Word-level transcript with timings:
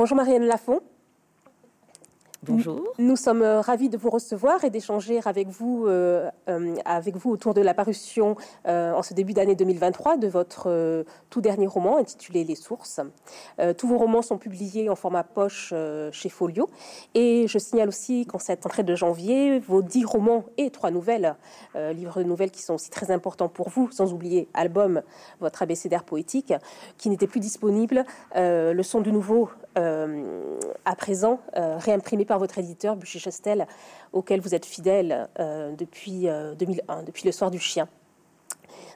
Bonjour 0.00 0.16
Marianne 0.16 0.46
Lafont. 0.46 0.80
Bonjour. 2.42 2.94
Nous 2.98 3.16
sommes 3.16 3.42
euh, 3.42 3.60
ravis 3.60 3.90
de 3.90 3.98
vous 3.98 4.08
recevoir 4.08 4.64
et 4.64 4.70
d'échanger 4.70 5.20
avec 5.26 5.48
vous, 5.48 5.84
euh, 5.86 6.30
euh, 6.48 6.74
avec 6.86 7.16
vous 7.16 7.30
autour 7.30 7.52
de 7.52 7.60
la 7.60 7.74
parution 7.74 8.34
en 8.64 9.02
ce 9.02 9.12
début 9.12 9.34
d'année 9.34 9.54
2023 9.54 10.16
de 10.16 10.26
votre 10.26 11.04
tout 11.28 11.40
dernier 11.42 11.66
roman 11.66 11.98
intitulé 11.98 12.44
Les 12.44 12.54
Sources. 12.54 13.00
tous 13.76 13.86
vos 13.86 13.98
romans 13.98 14.22
sont 14.22 14.38
publiés 14.38 14.88
en 14.88 14.96
format 14.96 15.24
poche 15.24 15.74
chez 16.12 16.28
Folio. 16.28 16.70
Et 17.14 17.46
je 17.48 17.58
signale 17.58 17.88
aussi 17.88 18.26
qu'en 18.26 18.38
cette 18.38 18.64
entrée 18.64 18.82
de 18.82 18.94
janvier, 18.94 19.58
vos 19.58 19.82
dix 19.82 20.04
romans 20.04 20.44
et 20.56 20.70
trois 20.70 20.90
nouvelles, 20.90 21.36
livres 21.74 22.22
de 22.22 22.24
nouvelles 22.24 22.50
qui 22.50 22.62
sont 22.62 22.74
aussi 22.74 22.90
très 22.90 23.10
importants 23.10 23.48
pour 23.48 23.68
vous, 23.68 23.90
sans 23.90 24.12
oublier 24.12 24.48
album, 24.54 25.02
votre 25.40 25.62
abécédaire 25.62 26.04
poétique, 26.04 26.54
qui 26.96 27.08
n'était 27.08 27.26
plus 27.26 27.40
disponible, 27.40 28.04
le 28.34 28.82
sont 28.82 29.00
de 29.00 29.10
nouveau 29.10 29.50
à 29.76 30.96
présent 30.96 31.40
réimprimés 31.54 32.24
par 32.24 32.38
votre 32.38 32.58
éditeur, 32.58 32.96
Bûcher-Chastel, 32.96 33.66
auquel 34.12 34.40
vous 34.40 34.54
êtes 34.54 34.66
fidèle 34.66 35.28
euh, 35.38 35.72
depuis 35.76 36.26
2001, 36.58 36.98
euh, 36.98 37.02
depuis 37.02 37.24
le 37.24 37.32
soir 37.32 37.50
du 37.50 37.58
chien. 37.58 37.88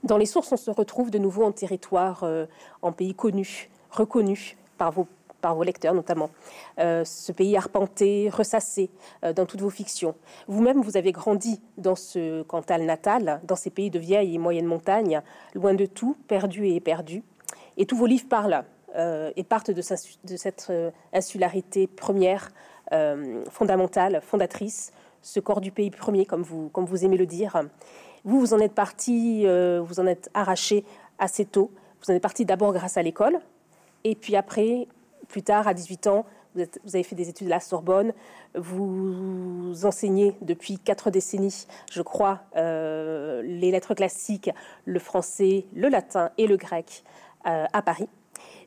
Dans 0.03 0.17
les 0.17 0.27
sources, 0.27 0.53
on 0.53 0.57
se 0.57 0.71
retrouve 0.71 1.11
de 1.11 1.19
nouveau 1.19 1.45
en 1.45 1.53
territoire, 1.53 2.25
euh, 2.25 2.47
en 2.83 2.93
pays 2.93 3.15
connu, 3.15 3.71
reconnu 3.91 4.57
par 4.77 4.93
vos, 4.93 5.07
par 5.41 5.55
vos 5.55 5.63
lecteurs 5.63 5.95
notamment. 5.95 6.31
ce 6.79 7.33
pays 7.33 7.57
arpenté, 7.57 8.31
ressassé 8.31 8.91
dans 9.37 9.45
toutes 9.45 9.61
vos 9.61 9.71
fictions. 9.71 10.15
Vous-même, 10.49 10.81
vous 10.81 10.97
avez 10.97 11.13
grandi 11.13 11.61
dans 11.77 11.95
ce 11.95 12.43
Cantal 12.43 12.83
natal, 12.83 13.41
dans 13.45 13.55
ces 13.55 13.71
pays 13.71 13.91
de 13.91 13.99
vieilles 13.99 14.35
et 14.35 14.39
moyennes 14.39 14.67
montagnes, 14.67 15.21
loin 15.55 15.75
de 15.75 15.85
tout, 15.87 16.17
perdu 16.29 16.67
et 16.67 16.77
éperdu. 16.77 17.23
Et 17.77 17.85
tous 17.85 17.97
vos 17.97 18.07
livres 18.07 18.29
parlent 18.29 18.65
et 18.95 19.45
partent 19.45 19.71
de, 19.71 19.83
cette 19.83 20.73
insularité 21.13 21.87
première 21.87 22.51
euh, 22.93 23.43
fondamentale, 23.49 24.21
fondatrice, 24.23 24.93
ce 25.23 25.41
corps 25.41 25.63
du 25.63 25.73
pays 25.73 25.91
premier, 25.91 26.27
comme 26.27 26.43
vous, 26.43 27.05
aimez 27.05 27.17
le 27.17 27.25
dire. 27.25 27.63
Vous, 28.25 28.39
vous 28.39 28.53
en 28.53 28.59
êtes 28.59 28.75
parti, 28.75 29.45
euh, 29.47 29.81
vous 29.83 30.01
en 30.01 30.07
êtes 30.07 30.31
arraché 30.35 30.85
assez 31.19 31.47
tôt. 31.47 31.71
Vous 32.03 32.13
en 32.13 32.15
êtes 32.15 32.23
parti 32.23 32.45
d'abord 32.45 32.75
grâce 32.75 32.99
à 32.99 33.03
l'école, 33.03 33.41
et 34.05 34.15
puis 34.15 34.37
après, 34.37 34.87
plus 35.29 35.43
tard, 35.43 35.67
à 35.67 35.73
18 35.73 36.09
ans, 36.09 36.27
vous, 36.55 36.63
avez 36.93 37.03
fait 37.03 37.17
des 37.17 37.31
études 37.31 37.47
à 37.47 37.51
la 37.51 37.61
Sorbonne, 37.61 38.13
vous 38.55 39.73
enseignez 39.85 40.37
depuis 40.43 40.79
quatre 40.79 41.11
décennies, 41.11 41.67
je 41.91 42.03
crois, 42.03 42.43
euh, 42.57 43.41
les 43.43 43.71
lettres 43.71 43.95
classiques, 43.95 44.51
le 44.85 44.99
français, 44.99 45.65
le 45.75 45.89
latin 45.89 46.31
et 46.37 46.47
le 46.47 46.57
grec 46.57 47.03
à 47.47 47.83
Paris 47.83 48.09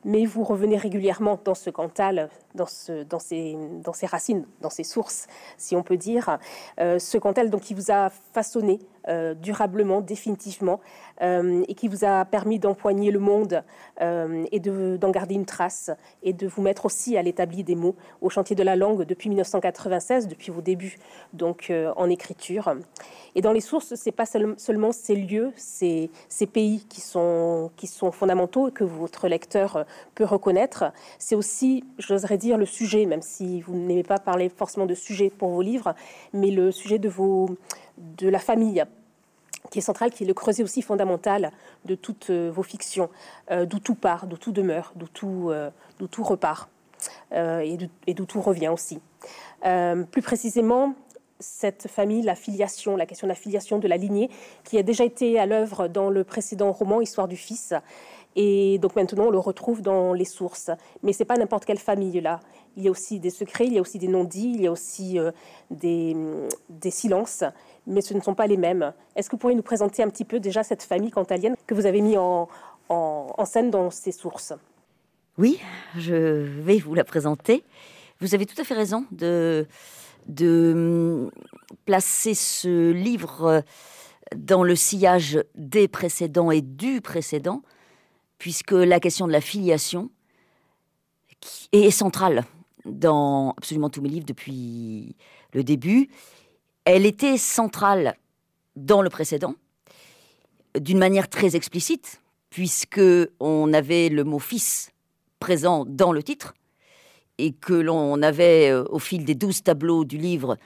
mais 0.04 0.24
vous 0.24 0.44
revenez 0.44 0.76
régulièrement 0.76 1.38
dans 1.44 1.54
ce 1.54 1.70
Cantal, 1.70 2.28
dans, 2.54 2.66
ce, 2.66 3.04
ses, 3.20 4.06
racines, 4.06 4.46
dans 4.60 4.70
ses 4.70 4.84
sources, 4.84 5.26
si 5.56 5.76
on 5.76 5.82
peut 5.82 5.96
dire. 5.96 6.38
Euh, 6.80 6.98
ce 6.98 7.18
Cantal 7.18 7.50
donc, 7.50 7.62
qui 7.62 7.74
vous 7.74 7.90
a 7.90 8.10
façonné 8.10 8.80
euh, 9.08 9.34
durablement, 9.34 10.00
définitivement, 10.00 10.80
euh, 11.22 11.64
et 11.68 11.74
qui 11.74 11.88
vous 11.88 12.04
a 12.04 12.24
permis 12.24 12.58
d'empoigner 12.58 13.10
le 13.10 13.18
monde 13.18 13.62
et 14.00 14.60
d'en 14.60 15.10
garder 15.10 15.34
une 15.34 15.46
trace, 15.46 15.90
et 16.22 16.32
de 16.32 16.46
vous 16.46 16.62
mettre 16.62 16.86
aussi 16.86 17.16
à 17.16 17.22
l'établi 17.22 17.64
des 17.64 17.74
mots 17.74 17.96
au 18.20 18.30
chantier 18.30 18.54
de 18.54 18.62
la 18.62 18.76
langue 18.76 19.04
depuis 19.04 19.28
1996, 19.28 20.28
depuis 20.28 20.52
vos 20.52 20.60
débuts 20.60 20.98
donc 21.32 21.72
en 21.96 22.08
écriture. 22.08 22.74
Et 23.34 23.40
dans 23.40 23.52
les 23.52 23.60
sources, 23.60 23.94
c'est 23.94 24.12
pas 24.12 24.26
seulement 24.26 24.92
ces 24.92 25.16
lieux, 25.16 25.52
ces, 25.56 26.10
ces 26.28 26.46
pays 26.46 26.84
qui 26.88 27.00
sont, 27.00 27.70
qui 27.76 27.86
sont 27.86 28.12
fondamentaux 28.12 28.68
et 28.68 28.72
que 28.72 28.84
votre 28.84 29.28
lecteur 29.28 29.84
peut 30.14 30.24
reconnaître, 30.24 30.92
c'est 31.18 31.34
aussi, 31.34 31.84
j'oserais 31.98 32.38
dire, 32.38 32.58
le 32.58 32.66
sujet, 32.66 33.06
même 33.06 33.22
si 33.22 33.60
vous 33.62 33.74
n'aimez 33.74 34.02
pas 34.02 34.18
parler 34.18 34.48
forcément 34.48 34.86
de 34.86 34.94
sujet 34.94 35.30
pour 35.30 35.50
vos 35.50 35.62
livres, 35.62 35.94
mais 36.32 36.50
le 36.50 36.72
sujet 36.72 36.98
de, 36.98 37.08
vos, 37.08 37.48
de 37.98 38.28
la 38.28 38.38
famille 38.38 38.84
qui 39.70 39.78
est 39.78 39.82
central, 39.82 40.10
qui 40.10 40.24
est 40.24 40.26
le 40.26 40.34
creuset 40.34 40.62
aussi 40.62 40.82
fondamental 40.82 41.52
de 41.84 41.94
toutes 41.94 42.30
euh, 42.30 42.50
vos 42.50 42.62
fictions, 42.62 43.10
euh, 43.50 43.66
d'où 43.66 43.78
tout 43.78 43.94
part, 43.94 44.26
d'où 44.26 44.36
tout 44.36 44.52
demeure, 44.52 44.92
d'où 44.96 45.08
tout, 45.08 45.48
euh, 45.50 45.70
tout 46.10 46.22
repart 46.22 46.68
et 47.30 48.14
d'où 48.14 48.24
tout 48.24 48.40
revient 48.40 48.68
aussi. 48.68 49.00
plus 49.62 50.22
précisément, 50.22 50.94
cette 51.38 51.86
famille, 51.86 52.22
la 52.22 52.34
filiation, 52.34 52.96
la 52.96 53.06
question 53.06 53.26
de 53.26 53.30
la 53.30 53.36
filiation 53.36 53.78
de 53.78 53.86
la 53.86 53.96
lignée, 53.96 54.30
qui 54.64 54.78
a 54.78 54.82
déjà 54.82 55.04
été 55.04 55.38
à 55.38 55.46
l'œuvre 55.46 55.86
dans 55.86 56.10
le 56.10 56.24
précédent 56.24 56.72
roman 56.72 57.00
Histoire 57.00 57.28
du 57.28 57.36
Fils. 57.36 57.72
Et 58.40 58.78
donc 58.78 58.94
maintenant, 58.94 59.24
on 59.24 59.30
le 59.30 59.38
retrouve 59.38 59.82
dans 59.82 60.12
les 60.12 60.24
sources. 60.24 60.70
Mais 61.02 61.12
c'est 61.12 61.24
pas 61.24 61.36
n'importe 61.36 61.64
quelle 61.64 61.78
famille 61.78 62.20
là. 62.20 62.38
Il 62.76 62.84
y 62.84 62.88
a 62.88 62.90
aussi 62.90 63.18
des 63.18 63.30
secrets, 63.30 63.66
il 63.66 63.72
y 63.72 63.78
a 63.78 63.80
aussi 63.80 63.98
des 63.98 64.06
non-dits, 64.06 64.52
il 64.54 64.60
y 64.62 64.68
a 64.68 64.70
aussi 64.70 65.18
des, 65.70 66.16
des 66.68 66.90
silences 66.90 67.42
mais 67.88 68.02
ce 68.02 68.14
ne 68.14 68.20
sont 68.20 68.34
pas 68.34 68.46
les 68.46 68.56
mêmes. 68.56 68.92
Est-ce 69.16 69.28
que 69.28 69.32
vous 69.34 69.38
pourriez 69.38 69.56
nous 69.56 69.62
présenter 69.62 70.02
un 70.02 70.08
petit 70.08 70.24
peu 70.24 70.38
déjà 70.38 70.62
cette 70.62 70.82
famille 70.82 71.10
cantalienne 71.10 71.56
que 71.66 71.74
vous 71.74 71.86
avez 71.86 72.00
mis 72.00 72.16
en, 72.16 72.48
scène 73.44 73.70
dans 73.70 73.90
ces 73.90 74.12
sources? 74.12 74.52
Oui, 75.38 75.58
je 75.96 76.14
vais 76.14 76.78
vous 76.78 76.94
la 76.94 77.04
présenter. 77.04 77.64
Vous 78.20 78.34
avez 78.34 78.46
tout 78.46 78.60
à 78.60 78.64
fait 78.64 78.74
raison 78.74 79.06
de, 79.10 79.66
hum, 80.40 81.30
placer 81.86 82.34
ce 82.34 82.90
livre 82.92 83.62
dans 84.36 84.62
le 84.62 84.76
sillage 84.76 85.42
des 85.54 85.88
précédents 85.88 86.50
et 86.50 86.60
du 86.60 87.00
précédent, 87.00 87.62
puisque 88.38 88.72
la 88.72 89.00
question 89.00 89.26
de 89.26 89.32
la 89.32 89.40
filiation 89.40 90.10
est 91.72 91.90
centrale 91.90 92.44
dans 92.84 93.54
absolument 93.56 93.90
tous 93.90 94.00
mes 94.00 94.08
livres 94.08 94.26
depuis 94.26 95.16
le 95.52 95.62
début. 95.62 96.08
Elle 96.84 97.04
était 97.04 97.36
centrale 97.36 98.16
dans 98.76 99.02
le 99.02 99.10
précédent, 99.10 99.54
d'une 100.78 100.98
manière 100.98 101.28
très 101.28 101.56
explicite, 101.56 102.22
puisque 102.50 103.00
on 103.40 103.72
avait 103.72 104.08
le 104.08 104.24
mot 104.24 104.38
fils 104.38 104.90
présent 105.40 105.84
dans 105.86 106.12
le 106.12 106.22
titre, 106.22 106.54
et 107.38 107.52
que 107.52 107.74
l'on 107.74 108.20
avait, 108.22 108.70
euh, 108.70 108.84
au 108.90 108.98
fil 108.98 109.24
des 109.24 109.36
douze 109.36 109.62
tableaux 109.62 110.04
du 110.04 110.18
livre, 110.18 110.56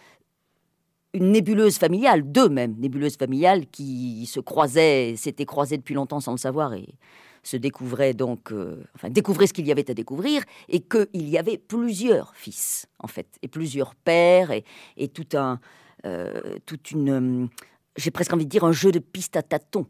une 1.13 1.33
nébuleuse 1.33 1.77
familiale, 1.77 2.23
deux 2.31 2.49
même 2.49 2.75
nébuleuses 2.79 3.17
familiales 3.17 3.67
qui 3.67 4.25
se 4.27 4.41
croisaient, 4.41 5.15
s'étaient 5.17 5.45
croisées 5.45 5.77
depuis 5.77 5.95
longtemps 5.95 6.21
sans 6.21 6.33
le 6.33 6.39
savoir 6.39 6.73
et 6.73 6.89
se 7.43 7.57
découvraient 7.57 8.15
donc, 8.15 8.53
euh, 8.53 8.85
enfin 8.95 9.11
découvraient 9.11 9.47
ce 9.47 9.53
qu'il 9.53 9.67
y 9.67 9.73
avait 9.73 9.91
à 9.91 9.95
découvrir 9.95 10.45
et 10.69 10.81
qu'il 10.81 11.29
y 11.29 11.39
avait 11.39 11.59
plusieurs 11.59 12.35
fils 12.37 12.87
en 12.99 13.09
fait 13.09 13.27
et 13.43 13.49
plusieurs 13.49 13.95
pères 13.95 14.53
et 14.53 15.09
tout 15.09 15.37
un, 15.37 15.59
euh, 16.05 16.59
toute 16.67 16.91
une, 16.91 17.45
euh, 17.45 17.47
j'ai 17.97 18.11
presque 18.11 18.33
envie 18.33 18.45
de 18.45 18.51
dire 18.51 18.65
un 18.65 18.73
jeu 18.73 18.93
de 18.93 18.99
piste 18.99 19.37
à 19.37 19.43
tâtons. 19.43 19.87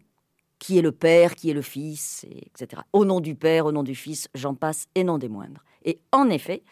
Qui 0.58 0.78
est 0.78 0.82
le 0.82 0.92
père, 0.92 1.34
qui 1.34 1.50
est 1.50 1.54
le 1.54 1.62
fils, 1.62 2.24
etc. 2.24 2.82
Au 2.92 3.04
nom 3.04 3.18
du 3.18 3.34
père, 3.34 3.66
au 3.66 3.72
nom 3.72 3.82
du 3.82 3.96
fils, 3.96 4.28
j'en 4.32 4.54
passe 4.54 4.86
et 4.94 5.02
non 5.02 5.18
des 5.18 5.28
moindres. 5.28 5.64
Et 5.84 5.98
en 6.12 6.30
effet, 6.30 6.62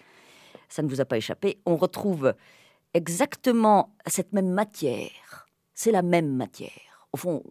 ça 0.69 0.83
ne 0.83 0.89
vous 0.89 1.01
a 1.01 1.05
pas 1.05 1.17
échappé, 1.17 1.59
on 1.67 1.75
retrouve 1.75 2.33
exactement 2.95 3.93
cette 4.07 4.33
même 4.33 4.51
matière. 4.51 5.49
C'est 5.75 5.91
la 5.91 6.03
même 6.03 6.37
matière. 6.37 7.09
Au 7.13 7.17
fond, 7.17 7.43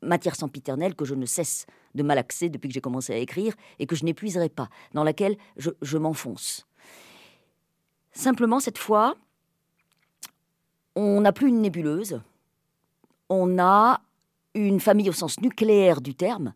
matière 0.00 0.34
sempiternelle 0.34 0.94
que 0.94 1.04
je 1.04 1.14
ne 1.14 1.26
cesse 1.26 1.66
de 1.94 2.02
malaxer 2.02 2.48
depuis 2.48 2.68
que 2.68 2.74
j'ai 2.74 2.80
commencé 2.80 3.12
à 3.12 3.16
écrire 3.16 3.54
et 3.78 3.86
que 3.86 3.96
je 3.96 4.04
n'épuiserai 4.04 4.48
pas, 4.48 4.68
dans 4.92 5.04
laquelle 5.04 5.36
je 5.56 5.98
m'enfonce. 5.98 6.66
Simplement, 8.12 8.60
cette 8.60 8.78
fois, 8.78 9.16
on 10.94 11.20
n'a 11.20 11.32
plus 11.32 11.48
une 11.48 11.62
nébuleuse, 11.62 12.20
on 13.28 13.58
a 13.58 14.00
une 14.54 14.80
famille 14.80 15.08
au 15.08 15.14
sens 15.14 15.40
nucléaire 15.40 16.00
du 16.00 16.14
terme, 16.14 16.52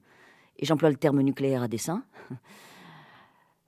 et 0.59 0.67
j'emploie 0.67 0.91
le 0.91 0.97
terme 0.97 1.23
nucléaire 1.23 1.63
à 1.63 1.69
dessein, 1.69 2.05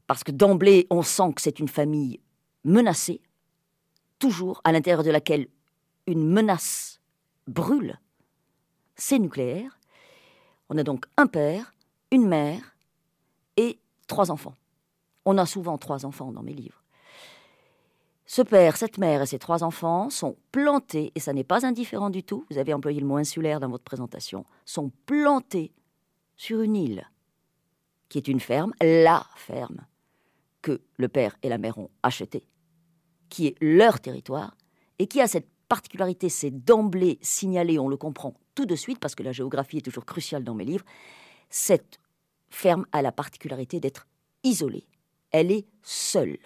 parce 0.06 0.25
que 0.25 0.32
d'emblée, 0.32 0.87
on 0.91 1.03
sent 1.03 1.32
que 1.35 1.41
c'est 1.41 1.59
une 1.59 1.69
famille 1.69 2.20
menacée, 2.65 3.23
toujours 4.19 4.61
à 4.65 4.73
l'intérieur 4.73 5.03
de 5.03 5.11
laquelle 5.11 5.49
une 6.06 6.29
menace 6.29 7.00
brûle, 7.47 7.99
c'est 8.97 9.19
nucléaire. 9.19 9.78
On 10.69 10.79
a 10.79 10.82
donc 10.82 11.06
un 11.17 11.26
père, 11.26 11.73
une 12.11 12.26
mère 12.26 12.76
et 13.56 13.79
trois 14.06 14.31
enfants. 14.31 14.55
On 15.25 15.38
a 15.38 15.47
souvent 15.47 15.79
trois 15.79 16.05
enfants 16.05 16.32
dans 16.32 16.43
mes 16.43 16.55
livres. 16.55 16.82
Ce 18.26 18.43
père, 18.43 18.76
cette 18.76 18.99
mère 18.99 19.23
et 19.23 19.26
ses 19.26 19.38
trois 19.38 19.65
enfants 19.65 20.11
sont 20.11 20.37
plantés, 20.53 21.12
et 21.15 21.20
ça 21.20 21.32
n'est 21.32 21.44
pas 21.44 21.65
indifférent 21.65 22.11
du 22.11 22.23
tout, 22.23 22.44
vous 22.50 22.59
avez 22.59 22.75
employé 22.75 23.00
le 23.00 23.06
mot 23.06 23.17
insulaire 23.17 23.59
dans 23.59 23.70
votre 23.70 23.85
présentation, 23.85 24.44
sont 24.67 24.93
plantés 25.06 25.73
sur 26.37 26.61
une 26.61 26.76
île, 26.76 27.11
qui 28.11 28.19
est 28.19 28.29
une 28.29 28.41
ferme, 28.41 28.75
la 28.82 29.26
ferme, 29.37 29.87
que 30.61 30.82
le 30.99 31.09
père 31.09 31.37
et 31.43 31.49
la 31.49 31.56
mère 31.56 31.79
ont 31.79 31.88
achetée, 32.03 32.47
qui 33.31 33.47
est 33.47 33.56
leur 33.62 33.99
territoire, 33.99 34.55
et 34.99 35.06
qui 35.06 35.23
a 35.23 35.26
cette 35.26 35.49
particularité, 35.70 36.29
c'est 36.29 36.50
d'emblée 36.50 37.19
signalé, 37.23 37.79
on 37.79 37.88
le 37.88 37.97
comprend 37.97 38.35
tout 38.58 38.66
de 38.66 38.75
suite, 38.75 38.99
parce 38.99 39.14
que 39.14 39.22
la 39.22 39.31
géographie 39.31 39.76
est 39.76 39.82
toujours 39.82 40.05
cruciale 40.05 40.43
dans 40.43 40.56
mes 40.56 40.64
livres, 40.64 40.84
cette 41.49 42.00
ferme 42.50 42.87
a 42.90 43.02
la 43.02 43.12
particularité 43.12 43.78
d'être 43.78 44.08
isolée. 44.43 44.88
Elle 45.31 45.52
est 45.52 45.64
seule 45.84 46.38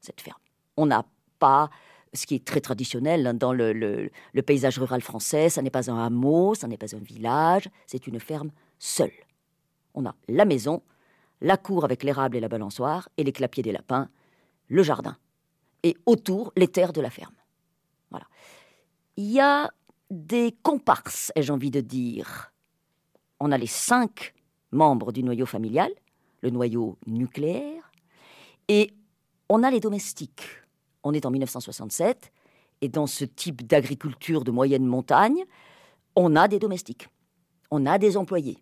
cette 0.00 0.22
ferme. 0.22 0.40
On 0.78 0.86
n'a 0.86 1.04
pas 1.38 1.68
ce 2.14 2.24
qui 2.24 2.36
est 2.36 2.44
très 2.46 2.62
traditionnel 2.62 3.26
hein, 3.26 3.34
dans 3.34 3.52
le, 3.52 4.10
paysage 4.46 4.78
rural 4.78 5.02
français. 5.02 5.50
Ça 5.50 5.60
n'est 5.60 5.68
pas 5.68 5.90
un 5.90 5.98
hameau, 6.06 6.54
ça 6.54 6.68
n'est 6.68 6.78
pas 6.78 6.96
un 6.96 7.00
village, 7.00 7.68
c'est 7.86 8.06
une 8.06 8.18
ferme 8.18 8.50
seule. 8.78 9.12
On 9.92 10.06
a 10.06 10.14
la 10.26 10.46
maison, 10.46 10.82
la 11.42 11.58
cour 11.58 11.84
avec 11.84 12.02
l'érable 12.02 12.38
et 12.38 12.40
la 12.40 12.48
balançoire, 12.48 13.10
et 13.18 13.24
les 13.24 13.32
clapiers 13.32 13.62
des 13.62 13.72
lapins, 13.72 14.08
le 14.68 14.82
jardin, 14.82 15.18
et 15.82 15.98
autour 16.06 16.50
les 16.56 16.68
terres 16.68 16.94
de 16.94 17.02
la 17.02 17.10
ferme. 17.10 17.34
Voilà. 18.10 18.26
Il 19.18 19.30
y 19.30 19.38
a 19.38 19.70
des 20.10 20.56
comparses, 20.62 21.32
ai-je 21.34 21.52
envie 21.52 21.70
de 21.70 21.80
dire. 21.80 22.52
On 23.40 23.52
a 23.52 23.58
les 23.58 23.66
cinq 23.66 24.34
membres 24.72 25.12
du 25.12 25.22
noyau 25.22 25.46
familial, 25.46 25.90
le 26.42 26.50
noyau 26.50 26.98
nucléaire, 27.06 27.92
et 28.68 28.92
on 29.48 29.62
a 29.62 29.70
les 29.70 29.80
domestiques. 29.80 30.46
On 31.04 31.12
est 31.12 31.26
en 31.26 31.30
1967, 31.30 32.32
et 32.80 32.88
dans 32.88 33.06
ce 33.06 33.24
type 33.24 33.66
d'agriculture 33.66 34.44
de 34.44 34.50
moyenne 34.50 34.84
montagne, 34.84 35.44
on 36.16 36.36
a 36.36 36.48
des 36.48 36.58
domestiques, 36.58 37.08
on 37.70 37.86
a 37.86 37.98
des 37.98 38.16
employés. 38.16 38.58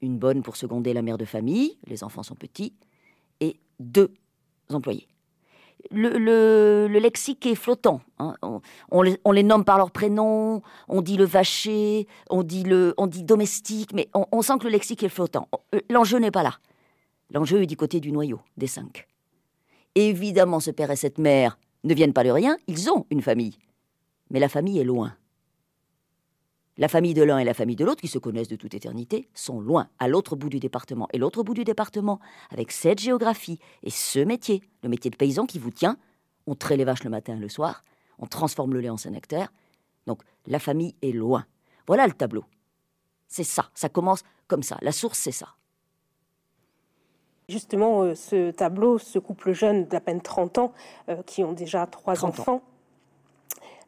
Une 0.00 0.18
bonne 0.18 0.42
pour 0.42 0.56
seconder 0.56 0.92
la 0.92 1.02
mère 1.02 1.18
de 1.18 1.24
famille, 1.24 1.78
les 1.86 2.04
enfants 2.04 2.22
sont 2.22 2.34
petits, 2.34 2.74
et 3.40 3.60
deux 3.80 4.12
employés 4.70 5.08
le, 5.90 6.86
lexique 6.88 7.46
est 7.46 7.54
flottant. 7.54 8.00
Hein. 8.18 8.34
On, 8.90 9.02
les, 9.02 9.42
nomme 9.42 9.64
par 9.64 9.78
leur 9.78 9.90
prénom, 9.90 10.62
on 10.88 11.02
dit 11.02 11.16
le 11.16 11.24
vacher, 11.24 12.06
on 12.30 12.42
dit, 12.42 12.64
le, 12.64 12.94
on 12.96 13.06
dit 13.06 13.24
domestique, 13.24 13.92
mais 13.92 14.08
on, 14.14 14.42
sent 14.42 14.58
que 14.58 14.64
le 14.64 14.70
lexique 14.70 15.02
est 15.02 15.08
flottant. 15.08 15.48
Euh, 15.74 15.80
l'enjeu 15.90 16.18
n'est 16.18 16.30
pas 16.30 16.42
là. 16.42 16.54
L'enjeu 17.30 17.62
est 17.62 17.66
du 17.66 17.76
côté 17.76 18.00
du 18.00 18.12
noyau, 18.12 18.40
des 18.56 18.66
cinq. 18.66 19.06
Évidemment, 19.94 20.60
ce 20.60 20.70
père 20.70 20.90
et 20.90 20.96
cette 20.96 21.18
mère 21.18 21.58
ne 21.84 21.94
viennent 21.94 22.12
pas 22.12 22.24
de 22.24 22.30
rien, 22.30 22.56
ils 22.66 22.90
ont 22.90 23.06
une 23.10 23.22
famille. 23.22 23.56
Mais 24.30 24.40
la 24.40 24.48
famille 24.48 24.78
est 24.78 24.84
loin. 24.84 25.14
La 26.78 26.86
famille 26.86 27.12
de 27.12 27.24
l'un 27.24 27.38
et 27.38 27.44
la 27.44 27.54
famille 27.54 27.74
de 27.74 27.84
l'autre, 27.84 28.00
qui 28.00 28.06
se 28.06 28.18
connaissent 28.18 28.48
de 28.48 28.54
toute 28.54 28.72
éternité, 28.72 29.28
sont 29.34 29.60
loin, 29.60 29.88
à 29.98 30.06
l'autre 30.06 30.36
bout 30.36 30.48
du 30.48 30.60
département. 30.60 31.08
Et 31.12 31.18
l'autre 31.18 31.42
bout 31.42 31.54
du 31.54 31.64
département, 31.64 32.20
avec 32.50 32.70
cette 32.70 33.00
géographie 33.00 33.58
et 33.82 33.90
ce 33.90 34.20
métier, 34.20 34.62
le 34.84 34.88
métier 34.88 35.10
de 35.10 35.16
paysan 35.16 35.44
qui 35.44 35.58
vous 35.58 35.72
tient, 35.72 35.96
on 36.46 36.54
traite 36.54 36.78
les 36.78 36.84
vaches 36.84 37.02
le 37.02 37.10
matin 37.10 37.36
et 37.36 37.40
le 37.40 37.48
soir, 37.48 37.84
on 38.20 38.26
transforme 38.26 38.74
le 38.74 38.80
lait 38.80 38.90
en 38.90 38.96
Saint-Nectaire. 38.96 39.52
Donc 40.06 40.22
la 40.46 40.60
famille 40.60 40.94
est 41.02 41.10
loin. 41.10 41.46
Voilà 41.88 42.06
le 42.06 42.12
tableau. 42.12 42.44
C'est 43.26 43.44
ça, 43.44 43.70
ça 43.74 43.88
commence 43.88 44.22
comme 44.46 44.62
ça. 44.62 44.78
La 44.80 44.92
source, 44.92 45.18
c'est 45.18 45.32
ça. 45.32 45.48
Justement, 47.48 48.02
euh, 48.02 48.14
ce 48.14 48.52
tableau, 48.52 48.98
ce 48.98 49.18
couple 49.18 49.52
jeune 49.52 49.86
d'à 49.86 50.00
peine 50.00 50.20
30 50.20 50.58
ans, 50.58 50.72
euh, 51.08 51.22
qui 51.24 51.42
ont 51.42 51.52
déjà 51.52 51.86
trois 51.86 52.24
enfants, 52.24 52.62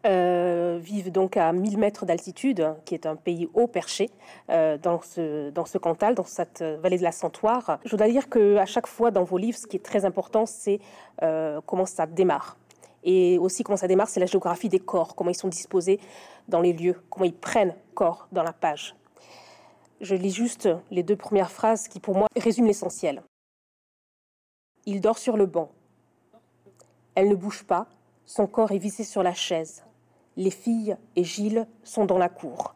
euh, 0.06 0.79
vivent 0.81 1.12
donc 1.12 1.37
à 1.37 1.52
1000 1.52 1.76
mètres 1.76 2.06
d'altitude, 2.06 2.75
qui 2.87 2.94
est 2.94 3.05
un 3.05 3.17
pays 3.17 3.50
haut 3.52 3.67
perché 3.67 4.08
euh, 4.49 4.79
dans, 4.79 5.02
ce, 5.02 5.50
dans 5.50 5.67
ce 5.67 5.76
Cantal, 5.76 6.14
dans 6.14 6.25
cette 6.25 6.62
vallée 6.62 6.97
de 6.97 7.02
la 7.02 7.12
Santoire. 7.12 7.79
Je 7.85 7.97
dois 7.97 8.08
dire 8.08 8.31
qu'à 8.31 8.64
chaque 8.64 8.87
fois 8.87 9.11
dans 9.11 9.25
vos 9.25 9.37
livres, 9.37 9.58
ce 9.58 9.67
qui 9.67 9.76
est 9.76 9.85
très 9.85 10.06
important, 10.06 10.47
c'est 10.47 10.81
euh, 11.23 11.61
comment 11.67 11.85
ça 11.85 12.06
démarre. 12.06 12.56
Et 13.05 13.37
aussi 13.38 13.62
comment 13.62 13.76
ça 13.76 13.88
démarre, 13.88 14.08
c'est 14.08 14.20
la 14.20 14.26
géographie 14.26 14.70
des 14.70 14.79
corps, 14.79 15.14
comment 15.14 15.31
ils 15.31 15.35
sont 15.35 15.49
disposés 15.49 16.00
dans 16.49 16.62
les 16.62 16.73
lieux, 16.73 16.96
comment 17.11 17.26
ils 17.26 17.35
prennent 17.35 17.75
corps 17.94 18.26
dans 18.32 18.43
la 18.43 18.55
page. 18.55 18.96
Je 20.00 20.14
lis 20.14 20.32
juste 20.32 20.67
les 20.91 21.03
deux 21.03 21.17
premières 21.17 21.50
phrases 21.50 21.88
qui, 21.88 22.00
pour 22.00 22.14
moi, 22.17 22.26
résument 22.37 22.69
l'essentiel. 22.69 23.23
Il 24.87 25.03
dort 25.03 25.19
sur 25.19 25.37
le 25.37 25.44
banc. 25.44 25.70
Elle 27.14 27.29
ne 27.29 27.35
bouge 27.35 27.64
pas, 27.64 27.87
son 28.25 28.46
corps 28.46 28.73
est 28.73 28.79
vissé 28.79 29.05
sur 29.05 29.23
la 29.23 29.35
chaise 29.35 29.85
les 30.37 30.50
filles 30.50 30.97
et 31.17 31.25
Gilles 31.25 31.67
sont 31.85 32.05
dans 32.05 32.19
la 32.19 32.29
cour. 32.29 32.75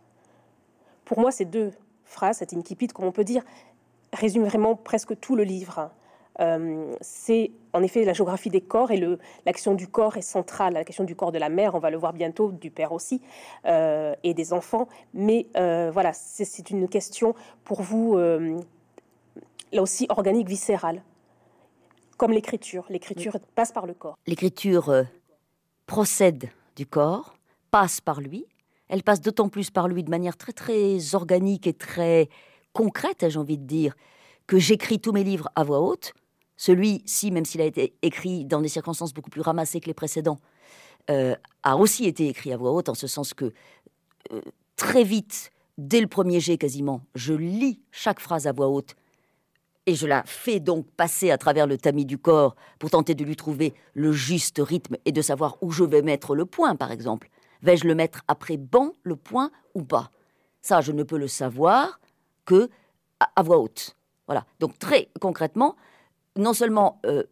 Pour 1.05 1.21
moi, 1.21 1.31
ces 1.31 1.45
deux 1.45 1.73
phrases, 2.05 2.39
cette 2.39 2.53
incipit, 2.55 2.89
comme 2.89 3.07
on 3.07 3.13
peut 3.13 3.25
dire, 3.25 3.43
résument 4.13 4.47
vraiment 4.47 4.77
presque 4.77 5.19
tout 5.21 5.37
le 5.37 5.45
livre. 5.45 5.91
Euh, 6.41 6.93
c'est 7.01 7.53
en 7.73 7.83
effet 7.83 8.05
la 8.05 8.13
géographie 8.13 8.51
des 8.51 8.61
corps 8.61 8.91
et 8.91 9.01
l'action 9.47 9.75
du 9.75 9.87
corps 9.87 10.17
est 10.17 10.23
centrale. 10.23 10.75
La 10.75 10.85
question 10.85 11.05
du 11.05 11.15
corps 11.15 11.33
de 11.33 11.39
la 11.39 11.49
mère, 11.49 11.75
on 11.75 11.79
va 11.79 11.91
le 11.91 11.97
voir 11.97 12.13
bientôt, 12.13 12.51
du 12.51 12.71
père 12.71 12.93
aussi, 12.93 13.21
euh, 13.67 14.15
et 14.23 14.35
des 14.35 14.53
enfants. 14.53 14.89
Mais 15.13 15.47
euh, 15.57 15.91
voilà, 15.93 16.13
c'est 16.13 16.71
une 16.71 16.89
question 16.89 17.35
pour 17.65 17.83
vous, 17.83 18.17
là 18.17 19.83
aussi, 19.83 20.07
organique, 20.09 20.49
viscérale. 20.49 21.03
Comme 22.17 22.33
l'écriture. 22.33 22.87
L'écriture 22.91 23.39
passe 23.55 23.73
par 23.73 23.87
le 23.87 23.95
corps. 23.95 24.17
L'écriture 24.27 25.05
procède 25.87 26.49
du 26.77 26.87
corps, 26.87 27.35
passe 27.75 28.01
par 28.01 28.21
lui. 28.21 28.47
Elle 28.87 29.03
passe 29.03 29.21
d'autant 29.21 29.49
plus 29.49 29.73
par 29.73 29.89
lui 29.89 30.05
de 30.05 30.11
manière 30.11 30.37
très 30.37 30.53
très 30.53 31.17
organique 31.17 31.67
et 31.67 31.73
très 31.73 32.29
concrète, 32.73 33.29
j'ai 33.29 33.37
envie 33.37 33.59
de 33.59 33.67
dire, 33.67 33.97
que 34.47 34.61
j'écris 34.61 35.01
tous 35.01 35.11
mes 35.11 35.25
livres 35.25 35.49
à 35.57 35.65
voix 35.65 35.81
haute. 35.81 36.13
Celui-ci, 36.57 37.33
même 37.33 37.45
s'il 37.45 37.61
a 37.61 37.65
été 37.65 37.97
écrit 38.03 38.45
dans 38.45 38.61
des 38.61 38.69
circonstances 38.69 39.13
beaucoup 39.13 39.29
plus 39.29 39.41
ramassées 39.41 39.81
que 39.81 39.87
les 39.87 39.95
précédents, 39.95 40.39
euh, 41.11 41.35
a 41.65 41.77
aussi 41.77 42.05
été 42.05 42.29
écrit 42.29 42.53
à 42.53 42.57
voix 42.57 42.71
haute, 42.71 42.89
en 42.89 42.95
ce 42.95 43.09
sens 43.09 43.35
que 43.35 43.53
euh, 44.31 44.41
très 44.77 45.03
vite, 45.03 45.51
dès 45.77 46.01
le 46.01 46.07
premier 46.07 46.39
jet 46.39 46.59
quasiment, 46.59 47.01
je 47.17 47.35
lis 47.35 47.81
chaque 47.91 48.21
phrase 48.21 48.47
à 48.47 48.53
voix 48.53 48.69
haute 48.69 48.95
et 49.87 49.97
je 49.97 50.07
la 50.07 50.23
fais 50.27 50.61
donc 50.61 50.87
passer 50.93 51.33
à 51.33 51.39
travers 51.39 51.67
le 51.67 51.77
tamis 51.77 52.07
du 52.07 52.19
corps 52.19 52.55
pour 52.79 52.91
tenter 52.91 53.17
de 53.17 53.25
lui 53.25 53.35
trouver 53.35 53.75
le 53.95 54.13
juste 54.13 54.63
rythme 54.65 54.97
et 55.07 55.11
de 55.11 55.23
savoir 55.23 55.57
où 55.61 55.73
je 55.73 55.83
vais 55.83 56.03
mettre 56.03 56.37
le 56.37 56.47
point, 56.47 56.77
par 56.77 56.93
exemple. 56.93 57.31
Vais-je 57.65 57.89
le 57.89 57.95
mettre 57.95 58.21
après 58.29 58.59
ban, 58.59 58.93
le 59.05 59.17
point 59.17 59.51
ou 59.75 59.83
pas? 59.83 60.11
Ça, 60.61 60.83
je 60.83 60.93
ne 60.93 61.03
peux 61.03 61.17
le 61.17 61.29
savoir 61.29 61.99
que 62.45 62.69
à, 63.21 63.43
voix 63.43 63.59
haute. 63.59 63.97
Voilà. 64.27 64.45
Donc 64.61 64.79
très 64.79 65.09
concrètement, 65.19 65.75
non 66.37 66.53
seulement 66.53 67.01
euh, 67.07 67.23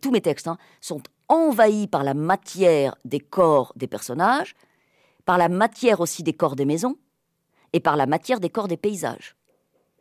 tous 0.00 0.10
mes 0.12 0.20
textes 0.20 0.46
hein, 0.46 0.56
sont 0.80 1.02
envahis 1.26 1.88
par 1.88 2.04
la 2.04 2.14
matière 2.14 2.94
des 3.04 3.18
corps 3.18 3.72
des 3.74 3.88
personnages, 3.88 4.54
par 5.24 5.36
la 5.36 5.48
matière 5.48 6.00
aussi 6.00 6.22
des 6.22 6.32
corps 6.32 6.54
des 6.54 6.64
maisons, 6.64 6.96
et 7.72 7.80
par 7.80 7.96
la 7.96 8.06
matière 8.06 8.38
des 8.38 8.50
corps 8.50 8.68
des 8.68 8.76
paysages. 8.76 9.34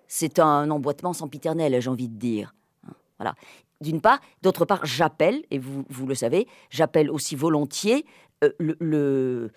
C'est 0.07 0.37
un 0.37 0.69
emboîtement 0.69 1.13
sempiternel, 1.13 1.81
j'ai 1.81 1.89
envie 1.89 2.07
de 2.07 2.17
dire. 2.17 2.53
Hein, 2.87 2.93
voilà 3.17 3.33
d'une 3.81 4.01
part. 4.01 4.19
D'autre 4.41 4.65
part, 4.65 4.85
j'appelle, 4.85 5.43
et 5.51 5.59
vous, 5.59 5.85
vous 5.89 6.07
le 6.07 6.15
savez, 6.15 6.47
j'appelle 6.69 7.09
aussi 7.09 7.35
volontiers 7.35 8.05
euh, 8.43 8.51
le, 8.59 9.51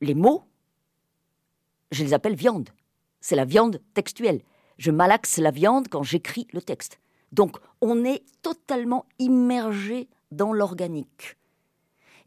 les 0.00 0.14
mots, 0.14 0.44
je 1.90 2.04
les 2.04 2.14
appelle 2.14 2.34
viande. 2.34 2.70
C'est 3.20 3.36
la 3.36 3.44
viande 3.44 3.80
textuelle. 3.94 4.42
Je 4.78 4.90
malaxe 4.90 5.38
la 5.38 5.50
viande 5.50 5.88
quand 5.88 6.02
j'écris 6.02 6.46
le 6.52 6.62
texte. 6.62 7.00
Donc, 7.32 7.56
on 7.80 8.04
est 8.04 8.22
totalement 8.42 9.06
immergé 9.18 10.08
dans 10.30 10.52
l'organique. 10.52 11.36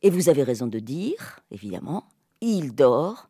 Et 0.01 0.09
vous 0.09 0.29
avez 0.29 0.43
raison 0.43 0.67
de 0.67 0.79
dire, 0.79 1.41
évidemment, 1.51 2.05
il 2.41 2.73
dort, 2.73 3.29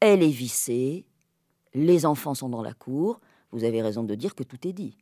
elle 0.00 0.22
est 0.22 0.28
vissée, 0.28 1.04
les 1.74 2.06
enfants 2.06 2.34
sont 2.34 2.48
dans 2.48 2.62
la 2.62 2.74
cour. 2.74 3.20
Vous 3.50 3.64
avez 3.64 3.82
raison 3.82 4.02
de 4.02 4.14
dire 4.14 4.34
que 4.34 4.42
tout 4.42 4.66
est 4.66 4.72
dit. 4.72 4.96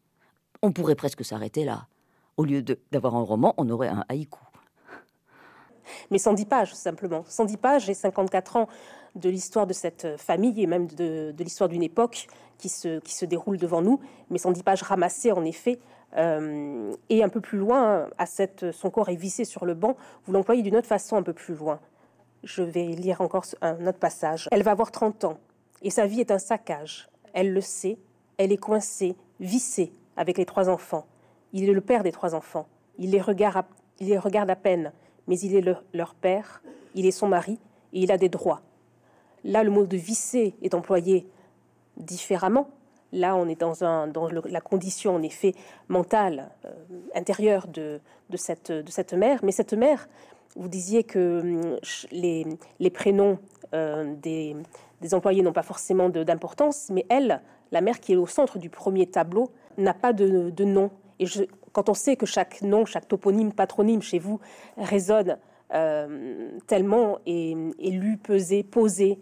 On 0.62 0.72
pourrait 0.72 0.94
presque 0.94 1.24
s'arrêter 1.24 1.64
là. 1.64 1.86
Au 2.36 2.44
lieu 2.44 2.62
d'avoir 2.62 3.14
un 3.16 3.22
roman, 3.22 3.54
on 3.58 3.68
aurait 3.70 3.88
un 3.88 4.04
haïku. 4.08 4.40
Mais 6.10 6.18
110 6.18 6.44
pages, 6.46 6.74
simplement. 6.74 7.24
110 7.26 7.56
pages 7.56 7.90
et 7.90 7.94
54 7.94 8.56
ans 8.56 8.68
de 9.14 9.28
l'histoire 9.28 9.66
de 9.66 9.72
cette 9.72 10.16
famille 10.16 10.62
et 10.62 10.66
même 10.66 10.86
de, 10.86 11.34
l'histoire 11.38 11.68
d'une 11.68 11.82
époque 11.82 12.28
qui 12.58 12.68
se, 12.68 13.00
qui 13.00 13.14
se 13.14 13.24
déroule 13.24 13.58
devant 13.58 13.82
nous. 13.82 14.00
Mais 14.30 14.38
110 14.38 14.62
pages 14.62 14.82
ramassées, 14.82 15.32
en 15.32 15.44
effet. 15.44 15.78
Euh, 16.16 16.92
et 17.08 17.22
un 17.22 17.28
peu 17.28 17.40
plus 17.40 17.58
loin, 17.58 18.08
à 18.18 18.26
cette, 18.26 18.72
son 18.72 18.90
corps 18.90 19.08
est 19.08 19.16
vissé 19.16 19.44
sur 19.44 19.64
le 19.64 19.74
banc. 19.74 19.96
Vous 20.26 20.32
l'employez 20.32 20.62
d'une 20.62 20.76
autre 20.76 20.88
façon, 20.88 21.16
un 21.16 21.22
peu 21.22 21.32
plus 21.32 21.54
loin. 21.54 21.80
Je 22.42 22.62
vais 22.62 22.86
lire 22.86 23.20
encore 23.20 23.44
un 23.60 23.86
autre 23.86 23.98
passage. 23.98 24.48
Elle 24.50 24.62
va 24.62 24.70
avoir 24.72 24.90
30 24.90 25.24
ans 25.24 25.38
et 25.82 25.90
sa 25.90 26.06
vie 26.06 26.20
est 26.20 26.30
un 26.30 26.38
saccage. 26.38 27.08
Elle 27.32 27.52
le 27.52 27.60
sait. 27.60 27.98
Elle 28.38 28.52
est 28.52 28.56
coincée, 28.56 29.16
vissée, 29.38 29.92
avec 30.16 30.38
les 30.38 30.46
trois 30.46 30.68
enfants. 30.68 31.06
Il 31.52 31.68
est 31.68 31.72
le 31.72 31.80
père 31.82 32.02
des 32.02 32.12
trois 32.12 32.34
enfants. 32.34 32.66
Il 32.98 33.10
les 33.10 33.20
regarde 33.20 33.66
il 34.00 34.08
les 34.08 34.18
regarde 34.18 34.50
à 34.50 34.56
peine, 34.56 34.92
mais 35.30 35.38
il 35.38 35.56
est 35.56 35.64
leur 35.94 36.14
père, 36.14 36.60
il 36.94 37.06
est 37.06 37.12
son 37.12 37.28
mari, 37.28 37.58
et 37.92 38.00
il 38.00 38.12
a 38.12 38.18
des 38.18 38.28
droits. 38.28 38.60
Là, 39.44 39.62
le 39.62 39.70
mot 39.70 39.86
de 39.86 39.96
visser 39.96 40.54
est 40.60 40.74
employé 40.74 41.26
différemment. 41.96 42.68
Là, 43.12 43.36
on 43.36 43.48
est 43.48 43.58
dans, 43.58 43.74
la 44.44 44.60
condition, 44.60 45.14
en 45.14 45.22
effet, 45.22 45.54
mentale, 45.88 46.50
euh, 46.64 46.70
intérieure 47.14 47.68
de, 47.68 48.00
de, 48.28 48.36
cette, 48.36 48.70
de 48.70 49.16
mère. 49.16 49.40
Mais 49.42 49.52
cette 49.52 49.72
mère, 49.72 50.08
vous 50.56 50.68
disiez 50.68 51.04
que 51.04 51.40
hum, 51.40 51.78
les, 52.12 52.90
prénoms 52.90 53.38
euh, 53.72 54.14
des, 54.16 54.56
des 55.00 55.14
employés 55.14 55.42
n'ont 55.42 55.52
pas 55.52 55.62
forcément 55.62 56.08
d'importance, 56.08 56.88
mais 56.90 57.06
elle, 57.08 57.40
la 57.72 57.80
mère 57.80 58.00
qui 58.00 58.12
est 58.12 58.16
au 58.16 58.26
centre 58.26 58.58
du 58.58 58.68
premier 58.68 59.06
tableau, 59.06 59.50
n'a 59.78 59.94
pas 59.94 60.12
de, 60.12 60.64
nom. 60.64 60.90
Et 61.18 61.26
je 61.26 61.44
quand 61.72 61.88
on 61.88 61.94
sait 61.94 62.16
que 62.16 62.26
chaque 62.26 62.62
nom, 62.62 62.84
chaque 62.84 63.08
toponyme, 63.08 63.52
patronyme 63.52 64.02
chez 64.02 64.18
vous 64.18 64.40
résonne 64.76 65.38
euh, 65.72 66.58
tellement 66.66 67.18
et, 67.26 67.56
et, 67.78 67.90
lu, 67.90 68.16
pesé, 68.16 68.62
posé, 68.62 69.18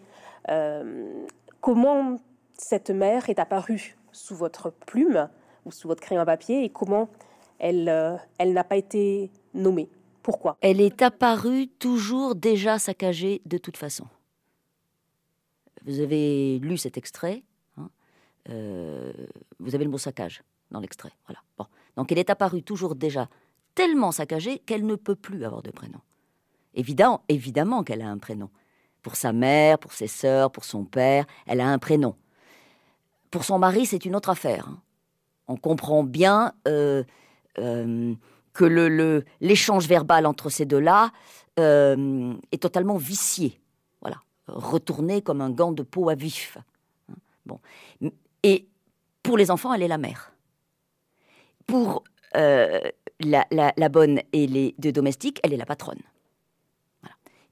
comment 1.60 2.16
cette 2.54 2.90
mère 2.90 3.28
est 3.28 3.38
apparue 3.38 3.96
sous 4.12 4.34
votre 4.34 4.70
plume 4.70 5.28
ou 5.66 5.72
sous 5.72 5.88
votre 5.88 6.00
crayon 6.00 6.22
à 6.22 6.26
papier 6.26 6.64
et 6.64 6.70
comment 6.70 7.10
elle, 7.58 8.18
elle 8.38 8.52
n'a 8.54 8.64
pas 8.64 8.76
été 8.76 9.30
nommée? 9.52 9.90
Pourquoi? 10.28 10.58
Elle 10.60 10.82
est 10.82 11.00
apparue 11.00 11.68
toujours 11.68 12.34
déjà 12.34 12.78
saccagée 12.78 13.40
de 13.46 13.56
toute 13.56 13.78
façon. 13.78 14.06
Vous 15.86 16.00
avez 16.00 16.58
lu 16.58 16.76
cet 16.76 16.98
extrait, 16.98 17.44
hein, 17.78 17.88
euh, 18.50 19.10
vous 19.58 19.74
avez 19.74 19.84
le 19.84 19.90
mot 19.90 19.96
saccage 19.96 20.42
dans 20.70 20.80
l'extrait. 20.80 21.12
Voilà. 21.26 21.40
Bon. 21.56 21.64
Donc 21.98 22.10
elle 22.12 22.18
est 22.18 22.30
apparue 22.30 22.62
toujours 22.62 22.94
déjà 22.94 23.28
tellement 23.74 24.12
saccagée 24.12 24.60
qu'elle 24.60 24.86
ne 24.86 24.94
peut 24.94 25.16
plus 25.16 25.44
avoir 25.44 25.62
de 25.62 25.70
prénom. 25.70 25.98
Évidemment, 26.74 27.22
évidemment 27.28 27.84
qu'elle 27.84 28.00
a 28.00 28.08
un 28.08 28.16
prénom. 28.16 28.48
Pour 29.02 29.16
sa 29.16 29.32
mère, 29.32 29.78
pour 29.78 29.92
ses 29.92 30.06
sœurs, 30.06 30.50
pour 30.50 30.64
son 30.64 30.84
père, 30.84 31.26
elle 31.46 31.60
a 31.60 31.68
un 31.68 31.78
prénom. 31.78 32.16
Pour 33.30 33.44
son 33.44 33.58
mari, 33.58 33.84
c'est 33.84 34.06
une 34.06 34.16
autre 34.16 34.30
affaire. 34.30 34.68
Hein. 34.68 34.80
On 35.48 35.56
comprend 35.56 36.02
bien 36.04 36.52
euh, 36.66 37.04
euh, 37.58 38.14
que 38.54 38.64
l'échange 39.40 39.86
verbal 39.86 40.24
entre 40.24 40.48
ces 40.48 40.64
deux-là 40.64 41.10
est 41.56 42.62
totalement 42.62 42.96
vicié 42.96 43.60
retournée 44.48 45.22
comme 45.22 45.40
un 45.40 45.50
gant 45.50 45.72
de 45.72 45.82
peau 45.82 46.08
à 46.08 46.14
vif. 46.14 46.58
Bon. 47.46 47.60
Et 48.42 48.68
pour 49.22 49.36
les 49.36 49.50
enfants, 49.50 49.72
elle 49.72 49.82
est 49.82 49.88
la 49.88 49.98
mère. 49.98 50.32
Pour 51.68 52.02
euh, 52.34 52.80
la, 53.20 53.88
bonne 53.90 54.22
et 54.32 54.46
les 54.46 54.75
deux 54.78 54.90
domestiques, 54.90 55.38
elle 55.44 55.52
est 55.52 55.58
la 55.58 55.66
patronne. 55.66 56.00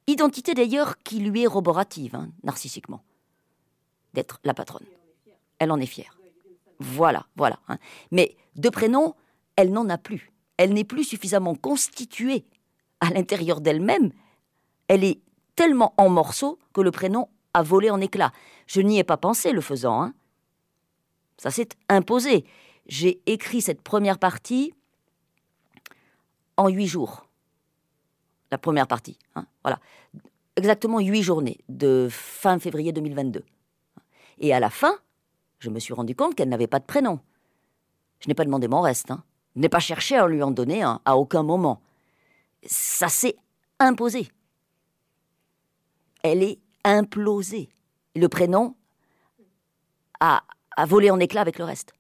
Identité 0.07 0.55
d'ailleurs 0.55 0.99
qui 0.99 1.21
lui 1.21 1.43
est 1.43 1.47
roborative, 1.47 2.15
hein, 2.15 2.31
narcissiquement, 2.43 3.03
d'être 4.15 4.41
la 4.43 4.55
patronne. 4.55 4.87
Elle 5.59 5.71
en 5.71 5.79
est 5.79 5.87
fière. 5.87 6.19
Voilà, 6.79 7.27
voilà. 7.37 7.59
Hein. 7.69 7.77
Mais 8.11 8.37
de 8.55 8.71
prénom, 8.71 9.15
elle 9.57 9.71
n'en 9.71 9.89
a 9.91 9.99
plus. 9.99 10.33
Elle 10.57 10.73
n'est 10.73 10.85
plus 10.85 11.05
suffisamment 11.05 11.55
constituée 11.55 12.47
à 13.01 13.11
l'intérieur 13.11 13.61
d'elle-même. 13.61 14.13
Elle 14.89 15.05
est 15.05 15.21
tellement 15.57 15.93
en 15.99 16.09
morceaux 16.09 16.59
que 16.73 16.81
le 16.81 16.91
prénom 16.91 17.29
a 17.53 17.63
volé 17.63 17.91
en 17.91 18.01
éclats. 18.01 18.33
Je 18.67 18.81
n'y 18.81 18.99
ai 18.99 19.05
pas 19.05 19.19
pensé 19.19 19.53
le 19.53 19.61
faisant. 19.61 20.01
Hein. 20.01 20.15
Ça 21.37 21.51
s'est 21.51 21.69
imposé. 21.91 22.47
J'ai 22.87 23.21
écrit 23.27 23.61
cette 23.61 23.83
première 23.83 24.19
partie 24.19 24.75
en 26.57 26.69
huit 26.69 26.87
jours. 26.87 27.27
La 28.51 28.59
première 28.59 28.87
partie. 28.87 29.19
Hein, 29.35 29.47
voilà. 29.63 29.79
Exactement 30.57 31.01
huit 31.01 31.23
journées 31.23 31.59
de 31.69 32.09
fin 32.11 32.59
février 32.59 32.93
2022. 32.93 33.45
Et 34.39 34.55
à 34.55 34.61
la 34.61 34.71
fin, 34.71 34.97
je 35.59 35.71
me 35.71 35.81
suis 35.81 35.95
rendu 35.95 36.15
compte 36.15 36.35
qu'elle 36.35 36.49
n'avait 36.49 36.67
pas 36.67 36.79
de 36.79 36.85
prénom. 36.85 37.21
Je 38.21 38.29
n'ai 38.29 38.35
pas 38.35 38.45
demandé 38.45 38.69
mon 38.69 38.81
reste. 38.81 39.11
Hein. 39.11 39.23
Je 39.55 39.61
n'ai 39.61 39.69
pas 39.69 39.81
cherché 39.81 40.17
à 40.17 40.27
lui 40.27 40.43
en 40.43 40.51
donner 40.51 40.83
à 40.83 41.17
aucun 41.17 41.43
moment. 41.43 41.83
Ça 42.65 43.09
s'est 43.09 43.37
imposé 43.79 44.29
elle 46.27 46.43
est 46.43 46.59
implosée. 46.85 47.69
Le 48.15 48.29
prénom 48.29 48.75
a, 50.21 50.43
volé 50.87 51.11
en 51.11 51.21
éclats 51.21 51.41
avec 51.41 51.59
le 51.59 51.65
reste. 51.65 51.93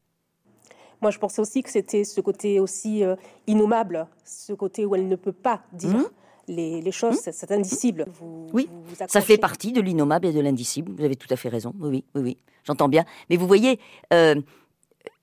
Moi, 1.03 1.11
je 1.11 1.19
pensais 1.19 1.41
aussi 1.41 1.63
que 1.63 1.71
c'était 1.71 2.05
ce 2.05 2.21
côté 2.21 2.61
aussi 2.61 3.05
euh, 3.05 3.17
innommable, 3.47 4.07
ce 4.25 4.53
côté 4.53 4.87
où 4.87 4.95
elle 4.95 5.09
ne 5.09 5.17
peut 5.17 5.33
pas 5.33 5.63
dire 5.73 5.97
mmh. 5.97 6.05
les, 6.49 6.93
choses, 6.93 7.27
mmh. 7.27 7.33
c'est 7.33 7.53
indicible. 7.53 8.07
oui, 8.53 8.69
ça 9.09 9.21
fait 9.21 9.39
partie 9.39 9.73
de 9.73 9.81
l'innommable 9.81 10.27
et 10.27 10.33
de 10.33 10.41
l'indicible. 10.41 10.93
Vous 10.97 11.05
avez 11.05 11.17
tout 11.17 11.29
à 11.31 11.37
fait 11.37 11.49
raison. 11.49 11.75
Oui, 11.81 12.05
oui, 12.15 12.23
oui, 12.23 12.37
j'entends 12.65 12.89
bien. 12.89 13.05
Mais 13.29 13.37
vous 13.37 13.47
voyez, 13.47 13.79
euh, 14.13 14.35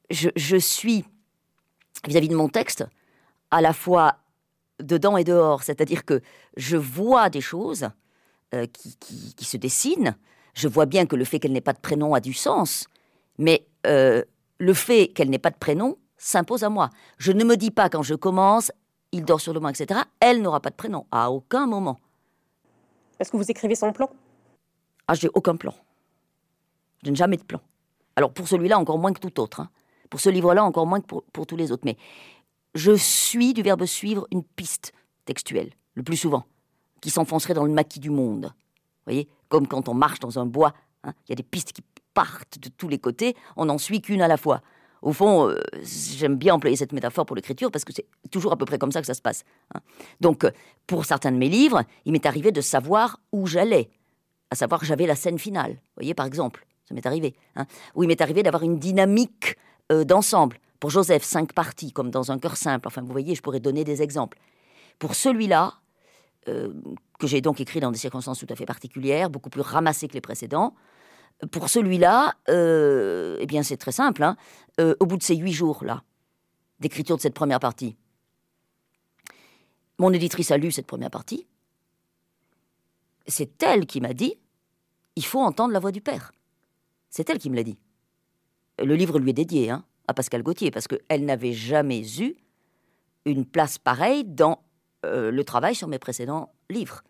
je, 0.10 0.58
suis, 0.58 1.06
vis-à-vis 2.08 2.30
de 2.30 2.36
mon 2.36 2.50
texte, 2.50 2.86
à 3.52 3.62
la 3.62 3.74
fois 3.74 4.18
dedans 4.80 5.18
et 5.18 5.24
dehors. 5.24 5.64
C'est-à-dire 5.64 6.06
que 6.06 6.22
je 6.58 6.78
vois 6.78 7.30
des 7.30 7.42
choses 7.42 7.90
euh, 8.54 8.66
qui, 8.68 9.46
se 9.46 9.58
dessine. 9.58 10.16
Je 10.54 10.68
vois 10.68 10.86
bien 10.86 11.06
que 11.06 11.16
le 11.16 11.26
fait 11.26 11.40
qu'elle 11.40 11.54
n'ait 11.54 11.62
pas 11.62 11.74
de 11.74 11.80
prénom 11.80 12.14
a 12.14 12.20
du 12.20 12.34
sens, 12.34 12.88
mais 13.38 13.66
euh, 13.88 14.24
le 14.60 14.74
fait 14.74 15.10
qu'elle 15.10 15.30
n'ait 15.30 15.40
pas 15.40 15.50
de 15.50 15.58
prénom 15.58 15.98
s'impose 16.18 16.64
à 16.64 16.70
moi. 16.70 16.90
Je 17.18 17.32
ne 17.32 17.44
me 17.44 17.58
dis 17.58 17.72
pas 17.72 17.90
quand 17.90 18.04
je 18.04 18.16
commence, 18.16 18.72
il 19.12 19.26
dort 19.26 19.42
sur 19.42 19.54
le 19.54 19.60
banc, 19.60 19.70
etc. 19.70 20.02
Elle 20.20 20.42
n'aura 20.42 20.60
pas 20.60 20.70
de 20.70 20.76
prénom, 20.76 21.06
à 21.12 21.32
aucun 21.32 21.68
moment. 21.68 22.00
Est-ce 23.20 23.32
que 23.32 23.38
vous 23.38 23.50
écrivez 23.50 23.76
sans 23.76 23.92
plan? 23.92 24.10
Ah, 25.08 25.14
j'ai 25.14 25.30
aucun 25.34 25.56
plan. 25.56 25.74
Je 27.04 27.10
n'ai 27.10 27.16
jamais 27.16 27.38
de 27.38 27.44
plan. 27.44 27.60
Alors 28.16 28.32
pour 28.32 28.48
celui-là, 28.48 28.80
encore 28.80 28.98
moins 28.98 29.14
que 29.14 29.20
tout 29.20 29.40
autre. 29.40 29.60
Hein. 29.60 29.70
Pour 30.10 30.20
ce 30.20 30.30
livre-là, 30.30 30.64
encore 30.64 30.88
moins 30.88 31.02
que 31.02 31.08
pour, 31.08 31.24
pour 31.24 31.46
tous 31.46 31.58
les 31.58 31.72
autres. 31.72 31.84
Mais 31.86 31.98
je 32.76 32.96
suis 32.96 33.54
du 33.54 33.62
verbe 33.62 33.86
suivre 33.86 34.28
une 34.32 34.44
piste 34.44 34.94
textuelle, 35.26 35.72
le 35.96 36.04
plus 36.04 36.18
souvent 36.18 36.46
qui 37.04 37.10
s'enfoncerait 37.10 37.54
dans 37.54 37.66
le 37.66 37.74
maquis 37.74 38.00
du 38.00 38.10
monde. 38.10 38.46
Vous 38.46 39.12
voyez? 39.12 39.28
Comme 39.50 39.68
quand 39.68 39.90
on 39.90 39.94
marche 39.94 40.22
dans 40.22 40.40
un 40.40 40.46
bois, 40.46 40.74
hein, 41.04 41.12
il 41.28 41.32
y 41.32 41.34
a 41.34 41.36
des 41.36 41.44
pistes 41.44 41.74
qui 41.74 41.84
partent 42.14 42.60
de 42.60 42.70
tous 42.70 42.88
les 42.88 43.00
côtés, 43.00 43.36
on 43.56 43.66
n'en 43.66 43.78
suit 43.78 44.02
qu'une 44.02 44.22
à 44.22 44.28
la 44.28 44.38
fois. 44.38 44.62
Au 45.04 45.12
fond, 45.12 45.50
euh, 45.50 45.60
j'aime 45.84 46.38
bien 46.38 46.54
employer 46.54 46.78
cette 46.78 46.94
métaphore 46.94 47.26
pour 47.26 47.36
l'écriture 47.36 47.70
parce 47.72 47.84
que 47.84 47.92
c'est 47.94 48.08
toujours 48.32 48.54
à 48.54 48.58
peu 48.58 48.64
près 48.64 48.78
comme 48.78 48.92
ça 48.92 49.02
que 49.02 49.08
ça 49.08 49.14
se 49.14 49.22
passe. 49.22 49.44
Hein. 49.76 49.82
Donc, 50.22 50.46
euh, 50.46 50.52
pour 50.88 51.06
certains 51.06 51.32
de 51.32 51.38
mes 51.38 51.50
livres, 51.50 51.84
il 52.06 52.14
m'est 52.14 52.26
arrivé 52.26 52.54
de 52.54 52.62
savoir 52.62 53.20
où 53.34 53.46
j'allais, 53.46 53.90
à 54.50 54.56
savoir 54.56 54.80
que 54.80 54.88
j'avais 54.88 55.06
la 55.06 55.16
scène 55.16 55.38
finale. 55.38 55.72
Vous 55.72 55.98
voyez, 55.98 56.14
par 56.14 56.26
exemple, 56.26 56.66
ça 56.88 56.96
m'est 56.96 57.06
arrivé. 57.06 57.36
Hein, 57.58 57.66
il 57.98 58.08
m'est 58.08 58.22
arrivé 58.22 58.44
d'avoir 58.44 58.64
une 58.64 58.80
dynamique 58.80 59.58
euh, 59.92 60.06
d'ensemble. 60.06 60.58
Pour 60.80 60.90
Joseph, 60.90 61.24
cinq 61.24 61.52
parties, 61.52 61.92
comme 61.92 62.10
dans 62.10 62.32
un 62.32 62.40
cœur 62.40 62.56
simple. 62.56 62.88
Enfin, 62.88 63.02
vous 63.02 63.12
voyez, 63.12 63.36
je 63.36 63.42
pourrais 63.42 63.60
donner 63.60 63.84
des 63.84 64.02
exemples. 64.02 64.40
Pour 65.00 65.16
celui-là, 65.16 65.74
que 66.46 67.28
j'ai 67.28 67.40
donc 67.40 67.62
écrit 67.62 67.80
dans 67.80 67.92
des 67.92 67.98
circonstances 67.98 68.40
tout 68.40 68.48
à 68.50 68.56
fait 68.56 68.66
particulières, 68.66 69.30
beaucoup 69.30 69.50
plus 69.50 69.62
ramassées 69.62 70.10
que 70.10 70.14
les 70.14 70.20
précédents. 70.20 70.76
Pour 71.52 71.70
celui-là, 71.70 72.36
euh, 72.50 73.38
eh 73.40 73.46
bien 73.46 73.64
c'est 73.64 73.78
très 73.78 73.92
simple. 73.92 74.24
Hein. 74.24 74.38
Euh, 74.80 74.96
au 75.00 75.06
bout 75.06 75.18
de 75.18 75.24
ces 75.24 75.36
huit 75.36 75.54
jours-là, 75.54 76.04
d'écriture 76.80 77.18
de 77.18 77.22
cette 77.22 77.34
première 77.34 77.60
partie, 77.60 77.96
mon 80.00 80.12
éditrice 80.12 80.52
a 80.52 80.58
lu 80.58 80.72
cette 80.72 80.88
première 80.88 81.12
partie. 81.12 81.48
C'est 83.28 83.62
elle 83.64 83.86
qui 83.86 84.02
m'a 84.02 84.14
dit 84.14 84.38
il 85.16 85.26
faut 85.26 85.42
entendre 85.42 85.74
la 85.74 85.80
voix 85.80 85.92
du 85.92 86.02
père. 86.02 86.32
C'est 87.10 87.30
elle 87.30 87.38
qui 87.38 87.50
me 87.50 87.56
l'a 87.56 87.64
dit. 87.64 87.78
Le 88.80 88.96
livre 88.96 89.20
lui 89.20 89.30
est 89.30 89.34
dédié 89.34 89.70
hein, 89.70 89.86
à 90.08 90.14
Pascal 90.14 90.42
Gauthier, 90.42 90.72
parce 90.72 90.88
qu'elle 90.88 91.26
n'avait 91.26 91.54
jamais 91.54 92.04
eu 92.20 92.36
une 93.26 93.46
place 93.46 93.78
pareille 93.78 94.24
dans 94.24 94.64
euh, 95.06 95.32
le 95.32 95.44
travail 95.44 95.76
sur 95.76 95.88
mes 95.88 96.00
précédents 96.00 96.52
livres. 96.70 97.04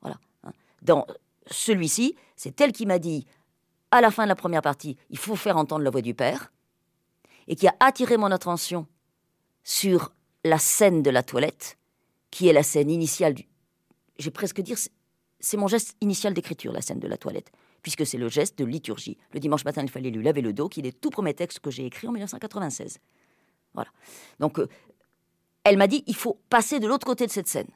Voilà. 0.00 0.18
Hein. 0.44 0.52
Dans 0.82 1.06
celui-ci, 1.50 2.14
c'est 2.36 2.60
elle 2.60 2.72
qui 2.72 2.86
m'a 2.86 2.98
dit, 2.98 3.26
à 3.92 4.00
la 4.00 4.10
fin 4.10 4.24
de 4.24 4.28
la 4.28 4.34
première 4.34 4.62
partie, 4.62 4.96
il 5.10 5.18
faut 5.18 5.36
faire 5.36 5.56
entendre 5.56 5.84
la 5.84 5.90
voix 5.90 6.02
du 6.02 6.14
père, 6.14 6.52
et 7.46 7.54
qui 7.54 7.68
a 7.68 7.74
attiré 7.78 8.16
mon 8.16 8.30
attention 8.30 8.86
sur 9.62 10.12
la 10.44 10.58
scène 10.58 11.02
de 11.02 11.10
la 11.10 11.22
toilette, 11.22 11.78
qui 12.30 12.48
est 12.48 12.52
la 12.52 12.64
scène 12.64 12.90
initiale 12.90 13.34
du... 13.34 13.46
J'ai 14.18 14.30
presque 14.30 14.60
dire, 14.60 14.76
c'est 15.38 15.56
mon 15.56 15.68
geste 15.68 15.96
initial 16.00 16.34
d'écriture, 16.34 16.72
la 16.72 16.82
scène 16.82 16.98
de 16.98 17.08
la 17.08 17.16
toilette, 17.16 17.52
puisque 17.82 18.06
c'est 18.06 18.18
le 18.18 18.28
geste 18.28 18.58
de 18.58 18.64
liturgie. 18.64 19.18
Le 19.32 19.40
dimanche 19.40 19.64
matin, 19.64 19.82
il 19.82 19.90
fallait 19.90 20.10
lui 20.10 20.22
laver 20.22 20.40
le 20.40 20.52
dos, 20.52 20.68
qui 20.68 20.80
est 20.80 20.84
le 20.84 20.92
tout 20.92 21.10
premier 21.10 21.34
texte 21.34 21.60
que 21.60 21.70
j'ai 21.70 21.86
écrit 21.86 22.08
en 22.08 22.12
1996. 22.12 22.98
Voilà. 23.74 23.90
Donc, 24.38 24.58
euh, 24.58 24.68
elle 25.64 25.76
m'a 25.76 25.86
dit 25.86 26.02
il 26.06 26.16
faut 26.16 26.40
passer 26.50 26.80
de 26.80 26.86
l'autre 26.86 27.06
côté 27.06 27.26
de 27.26 27.32
cette 27.32 27.48
scène. 27.48 27.68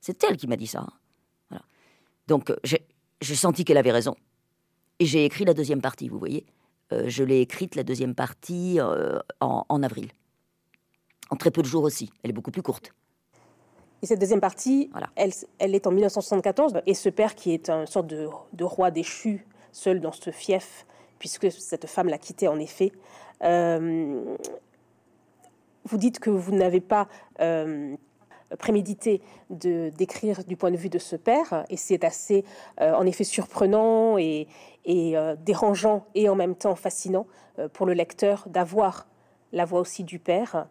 C'est 0.00 0.22
elle 0.24 0.36
qui 0.36 0.46
m'a 0.46 0.56
dit 0.56 0.66
ça. 0.66 0.86
Hein. 1.50 1.60
Donc 2.26 2.50
euh, 2.50 2.56
j'ai 3.20 3.34
senti 3.34 3.64
qu'elle 3.64 3.76
avait 3.76 3.92
raison. 3.92 4.16
Et 5.00 5.06
j'ai 5.06 5.24
écrit 5.24 5.44
la 5.44 5.54
deuxième 5.54 5.80
partie, 5.80 6.08
vous 6.08 6.18
voyez. 6.18 6.46
Euh, 6.92 7.04
je 7.08 7.24
l'ai 7.24 7.40
écrite, 7.40 7.74
la 7.74 7.82
deuxième 7.82 8.14
partie, 8.14 8.78
euh, 8.78 9.18
en, 9.40 9.82
avril. 9.82 10.08
En 11.30 11.36
très 11.36 11.50
peu 11.50 11.62
de 11.62 11.66
jours 11.66 11.84
aussi. 11.84 12.10
Elle 12.22 12.30
est 12.30 12.34
beaucoup 12.34 12.50
plus 12.50 12.62
courte. 12.62 12.92
Et 14.02 14.06
cette 14.06 14.20
deuxième 14.20 14.40
partie, 14.40 14.90
elle, 15.16 15.32
elle, 15.58 15.74
est 15.74 15.86
en 15.86 15.90
1974. 15.90 16.82
Et 16.86 16.94
ce 16.94 17.08
père 17.08 17.34
qui 17.34 17.52
est 17.52 17.70
une 17.70 17.86
sorte 17.86 18.06
de, 18.06 18.28
de, 18.52 18.64
roi 18.64 18.90
déchu, 18.90 19.46
seul 19.72 20.00
dans 20.00 20.12
ce 20.12 20.30
fief, 20.30 20.86
puisque 21.18 21.50
cette 21.50 21.86
femme 21.86 22.08
l'a 22.08 22.18
quitté 22.18 22.46
en 22.46 22.58
effet, 22.58 22.92
vous 25.84 25.98
dites 25.98 26.18
que 26.18 26.30
vous 26.30 26.52
n'avez 26.52 26.80
pas 26.80 27.08
euh, 27.40 27.96
prémédité 28.56 29.20
de 29.50 29.90
d'écrire 29.90 30.44
du 30.44 30.56
point 30.56 30.70
de 30.70 30.76
vue 30.76 30.88
de 30.88 30.98
ce 30.98 31.16
père, 31.16 31.64
et 31.68 31.76
c'est 31.76 32.04
assez, 32.04 32.44
euh, 32.80 32.94
en 32.94 33.06
effet, 33.06 33.24
surprenant 33.24 34.18
et, 34.18 34.46
euh, 34.88 35.36
dérangeant 35.44 36.06
et 36.14 36.28
en 36.28 36.34
même 36.34 36.54
temps 36.54 36.74
fascinant 36.74 37.26
pour 37.72 37.86
le 37.86 37.92
lecteur 37.92 38.44
d'avoir 38.48 39.06
la 39.52 39.64
voix 39.64 39.80
aussi 39.80 40.02
du 40.02 40.18
père. 40.18 40.66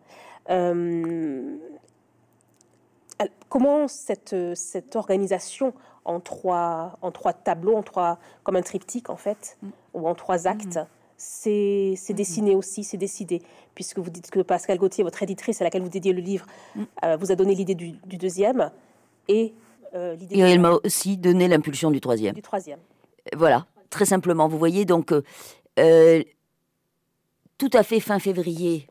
comment 3.49 3.87
cette, 3.87 4.35
cette 4.55 4.95
organisation 4.95 5.73
en 6.05 6.19
trois, 6.19 6.97
en 7.01 7.11
trois 7.11 7.33
tableaux, 7.33 7.75
en 7.75 7.83
trois, 7.83 8.19
comme 8.43 8.55
un 8.55 8.61
triptyque 8.61 9.09
en 9.09 9.15
fait, 9.15 9.57
mm. 9.61 9.69
ou 9.93 10.07
en 10.07 10.15
trois 10.15 10.47
actes, 10.47 10.77
mm. 10.77 10.87
C'est 11.17 11.95
mm. 12.09 12.13
dessiné 12.13 12.55
aussi, 12.55 12.83
c'est 12.83 12.97
décidé. 12.97 13.41
Puisque 13.75 13.99
vous 13.99 14.09
dites 14.09 14.29
que 14.29 14.39
Pascal 14.39 14.77
Gauthier, 14.77 15.03
votre 15.03 15.23
éditrice 15.23 15.61
à 15.61 15.63
laquelle 15.63 15.81
vous 15.81 15.89
dédiez 15.89 16.13
le 16.13 16.21
livre, 16.21 16.45
euh, 17.03 17.17
vous 17.17 17.31
a 17.31 17.35
donné 17.35 17.55
l'idée 17.55 17.75
du, 17.75 17.93
deuxième 18.05 18.71
et 19.27 19.53
euh, 19.95 20.15
l'idée. 20.15 20.39
Elle 20.39 20.59
m'a 20.59 20.73
aussi 20.83 21.17
donné 21.17 21.47
l'impulsion 21.47 21.91
du 21.91 21.99
troisième. 22.01 22.35
Du 22.35 22.41
troisième. 22.41 22.79
Voilà, 23.35 23.65
très 23.89 24.05
simplement. 24.05 24.47
Vous 24.47 24.57
voyez 24.57 24.85
donc 24.85 25.11
euh, 25.79 26.23
tout 27.57 27.69
à 27.73 27.83
fait 27.83 27.99
fin 27.99 28.19
février, 28.19 28.87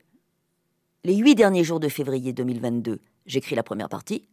les 1.04 1.16
huit 1.16 1.34
derniers 1.34 1.64
jours 1.64 1.80
de 1.80 1.88
février 1.88 2.32
2022, 2.32 3.00
j'écris 3.26 3.54
la 3.54 3.62
première 3.62 3.88
partie. 3.88 4.28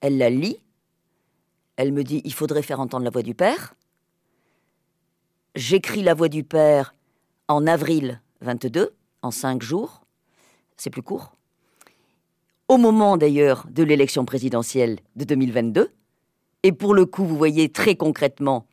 Elle 0.00 0.18
la 0.18 0.30
lit. 0.30 0.58
Elle 1.76 1.92
me 1.92 2.04
dit 2.04 2.22
il 2.24 2.32
faudrait 2.32 2.62
faire 2.62 2.80
entendre 2.80 3.04
la 3.04 3.10
voix 3.10 3.22
du 3.22 3.34
Père. 3.34 3.74
J'écris 5.54 6.02
la 6.02 6.14
voix 6.14 6.28
du 6.28 6.42
Père 6.42 6.94
en 7.46 7.66
avril 7.66 8.20
22, 8.40 8.94
en 9.22 9.30
cinq 9.30 9.62
jours. 9.62 10.02
C'est 10.76 10.90
plus 10.90 11.02
court. 11.02 11.32
Au 12.66 12.76
moment 12.76 13.16
d'ailleurs 13.16 13.66
de 13.70 13.82
l'élection 13.82 14.24
présidentielle 14.24 14.98
de 15.14 15.24
2022. 15.24 15.90
Et 16.64 16.72
pour 16.72 16.94
le 16.94 17.06
coup, 17.06 17.24
vous 17.24 17.36
voyez 17.36 17.68
très 17.68 17.94
concrètement, 17.94 18.66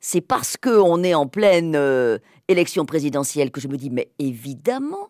c'est 0.00 0.20
parce 0.20 0.56
qu'on 0.56 1.02
est 1.02 1.14
en 1.14 1.26
pleine 1.26 1.74
euh, 1.74 2.18
élection 2.46 2.84
présidentielle 2.84 3.50
que 3.50 3.60
je 3.60 3.68
me 3.68 3.76
dis, 3.76 3.90
mais 3.90 4.10
évidemment, 4.18 5.08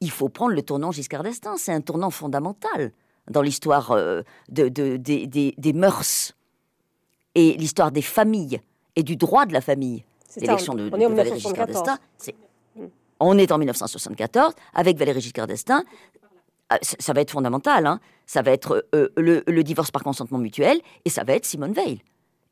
il 0.00 0.10
faut 0.10 0.30
prendre 0.30 0.54
le 0.54 0.62
tournant 0.62 0.90
Giscard 0.90 1.22
d'Estaing. 1.22 1.58
C'est 1.58 1.72
un 1.72 1.80
tournant 1.80 2.10
fondamental 2.10 2.92
dans 3.30 3.42
l'histoire 3.42 3.90
euh, 3.92 4.22
de, 4.48 4.68
des, 4.68 5.72
mœurs 5.74 6.32
et 7.34 7.52
l'histoire 7.54 7.92
des 7.92 8.02
familles 8.02 8.60
et 8.96 9.02
du 9.02 9.16
droit 9.16 9.46
de 9.46 9.52
la 9.52 9.60
famille. 9.60 10.04
L'élection 10.36 10.74
de, 10.74 10.88
Valéry 10.88 11.40
Giscard 11.40 11.66
d'Estaing, 11.66 11.98
mm. 12.76 12.86
on 13.20 13.38
est 13.38 13.50
en 13.52 13.58
1974 13.58 14.54
avec 14.74 14.96
Valéry 14.96 15.20
Giscard 15.20 15.46
d'Estaing. 15.46 15.84
Ah, 16.68 16.78
ça, 16.82 17.12
va 17.12 17.20
être 17.20 17.32
fondamental. 17.32 17.86
Hein. 17.86 18.00
Ça 18.26 18.42
va 18.42 18.52
être 18.52 18.86
euh, 18.94 19.08
le, 19.16 19.62
divorce 19.62 19.90
par 19.90 20.04
consentement 20.04 20.38
mutuel 20.38 20.80
et 21.04 21.10
ça 21.10 21.24
va 21.24 21.34
être 21.34 21.44
Simone 21.44 21.72
Veil. 21.72 22.02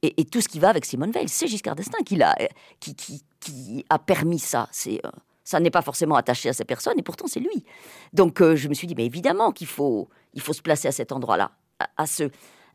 Et, 0.03 0.25
tout 0.25 0.41
ce 0.41 0.49
qui 0.49 0.59
va 0.59 0.69
avec 0.69 0.85
Simone 0.85 1.11
Veil, 1.11 1.29
c'est 1.29 1.47
Giscard 1.47 1.77
d'Estaing 1.77 2.03
qui, 2.05 2.21
a, 2.23 2.37
qui, 2.81 2.95
qui, 2.95 3.85
a 3.89 3.99
permis 3.99 4.39
ça. 4.39 4.69
C'est 4.73 5.01
euh, 5.05 5.11
ça 5.45 5.61
n'est 5.61 5.71
pas 5.71 5.83
forcément 5.83 6.17
attaché 6.17 6.51
à 6.51 6.53
ces 6.53 6.65
personnes, 6.65 6.99
et 6.99 7.03
pourtant 7.03 7.27
c'est 7.27 7.41
lui. 7.41 7.65
Donc 8.13 8.43
je 8.43 8.69
me 8.69 8.75
suis 8.75 8.87
dit, 8.87 8.95
mais 8.95 9.07
évidemment 9.07 9.51
qu'il 9.51 9.67
faut, 9.67 10.09
il 10.35 10.43
faut 10.43 10.53
se 10.53 10.61
placer 10.61 10.89
à 10.89 10.93
cet 10.93 11.11
endroit-là, 11.11 11.53
à, 11.97 12.07
ce, 12.07 12.25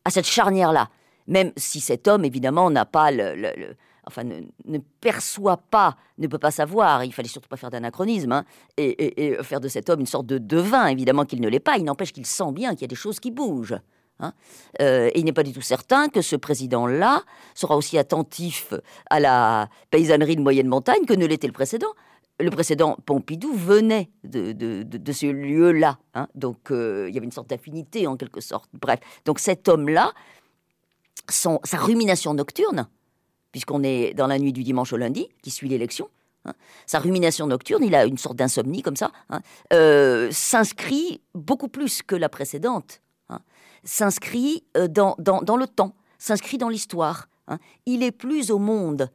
à 0.05 0.09
cette 0.09 0.25
charnière-là. 0.25 0.89
Même 1.27 1.51
si 1.55 1.79
cet 1.79 2.07
homme, 2.07 2.25
évidemment, 2.25 2.69
n'a 2.69 2.85
pas 2.85 3.11
le, 3.11 3.75
enfin, 4.05 4.23
ne, 4.23 4.77
perçoit 5.01 5.57
pas, 5.57 5.95
ne 6.17 6.27
peut 6.27 6.37
pas 6.37 6.51
savoir. 6.51 7.03
Il 7.03 7.13
fallait 7.13 7.27
surtout 7.27 7.49
pas 7.49 7.57
faire 7.57 7.69
d'anachronisme 7.69 8.31
hein, 8.31 8.45
et, 8.77 9.37
faire 9.43 9.59
de 9.59 9.67
cet 9.67 9.89
homme 9.89 10.01
une 10.01 10.05
sorte 10.05 10.25
de 10.25 10.37
devin. 10.37 10.87
Évidemment 10.87 11.25
qu'il 11.25 11.41
ne 11.41 11.49
l'est 11.49 11.59
pas. 11.59 11.77
Il 11.77 11.83
n'empêche 11.83 12.13
qu'il 12.13 12.25
sent 12.25 12.51
bien 12.51 12.71
qu'il 12.71 12.81
y 12.81 12.85
a 12.85 12.87
des 12.87 12.95
choses 12.95 13.19
qui 13.19 13.31
bougent. 13.31 13.79
Hein. 14.19 14.33
Euh, 14.81 15.09
et 15.13 15.19
il 15.19 15.25
n'est 15.25 15.33
pas 15.33 15.43
du 15.43 15.53
tout 15.53 15.61
certain 15.61 16.07
que 16.07 16.21
ce 16.21 16.35
président-là 16.35 17.23
sera 17.55 17.75
aussi 17.75 17.97
attentif 17.97 18.73
à 19.09 19.19
la 19.19 19.69
paysannerie 19.89 20.35
de 20.35 20.41
moyenne 20.41 20.67
montagne 20.67 21.05
que 21.05 21.13
ne 21.13 21.25
l'était 21.25 21.47
le 21.47 21.53
précédent 21.53 21.93
le 22.39 22.49
précédent 22.49 22.97
Pompidou 23.05 23.53
venait 23.53 24.09
de, 24.23 24.51
de, 24.53 25.11
ce 25.11 25.27
lieu-là. 25.27 25.99
Hein. 26.13 26.27
donc 26.35 26.71
euh, 26.71 27.07
il 27.09 27.15
y 27.15 27.17
avait 27.17 27.25
une 27.25 27.31
sorte 27.31 27.49
d'affinité 27.49 28.07
en 28.07 28.17
quelque 28.17 28.41
sorte. 28.41 28.69
Bref, 28.73 28.99
donc 29.25 29.39
cet 29.39 29.67
homme-là, 29.69 30.13
sa 31.29 31.77
rumination 31.77 32.33
nocturne, 32.33 32.87
puisqu'on 33.53 33.83
est 33.83 34.13
dans 34.13 34.27
la 34.27 34.37
nuit 34.37 34.51
du 34.51 34.63
dimanche 34.63 34.91
au 34.91 34.97
lundi, 34.97 35.29
qui 35.41 35.51
suit 35.51 35.69
l'élection, 35.69 36.09
hein, 36.43 36.53
sa 36.85 36.99
rumination 36.99 37.47
nocturne, 37.47 37.83
il 37.83 37.95
a 37.95 38.03
une 38.03 38.17
sorte 38.17 38.35
d'insomnie 38.35 38.81
comme 38.81 38.97
ça, 38.97 39.11
hein, 39.29 39.39
euh, 39.71 40.27
s'inscrit 40.31 41.21
beaucoup 41.33 41.69
plus 41.69 42.01
que 42.01 42.17
la 42.17 42.27
précédente, 42.27 42.99
s'inscrit 43.85 44.63
euh, 44.77 44.87
dans, 44.87 45.15
dans, 45.19 45.57
le 45.57 45.67
temps, 45.67 45.93
s'inscrit 46.17 46.57
dans 46.57 46.69
l'histoire. 46.69 47.27
Il 47.85 48.03
est 48.03 48.11
plus 48.11 48.51
au 48.51 48.57
monde 48.57 49.09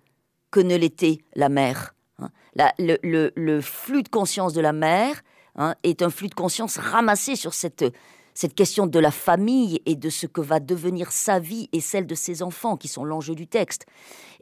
que 0.51 0.61
ne 0.61 0.77
l'était 0.77 1.19
la 1.35 1.49
mère. 1.49 1.95
Hein. 2.19 2.31
le, 2.79 3.61
flux 3.61 4.03
de 4.03 4.09
conscience 4.09 4.53
de 4.53 4.61
la 4.61 4.73
mère 4.73 5.23
hein, 5.57 5.75
est 5.83 6.03
un 6.03 6.11
flux 6.11 6.29
de 6.29 6.35
conscience 6.35 6.77
ramassé 6.77 7.37
sur 7.37 7.55
cette, 7.55 7.85
cette 8.39 8.55
question 8.55 8.87
de 8.87 9.01
la 9.01 9.11
famille 9.11 9.83
et 9.85 9.97
de 9.97 10.11
ce 10.11 10.29
que 10.29 10.41
va 10.41 10.61
devenir 10.61 11.11
sa 11.11 11.41
vie 11.41 11.69
et 11.73 11.81
celle 11.81 12.07
de 12.07 12.15
ses 12.15 12.41
enfants, 12.45 12.77
qui 12.77 12.87
sont 12.87 13.05
l'enjeu 13.05 13.35
du 13.35 13.49
texte. 13.49 13.85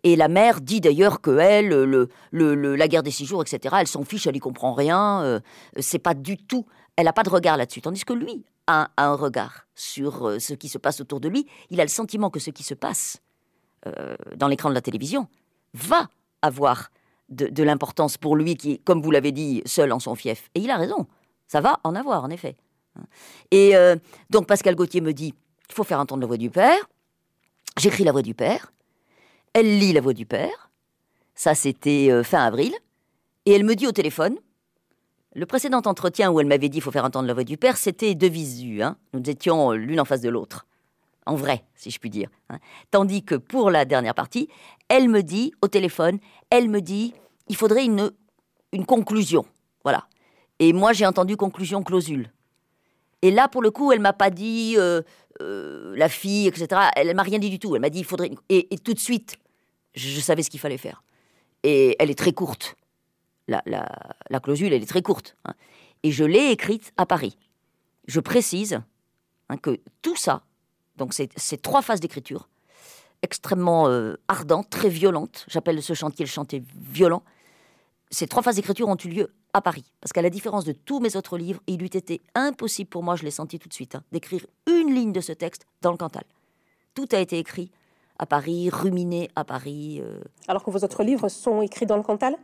Et 0.02 0.16
la 0.16 0.28
mère 0.28 0.60
dit 0.60 0.82
d'ailleurs 0.82 1.22
que 1.22 1.38
elle, 1.38 1.68
le, 1.68 2.10
la 2.30 2.88
guerre 2.88 3.02
des 3.02 3.10
six 3.10 3.24
jours, 3.24 3.40
etc., 3.40 3.74
elle 3.80 3.86
s'en 3.86 4.04
fiche, 4.04 4.26
elle 4.26 4.36
y 4.36 4.38
comprend 4.38 4.74
rien. 4.74 5.22
Euh, 5.22 5.40
c'est 5.78 5.98
pas 5.98 6.12
du 6.12 6.36
tout. 6.36 6.66
Elle 6.96 7.06
n'a 7.06 7.14
pas 7.14 7.22
de 7.22 7.30
regard 7.30 7.56
là-dessus. 7.56 7.80
Tandis 7.80 8.04
que 8.04 8.12
lui 8.12 8.44
a, 8.66 8.90
un 8.98 9.14
regard 9.14 9.66
sur 9.74 10.28
euh, 10.28 10.38
ce 10.40 10.52
qui 10.52 10.68
se 10.68 10.76
passe 10.76 11.00
autour 11.00 11.18
de 11.18 11.30
lui. 11.30 11.46
Il 11.70 11.80
a 11.80 11.82
le 11.82 11.88
sentiment 11.88 12.28
que 12.28 12.38
ce 12.38 12.50
qui 12.50 12.64
se 12.64 12.74
passe 12.74 13.22
euh, 13.86 14.14
dans 14.36 14.48
l'écran 14.48 14.68
de 14.68 14.74
la 14.74 14.82
télévision 14.82 15.26
va 15.72 16.10
avoir 16.42 16.90
de, 17.30 17.62
l'importance 17.62 18.18
pour 18.18 18.36
lui 18.36 18.56
qui 18.56 18.78
comme 18.80 19.00
vous 19.00 19.10
l'avez 19.10 19.32
dit, 19.32 19.62
seul 19.64 19.90
en 19.90 20.00
son 20.00 20.16
fief. 20.16 20.50
Et 20.54 20.60
il 20.60 20.70
a 20.70 20.76
raison. 20.76 21.06
Ça 21.48 21.62
va 21.62 21.80
en 21.82 21.94
avoir, 21.94 22.24
en 22.24 22.28
effet. 22.28 22.56
Et 23.50 23.76
euh, 23.76 23.96
donc 24.30 24.46
Pascal 24.46 24.74
Gauthier 24.74 25.00
me 25.00 25.12
dit, 25.12 25.34
il 25.68 25.74
faut 25.74 25.84
faire 25.84 26.00
entendre 26.00 26.20
la 26.20 26.26
voix 26.26 26.36
du 26.36 26.50
Père. 26.50 26.88
J'écris 27.78 28.04
la 28.04 28.12
voix 28.12 28.22
du 28.22 28.34
Père. 28.34 28.72
Elle 29.52 29.78
lit 29.78 29.92
la 29.92 30.00
voix 30.00 30.12
du 30.12 30.26
Père. 30.26 30.70
Ça, 31.34 31.54
c'était 31.54 32.08
euh, 32.10 32.22
fin 32.22 32.44
avril. 32.44 32.72
Et 33.44 33.52
elle 33.52 33.64
me 33.64 33.74
dit 33.74 33.86
au 33.86 33.92
téléphone, 33.92 34.36
le 35.34 35.46
précédent 35.46 35.82
entretien 35.84 36.30
où 36.30 36.40
elle 36.40 36.46
m'avait 36.46 36.68
dit 36.68 36.78
il 36.78 36.80
faut 36.80 36.90
faire 36.90 37.04
entendre 37.04 37.28
la 37.28 37.34
voix 37.34 37.44
du 37.44 37.56
Père, 37.56 37.76
c'était 37.76 38.14
de 38.14 38.26
visu. 38.26 38.82
Hein. 38.82 38.96
Nous 39.12 39.22
étions 39.28 39.72
l'une 39.72 40.00
en 40.00 40.04
face 40.04 40.22
de 40.22 40.30
l'autre. 40.30 40.66
En 41.26 41.34
vrai, 41.34 41.64
si 41.74 41.90
je 41.90 41.98
puis 41.98 42.08
dire. 42.08 42.30
Hein. 42.48 42.58
Tandis 42.90 43.24
que 43.24 43.34
pour 43.34 43.70
la 43.70 43.84
dernière 43.84 44.14
partie, 44.14 44.48
elle 44.88 45.08
me 45.08 45.22
dit 45.22 45.52
au 45.60 45.68
téléphone, 45.68 46.18
elle 46.50 46.70
me 46.70 46.80
dit, 46.80 47.14
il 47.48 47.56
faudrait 47.56 47.84
une, 47.84 48.12
une 48.72 48.86
conclusion. 48.86 49.44
Voilà. 49.82 50.06
Et 50.58 50.72
moi, 50.72 50.92
j'ai 50.92 51.04
entendu 51.04 51.36
conclusion 51.36 51.82
clausule. 51.82 52.30
Et 53.26 53.32
là, 53.32 53.48
pour 53.48 53.60
le 53.60 53.72
coup, 53.72 53.90
elle 53.90 53.98
m'a 53.98 54.12
pas 54.12 54.30
dit 54.30 54.76
euh, 54.78 55.02
euh, 55.42 55.96
la 55.96 56.08
fille, 56.08 56.46
etc. 56.46 56.80
Elle 56.94 57.12
m'a 57.16 57.24
rien 57.24 57.40
dit 57.40 57.50
du 57.50 57.58
tout. 57.58 57.74
Elle 57.74 57.80
m'a 57.80 57.90
dit 57.90 57.98
il 57.98 58.04
faudrait. 58.04 58.30
Et, 58.48 58.78
tout 58.78 58.94
de 58.94 59.00
suite, 59.00 59.34
je, 59.96 60.20
savais 60.20 60.44
ce 60.44 60.48
qu'il 60.48 60.60
fallait 60.60 60.78
faire. 60.78 61.02
Et 61.64 61.96
elle 61.98 62.08
est 62.08 62.14
très 62.14 62.32
courte. 62.32 62.76
La, 63.48 63.64
la, 63.66 64.38
clausule, 64.38 64.72
elle 64.72 64.80
est 64.84 64.88
très 64.88 65.02
courte. 65.02 65.34
Hein. 65.44 65.54
Et 66.04 66.12
je 66.12 66.22
l'ai 66.22 66.52
écrite 66.52 66.92
à 66.96 67.04
Paris. 67.04 67.36
Je 68.06 68.20
précise 68.20 68.80
hein, 69.48 69.56
que 69.56 69.80
tout 70.02 70.14
ça, 70.14 70.44
donc 70.94 71.12
c'est 71.12 71.62
trois 71.62 71.82
phases 71.82 71.98
d'écriture, 71.98 72.48
extrêmement 73.22 73.88
euh, 73.88 74.14
ardente, 74.28 74.70
très 74.70 74.88
violente. 74.88 75.46
J'appelle 75.48 75.82
ce 75.82 75.94
chantier 75.94 76.24
le 76.24 76.30
chantier 76.30 76.62
violent. 76.76 77.24
Ces 78.12 78.28
trois 78.28 78.44
phases 78.44 78.54
d'écriture 78.54 78.86
ont 78.86 78.96
eu 79.04 79.08
lieu 79.08 79.34
à 79.56 79.62
Paris. 79.62 79.84
Parce 80.02 80.12
qu'à 80.12 80.20
la 80.20 80.28
différence 80.28 80.64
de 80.66 80.72
tous 80.72 81.00
mes 81.00 81.16
autres 81.16 81.38
livres, 81.38 81.60
il 81.66 81.82
eût 81.82 81.86
été 81.86 82.20
impossible 82.34 82.90
pour 82.90 83.02
moi, 83.02 83.16
je 83.16 83.24
l'ai 83.24 83.30
senti 83.30 83.58
tout 83.58 83.68
de 83.68 83.74
suite, 83.74 83.94
hein, 83.94 84.02
d'écrire 84.12 84.46
une 84.66 84.94
ligne 84.94 85.12
de 85.12 85.20
ce 85.22 85.32
texte 85.32 85.66
dans 85.80 85.92
le 85.92 85.96
Cantal. 85.96 86.24
Tout 86.94 87.08
a 87.12 87.18
été 87.18 87.38
écrit 87.38 87.70
à 88.18 88.26
Paris, 88.26 88.68
ruminé 88.70 89.30
à 89.34 89.44
Paris. 89.44 90.00
Euh. 90.02 90.20
Alors 90.46 90.62
que 90.62 90.70
vos 90.70 90.78
autres 90.78 91.02
livres 91.02 91.28
sont 91.28 91.62
écrits 91.62 91.86
dans 91.86 91.96
le 91.96 92.02
Cantal 92.02 92.36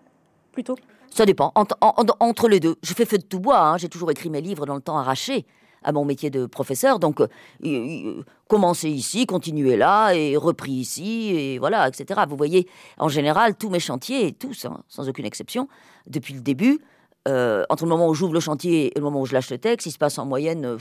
Plutôt? 0.53 0.77
Ça 1.11 1.27
dépend. 1.27 1.53
Entre, 1.55 2.49
les 2.49 2.61
deux. 2.61 2.77
Je 2.83 2.95
fais 2.95 3.05
feu 3.05 3.19
de 3.19 3.23
tout 3.23 3.41
bois. 3.41 3.61
Hein. 3.61 3.77
J'ai 3.79 3.89
toujours 3.89 4.11
écrit 4.11 4.31
mes 4.31 4.41
livres 4.41 4.67
dans 4.67 4.75
le 4.75 4.83
temps 4.83 4.99
arraché 4.99 5.47
à 5.83 5.93
mon 5.93 6.05
métier 6.05 6.31
de 6.31 6.47
professeur. 6.47 6.99
Donc, 6.99 7.21
euh, 7.21 8.23
commencer 8.49 8.89
ici, 8.89 9.27
continuer 9.27 9.77
là, 9.77 10.13
et 10.13 10.37
repris 10.37 10.73
ici, 10.73 11.35
et 11.35 11.59
voilà, 11.59 11.89
etc. 11.89 12.21
Vous 12.29 12.37
voyez, 12.37 12.69
en 12.99 13.09
général, 13.09 13.57
tous 13.57 13.71
mes 13.71 13.81
chantiers, 13.81 14.33
tous, 14.33 14.67
hein, 14.67 14.83
sans 14.89 15.09
aucune 15.09 15.27
exception, 15.27 15.69
depuis 16.07 16.35
le 16.35 16.41
début, 16.41 16.81
euh, 17.29 17.65
entre 17.69 17.85
le 17.85 17.91
moment 17.91 18.09
où 18.09 18.15
j'ouvre 18.15 18.35
le 18.35 18.41
chantier 18.41 18.97
et 18.97 18.99
le 18.99 19.05
moment 19.05 19.21
où 19.21 19.27
je 19.27 19.33
lâche 19.33 19.51
le 19.51 19.59
texte, 19.59 19.87
il 19.87 19.93
se 19.93 19.99
passe 19.99 20.19
en 20.19 20.27
moyenne 20.27 20.65
euh, 20.65 20.79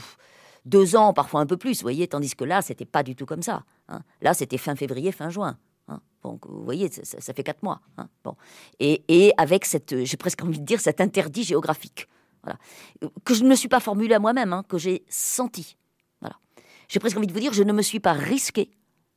deux 0.64 0.96
ans, 0.96 1.12
parfois 1.12 1.40
un 1.40 1.46
peu 1.46 1.56
plus, 1.56 1.78
vous 1.78 1.82
voyez, 1.82 2.06
tandis 2.08 2.34
que 2.34 2.44
là, 2.44 2.62
c'était 2.62 2.84
pas 2.84 3.02
du 3.02 3.14
tout 3.14 3.26
comme 3.26 3.42
ça. 3.42 3.64
Hein. 3.88 4.00
Là, 4.20 4.34
c'était 4.34 4.58
fin 4.58 4.76
février, 4.76 5.12
fin 5.12 5.30
juin. 5.30 5.58
Hein. 5.88 6.00
Donc, 6.22 6.46
vous 6.46 6.64
voyez, 6.64 6.90
ça, 6.90 7.32
fait 7.32 7.42
quatre 7.42 7.62
mois. 7.62 7.80
Bon. 8.24 8.36
Et, 8.80 9.32
avec 9.36 9.64
cette, 9.64 10.04
j'ai 10.04 10.16
presque 10.16 10.42
envie 10.42 10.60
de 10.60 10.64
dire, 10.64 10.80
cet 10.80 11.00
interdit 11.00 11.44
géographique 11.44 12.08
que 13.24 13.34
je 13.34 13.44
ne 13.44 13.48
me 13.48 13.54
suis 13.54 13.68
pas 13.68 13.78
formulé 13.78 14.14
à 14.14 14.18
moi-même, 14.18 14.52
hein, 14.52 14.64
que 14.68 14.76
j'ai 14.76 15.04
senti. 15.08 15.76
J'ai 16.92 17.00
presque 17.00 17.16
envie 17.16 17.26
de 17.26 17.32
vous 17.32 17.40
dire, 17.40 17.54
je 17.54 17.62
ne 17.62 17.72
me 17.72 17.80
suis 17.80 18.00
pas 18.00 18.12
risqué 18.12 18.70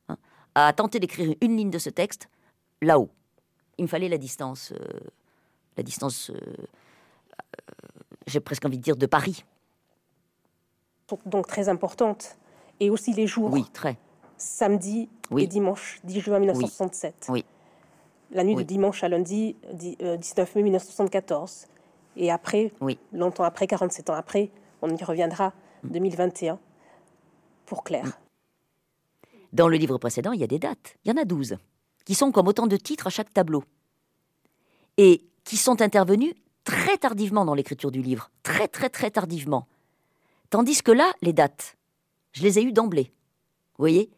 hein, 0.08 0.16
à 0.54 0.72
tenter 0.72 0.98
d'écrire 0.98 1.34
une 1.42 1.58
ligne 1.58 1.68
de 1.68 1.78
ce 1.78 1.90
texte 1.90 2.30
là-haut. 2.80 3.10
Il 3.76 3.82
me 3.82 3.86
fallait 3.86 4.08
la 4.08 4.16
distance, 4.16 4.72
euh, 4.72 5.00
la 5.76 5.82
distance, 5.82 6.30
j'ai 8.26 8.40
presque 8.40 8.64
envie 8.64 8.78
de 8.78 8.82
dire, 8.82 8.96
de 8.96 9.06
Paris. 9.06 9.44
donc 11.24 11.46
très 11.46 11.68
importantes, 11.68 12.36
et 12.80 12.90
aussi 12.90 13.12
les 13.12 13.26
jours. 13.26 13.52
Oui, 13.52 13.64
très. 13.72 13.96
Samedi 14.38 15.08
Oui. 15.30 15.44
et 15.44 15.46
dimanche 15.46 16.00
10 16.04 16.20
juin 16.20 16.38
1967. 16.40 17.26
Oui. 17.28 17.44
La 18.32 18.42
nuit 18.42 18.56
Oui. 18.56 18.64
de 18.64 18.68
dimanche 18.68 19.04
à 19.04 19.08
lundi 19.08 19.54
di- 19.72 19.96
euh, 20.02 20.16
19 20.16 20.54
mai 20.56 20.62
1974. 20.64 21.68
Et 22.16 22.30
après, 22.32 22.72
Oui. 22.80 22.98
longtemps 23.12 23.44
après, 23.44 23.66
47 23.68 24.10
ans 24.10 24.14
après, 24.14 24.50
on 24.82 24.88
y 24.94 25.04
reviendra, 25.04 25.52
Mm. 25.84 25.88
2021, 25.90 26.58
pour 27.66 27.84
Claire. 27.84 28.18
Dans 29.52 29.68
le 29.68 29.76
livre 29.76 29.96
précédent, 29.98 30.32
il 30.32 30.40
y 30.40 30.44
a 30.44 30.48
des 30.48 30.58
dates. 30.58 30.96
Il 31.04 31.08
y 31.10 31.14
en 31.14 31.22
a 31.22 31.24
12, 31.24 31.56
qui 32.04 32.14
sont 32.14 32.32
comme 32.32 32.48
autant 32.48 32.66
de 32.66 32.76
titres 32.76 33.06
à 33.06 33.10
chaque 33.10 33.32
tableau. 33.32 33.62
Et 34.96 35.24
qui 35.44 35.56
sont 35.56 35.80
intervenus 35.82 36.34
très 36.66 36.98
tardivement 36.98 37.44
dans 37.46 37.54
l'écriture 37.54 37.90
du 37.90 38.02
livre. 38.02 38.30
Très, 38.42 38.68
très, 38.68 38.90
très 38.90 39.10
tardivement. 39.10 39.66
Tandis 40.50 40.82
que 40.82 40.92
là, 40.92 41.10
les 41.22 41.32
dates, 41.32 41.76
je 42.32 42.42
les 42.42 42.58
ai 42.58 42.62
eues 42.62 42.72
d'emblée. 42.72 43.12
Vous 43.78 43.82
voyez? 43.82 44.10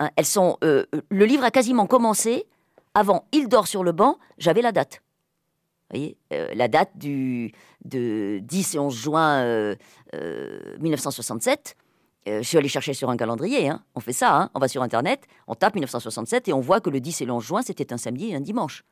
Hein, 0.00 0.10
Elles 0.16 0.24
sont. 0.24 0.56
euh, 0.64 0.86
le 1.10 1.24
livre 1.26 1.44
a 1.44 1.50
quasiment 1.50 1.86
commencé. 1.86 2.46
Avant, 2.94 3.26
il 3.32 3.48
dort 3.48 3.66
sur 3.66 3.82
le 3.84 3.92
banc, 3.92 4.18
j'avais 4.38 4.62
la 4.62 4.72
date. 4.72 5.02
Vous 5.90 5.98
voyez? 5.98 6.16
Euh, 6.32 6.48
La 6.54 6.68
date 6.68 6.96
du, 6.96 7.52
de 7.84 8.38
10 8.42 8.74
et 8.76 8.78
11 8.78 8.94
juin 8.94 9.42
euh, 9.42 9.74
euh, 10.14 10.76
1967. 10.78 11.76
Euh, 12.26 12.38
je 12.42 12.48
suis 12.48 12.56
allé 12.56 12.68
chercher 12.68 12.94
sur 12.94 13.10
un 13.10 13.16
calendrier, 13.18 13.68
hein. 13.68 13.82
on 13.94 14.00
fait 14.00 14.14
ça, 14.14 14.34
hein. 14.34 14.50
on 14.54 14.58
va 14.58 14.66
sur 14.68 14.82
Internet, 14.82 15.26
on 15.46 15.54
tape 15.54 15.74
1967 15.74 16.48
et 16.48 16.52
on 16.54 16.60
voit 16.60 16.80
que 16.80 16.88
le 16.88 16.98
10 17.00 17.20
et 17.20 17.24
le 17.26 17.32
11 17.32 17.44
juin, 17.44 17.62
c'était 17.62 17.92
un 17.92 17.98
samedi 17.98 18.30
et 18.30 18.34
un 18.34 18.40
dimanche. 18.40 18.82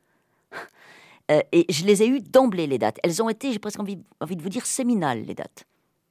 Euh, 1.31 1.41
et 1.53 1.67
je 1.73 1.85
les 1.85 2.03
ai 2.03 2.09
eues 2.09 2.21
d'emblée, 2.21 2.67
les 2.67 2.79
dates. 2.79 2.99
Elles 3.03 3.23
ont 3.23 3.29
été, 3.29 3.53
j'ai 3.53 3.59
presque 3.59 3.81
envie, 3.81 3.99
envie 4.21 4.37
de 4.37 4.43
vous 4.43 4.49
dire, 4.49 4.67
séminales, 4.67 5.23
les 5.23 5.35
dates. 5.35 5.65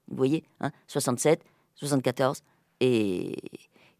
Vous 0.07 0.17
voyez, 0.17 0.43
hein, 0.61 0.71
67, 0.87 1.41
74 1.75 2.41
et, 2.79 3.35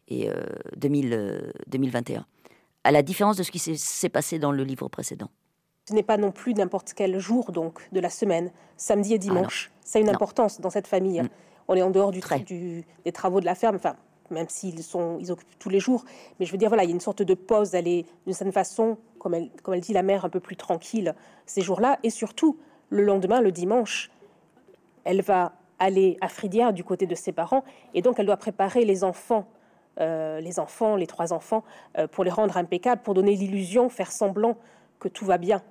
et 0.08 0.28
euh, 0.30 0.34
2000, 0.76 1.12
euh, 1.12 1.50
2021. 1.68 2.24
À 2.84 2.90
la 2.90 3.02
différence 3.02 3.36
de 3.36 3.42
ce 3.42 3.50
qui 3.50 3.58
s'est- 3.58 4.08
passé 4.08 4.38
dans 4.38 4.52
le 4.52 4.64
livre 4.64 4.88
précédent. 4.88 5.28
Ce 5.88 5.94
n'est 5.94 6.02
pas 6.02 6.16
non 6.16 6.32
plus 6.32 6.54
n'importe 6.54 6.92
quel 6.94 7.18
jour 7.18 7.52
donc 7.52 7.88
de 7.92 8.00
la 8.00 8.10
semaine, 8.10 8.50
samedi 8.76 9.14
et 9.14 9.18
dimanche. 9.18 9.70
Ça 9.84 9.98
a 9.98 10.02
une 10.02 10.08
Ah 10.08 10.12
Non. 10.12 10.16
importance 10.16 10.60
dans 10.60 10.70
cette 10.70 10.86
famille. 10.86 11.20
Mm. 11.20 11.28
On 11.68 11.74
est 11.74 11.82
en 11.82 11.90
dehors 11.90 12.10
du, 12.10 12.20
des 13.04 13.12
travaux 13.12 13.40
de 13.40 13.44
la 13.46 13.54
ferme, 13.54 13.76
enfin, 13.76 13.96
même 14.30 14.48
s'ils 14.48 14.82
sont, 14.82 15.18
ils 15.20 15.30
occupent 15.30 15.58
tous 15.58 15.68
les 15.68 15.80
jours. 15.80 16.04
Mais 16.40 16.46
je 16.46 16.52
veux 16.52 16.58
dire, 16.58 16.68
voilà, 16.68 16.82
il 16.84 16.88
y 16.88 16.92
a 16.92 16.94
une 16.94 17.00
sorte 17.00 17.22
de 17.22 17.34
pause. 17.34 17.74
Elle 17.74 17.86
est 17.88 18.04
d'une 18.26 18.34
certaine 18.34 18.52
façon, 18.52 18.98
comme 19.22 19.34
elle, 19.34 19.50
comme 19.62 19.74
elle 19.74 19.80
dit, 19.80 19.92
la 19.92 20.02
mère 20.02 20.24
un 20.24 20.28
peu 20.28 20.40
plus 20.40 20.56
tranquille 20.56 21.14
ces 21.46 21.60
jours-là. 21.60 22.00
Et 22.02 22.10
surtout, 22.10 22.58
le 22.90 23.04
lendemain, 23.04 23.40
le 23.40 23.52
dimanche, 23.52 24.10
elle 25.04 25.22
va 25.22 25.52
aller 25.78 26.18
à 26.20 26.28
Fridière 26.28 26.72
du 26.72 26.82
côté 26.82 27.06
de 27.06 27.14
ses 27.14 27.30
parents, 27.30 27.62
et 27.94 28.02
donc 28.02 28.18
elle 28.18 28.26
doit 28.26 28.36
préparer 28.36 28.84
les 28.84 29.04
enfants, 29.04 29.46
euh, 30.00 30.40
les 30.40 30.58
enfants, 30.58 30.96
les 30.96 31.06
trois 31.06 31.32
enfants, 31.32 31.62
euh, 31.98 32.08
pour 32.08 32.24
les 32.24 32.30
rendre 32.30 32.56
impeccables, 32.56 33.02
pour 33.02 33.14
donner 33.14 33.36
l'illusion, 33.36 33.88
faire 33.88 34.10
semblant 34.10 34.56
que 34.98 35.06
tout 35.06 35.24
va 35.24 35.38
bien. 35.38 35.62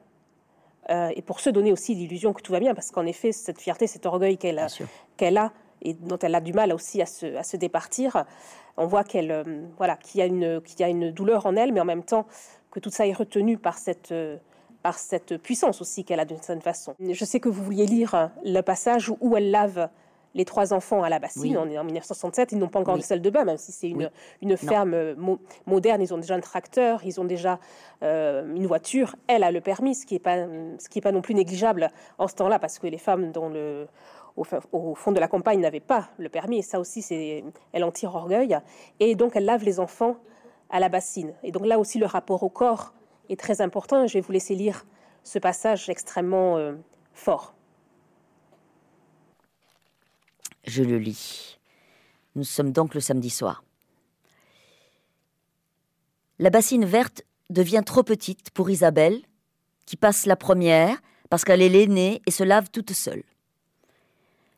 Euh, 0.89 1.09
et 1.13 1.21
pour 1.21 1.41
se 1.41 1.49
donner 1.49 1.73
aussi 1.73 1.93
l'illusion 1.93 2.31
que 2.31 2.41
tout 2.41 2.53
va 2.53 2.61
bien, 2.61 2.73
parce 2.73 2.91
qu'en 2.91 3.05
effet, 3.05 3.33
cette 3.33 3.59
fierté, 3.59 3.85
cet 3.85 4.05
orgueil 4.05 4.37
qu'elle 4.37 4.59
a, 4.59 4.67
qu'elle 5.17 5.37
a 5.37 5.51
et 5.81 5.93
dont 5.93 6.17
elle 6.19 6.35
a 6.35 6.41
du 6.41 6.53
mal 6.53 6.71
aussi 6.71 7.01
à 7.01 7.05
se, 7.05 7.35
à 7.35 7.43
se 7.43 7.57
départir, 7.57 8.23
on 8.77 8.85
voit 8.85 9.03
qu'elle, 9.03 9.69
voilà, 9.77 9.97
qu'il 9.97 10.19
y 10.19 10.21
a 10.21 10.25
une, 10.25 10.61
qu'il 10.61 10.79
y 10.79 10.83
a 10.83 10.87
une 10.87 11.11
douleur 11.11 11.45
en 11.45 11.55
elle, 11.55 11.73
mais 11.73 11.81
en 11.81 11.85
même 11.85 12.03
temps 12.03 12.27
que 12.71 12.79
tout 12.79 12.89
ça 12.89 13.05
est 13.05 13.13
retenu 13.13 13.57
par 13.57 13.77
cette, 13.77 14.11
euh, 14.11 14.37
par 14.81 14.97
cette 14.97 15.37
puissance 15.37 15.81
aussi 15.81 16.03
qu'elle 16.03 16.19
a 16.19 16.25
d'une 16.25 16.37
certaine 16.37 16.61
façon. 16.61 16.95
Je 16.99 17.25
sais 17.25 17.39
que 17.39 17.49
vous 17.49 17.63
vouliez 17.63 17.85
lire 17.85 18.31
le 18.43 18.61
passage 18.61 19.11
où 19.19 19.37
elle 19.37 19.51
lave 19.51 19.89
les 20.33 20.45
trois 20.45 20.71
enfants 20.73 21.03
à 21.03 21.09
la 21.09 21.19
bassine. 21.19 21.57
Oui. 21.57 21.57
On 21.57 21.69
est 21.69 21.77
en 21.77 21.83
1967, 21.83 22.53
ils 22.53 22.57
n'ont 22.57 22.69
pas 22.69 22.79
encore 22.79 22.93
Oui. 22.93 23.01
de 23.01 23.05
salle 23.05 23.21
de 23.21 23.29
bain, 23.29 23.43
même 23.43 23.57
si 23.57 23.73
c'est 23.73 23.89
une, 23.89 23.97
Oui. 24.03 24.07
une 24.41 24.55
ferme 24.55 24.93
euh, 24.93 25.13
mo- 25.17 25.39
moderne. 25.65 26.01
Ils 26.01 26.13
ont 26.13 26.17
déjà 26.17 26.35
un 26.35 26.39
tracteur, 26.39 27.01
ils 27.03 27.19
ont 27.19 27.25
déjà 27.25 27.59
euh, 28.01 28.55
une 28.55 28.65
voiture. 28.65 29.17
Elle 29.27 29.43
a 29.43 29.51
le 29.51 29.59
permis, 29.59 29.93
ce 29.93 30.05
qui 30.05 30.13
n'est 30.15 30.19
pas, 30.21 30.37
ce 30.79 30.87
qui 30.87 30.99
est 30.99 31.01
pas 31.01 31.11
non 31.11 31.21
plus 31.21 31.35
négligeable 31.35 31.89
en 32.17 32.29
ce 32.29 32.35
temps-là, 32.35 32.59
parce 32.59 32.79
que 32.79 32.87
les 32.87 32.97
femmes 32.97 33.33
dans 33.33 33.49
le, 33.49 33.87
au, 34.37 34.45
au 34.71 34.95
fond 34.95 35.11
de 35.11 35.19
la 35.19 35.27
campagne 35.27 35.59
n'avaient 35.59 35.81
pas 35.81 36.07
le 36.17 36.29
permis. 36.29 36.59
Et 36.59 36.61
ça 36.61 36.79
aussi, 36.79 37.05
elle 37.73 37.83
en 37.83 37.91
tire 37.91 38.15
orgueil. 38.15 38.57
Et 39.01 39.15
donc, 39.15 39.33
elle 39.35 39.43
lave 39.45 39.65
les 39.65 39.81
enfants 39.81 40.15
à 40.71 40.79
la 40.79 40.89
bassine. 40.89 41.33
Et 41.43 41.51
donc 41.51 41.65
là 41.65 41.77
aussi, 41.77 41.99
le 41.99 42.05
rapport 42.05 42.43
au 42.43 42.49
corps 42.49 42.93
est 43.29 43.39
très 43.39 43.61
important. 43.61 44.07
Je 44.07 44.13
vais 44.13 44.21
vous 44.21 44.31
laisser 44.31 44.55
lire 44.55 44.85
ce 45.23 45.37
passage 45.37 45.89
extrêmement 45.89 46.57
euh, 46.57 46.73
fort. 47.13 47.53
Je 50.63 50.83
le 50.83 50.97
lis. 50.97 51.59
Nous 52.35 52.43
sommes 52.43 52.71
donc 52.71 52.93
le 52.95 53.01
samedi 53.01 53.29
soir. 53.29 53.63
La 56.39 56.49
bassine 56.49 56.85
verte 56.85 57.23
devient 57.49 57.83
trop 57.85 58.03
petite 58.03 58.49
pour 58.51 58.69
Isabelle, 58.69 59.21
qui 59.85 59.97
passe 59.97 60.25
la 60.25 60.35
première 60.35 61.01
parce 61.29 61.43
qu'elle 61.43 61.61
est 61.61 61.69
l'aînée 61.69 62.21
et 62.25 62.31
se 62.31 62.43
lave 62.43 62.69
toute 62.71 62.91
seule. 62.93 63.23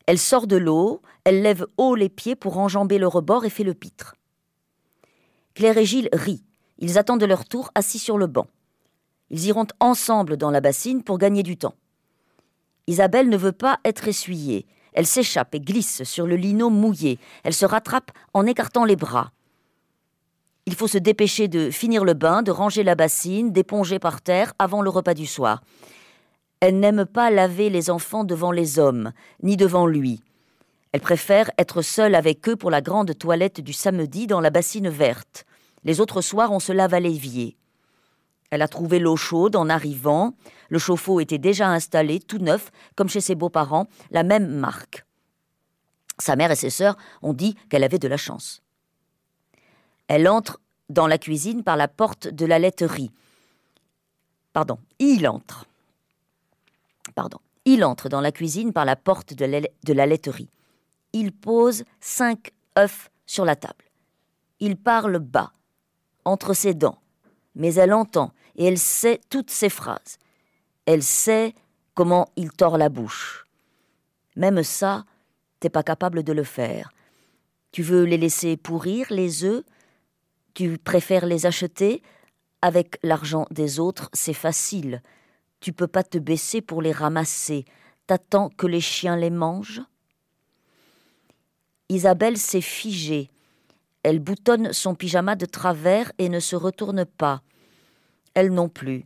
Elle 0.05 0.19
sort 0.19 0.47
de 0.47 0.57
l'eau, 0.57 1.01
elle 1.23 1.41
lève 1.41 1.65
haut 1.77 1.95
les 1.95 2.09
pieds 2.09 2.35
pour 2.35 2.57
enjamber 2.57 2.97
le 2.97 3.07
rebord 3.07 3.45
et 3.45 3.49
fait 3.49 3.63
le 3.63 3.73
pitre. 3.73 4.15
Claire 5.53 5.77
et 5.77 5.85
Gilles 5.85 6.09
rient. 6.13 6.43
Ils 6.79 6.97
attendent 6.97 7.23
leur 7.23 7.45
tour 7.45 7.71
assis 7.75 7.99
sur 7.99 8.17
le 8.17 8.27
banc. 8.27 8.47
Ils 9.29 9.45
iront 9.45 9.67
ensemble 9.79 10.37
dans 10.37 10.51
la 10.51 10.61
bassine 10.61 11.03
pour 11.03 11.17
gagner 11.17 11.43
du 11.43 11.57
temps. 11.57 11.75
Isabelle 12.87 13.29
ne 13.29 13.37
veut 13.37 13.51
pas 13.51 13.79
être 13.85 14.07
essuyée. 14.07 14.65
Elle 14.93 15.07
s'échappe 15.07 15.55
et 15.55 15.59
glisse 15.59 16.03
sur 16.03 16.27
le 16.27 16.35
lino 16.35 16.69
mouillé. 16.69 17.19
Elle 17.43 17.53
se 17.53 17.65
rattrape 17.65 18.11
en 18.33 18.45
écartant 18.45 18.85
les 18.85 18.95
bras. 18.95 19.31
Il 20.65 20.75
faut 20.75 20.87
se 20.87 20.97
dépêcher 20.97 21.47
de 21.47 21.69
finir 21.71 22.05
le 22.05 22.13
bain, 22.13 22.41
de 22.41 22.51
ranger 22.51 22.83
la 22.83 22.95
bassine, 22.95 23.51
d'éponger 23.51 23.99
par 23.99 24.21
terre 24.21 24.53
avant 24.59 24.81
le 24.81 24.89
repas 24.89 25.13
du 25.13 25.25
soir. 25.25 25.61
Elle 26.59 26.79
n'aime 26.79 27.05
pas 27.05 27.29
laver 27.29 27.69
les 27.69 27.89
enfants 27.89 28.23
devant 28.23 28.51
les 28.51 28.79
hommes, 28.79 29.11
ni 29.41 29.57
devant 29.57 29.85
lui. 29.85 30.21
Elle 30.93 31.01
préfère 31.01 31.51
être 31.57 31.81
seule 31.81 32.15
avec 32.15 32.47
eux 32.47 32.55
pour 32.55 32.71
la 32.71 32.81
grande 32.81 33.17
toilette 33.17 33.59
du 33.59 33.73
samedi 33.73 34.27
dans 34.27 34.39
la 34.39 34.51
bassine 34.51 34.89
verte. 34.89 35.45
Les 35.83 35.99
autres 35.99 36.21
soirs, 36.21 36.51
on 36.51 36.59
se 36.59 36.71
lave 36.71 36.93
à 36.93 36.99
l'évier. 36.99 37.57
Elle 38.51 38.61
a 38.61 38.67
trouvé 38.67 38.99
l'eau 38.99 39.15
chaude 39.15 39.55
en 39.55 39.67
arrivant. 39.67 40.33
Le 40.69 40.77
chauffe-eau 40.77 41.19
était 41.19 41.39
déjà 41.39 41.67
installé, 41.67 42.19
tout 42.19 42.37
neuf, 42.37 42.71
comme 42.95 43.09
chez 43.09 43.21
ses 43.21 43.35
beaux-parents, 43.35 43.87
la 44.11 44.23
même 44.23 44.47
marque. 44.47 45.05
Sa 46.19 46.35
mère 46.35 46.51
et 46.51 46.55
ses 46.55 46.69
sœurs 46.69 46.95
ont 47.21 47.33
dit 47.33 47.55
qu'elle 47.69 47.83
avait 47.83 47.99
de 47.99 48.07
la 48.07 48.17
chance. 48.17 48.61
Elle 50.07 50.27
entre 50.27 50.59
dans 50.89 51.07
la 51.07 51.17
cuisine 51.17 51.63
par 51.63 51.75
la 51.75 51.87
porte 51.87 52.27
de 52.27 52.45
la 52.45 52.59
laiterie. 52.59 53.11
Pardon, 54.53 54.77
il 54.99 55.27
entre. 55.27 55.65
Pardon. 57.15 57.39
Il 57.65 57.83
entre 57.83 58.09
dans 58.09 58.21
la 58.21 58.31
cuisine 58.31 58.73
par 58.73 58.85
la 58.85 58.95
porte 58.95 59.33
de 59.33 59.93
la, 59.93 60.05
laiterie. 60.05 60.49
Il 61.13 61.31
pose 61.31 61.83
cinq 61.99 62.51
œufs 62.77 63.09
sur 63.25 63.45
la 63.45 63.55
table. 63.55 63.85
Il 64.59 64.77
parle 64.77 65.19
bas, 65.19 65.53
entre 66.25 66.53
ses 66.53 66.73
dents, 66.73 66.99
mais 67.55 67.75
elle 67.75 67.93
entend 67.93 68.31
et 68.55 68.65
elle 68.65 68.77
sait 68.77 69.21
toutes 69.29 69.51
ses 69.51 69.69
phrases. 69.69 70.17
Elle 70.85 71.03
sait 71.03 71.53
comment 71.93 72.27
il 72.35 72.51
tord 72.51 72.77
la 72.77 72.89
bouche. 72.89 73.45
Même 74.35 74.63
ça, 74.63 75.05
t'es 75.59 75.69
pas 75.69 75.83
capable 75.83 76.23
de 76.23 76.33
le 76.33 76.43
faire. 76.43 76.91
Tu 77.71 77.83
veux 77.83 78.03
les 78.03 78.17
laisser 78.17 78.57
pourrir, 78.57 79.07
les 79.09 79.43
œufs? 79.43 79.63
Tu 80.53 80.77
préfères 80.77 81.25
les 81.25 81.45
acheter? 81.45 82.01
Avec 82.61 82.97
l'argent 83.03 83.45
des 83.51 83.79
autres, 83.79 84.09
c'est 84.13 84.33
facile. 84.33 85.01
Tu 85.59 85.73
peux 85.73 85.87
pas 85.87 86.03
te 86.03 86.17
baisser 86.17 86.61
pour 86.61 86.81
les 86.81 86.91
ramasser. 86.91 87.65
T'attends 88.07 88.49
que 88.49 88.67
les 88.67 88.81
chiens 88.81 89.15
les 89.15 89.29
mangent? 89.29 89.81
Isabelle 91.89 92.37
s'est 92.37 92.61
figée. 92.61 93.29
Elle 94.03 94.19
boutonne 94.19 94.73
son 94.73 94.95
pyjama 94.95 95.35
de 95.35 95.45
travers 95.45 96.11
et 96.17 96.29
ne 96.29 96.39
se 96.39 96.55
retourne 96.55 97.05
pas. 97.05 97.41
Elle 98.33 98.53
non 98.53 98.69
plus. 98.69 99.05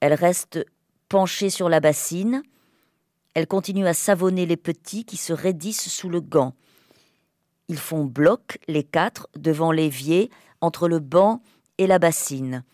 Elle 0.00 0.14
reste 0.14 0.64
penchée 1.08 1.50
sur 1.50 1.68
la 1.68 1.80
bassine. 1.80 2.42
Elle 3.34 3.46
continue 3.46 3.86
à 3.86 3.94
savonner 3.94 4.46
les 4.46 4.56
petits 4.56 5.04
qui 5.04 5.16
se 5.16 5.32
raidissent 5.32 5.88
sous 5.88 6.08
le 6.08 6.20
gant. 6.20 6.54
Ils 7.68 7.78
font 7.78 8.04
bloc, 8.04 8.58
les 8.68 8.84
quatre, 8.84 9.28
devant 9.36 9.72
l'évier, 9.72 10.30
entre 10.60 10.88
le 10.88 10.98
banc 10.98 11.42
et 11.78 11.86
la 11.86 11.98
bassine. 11.98 12.64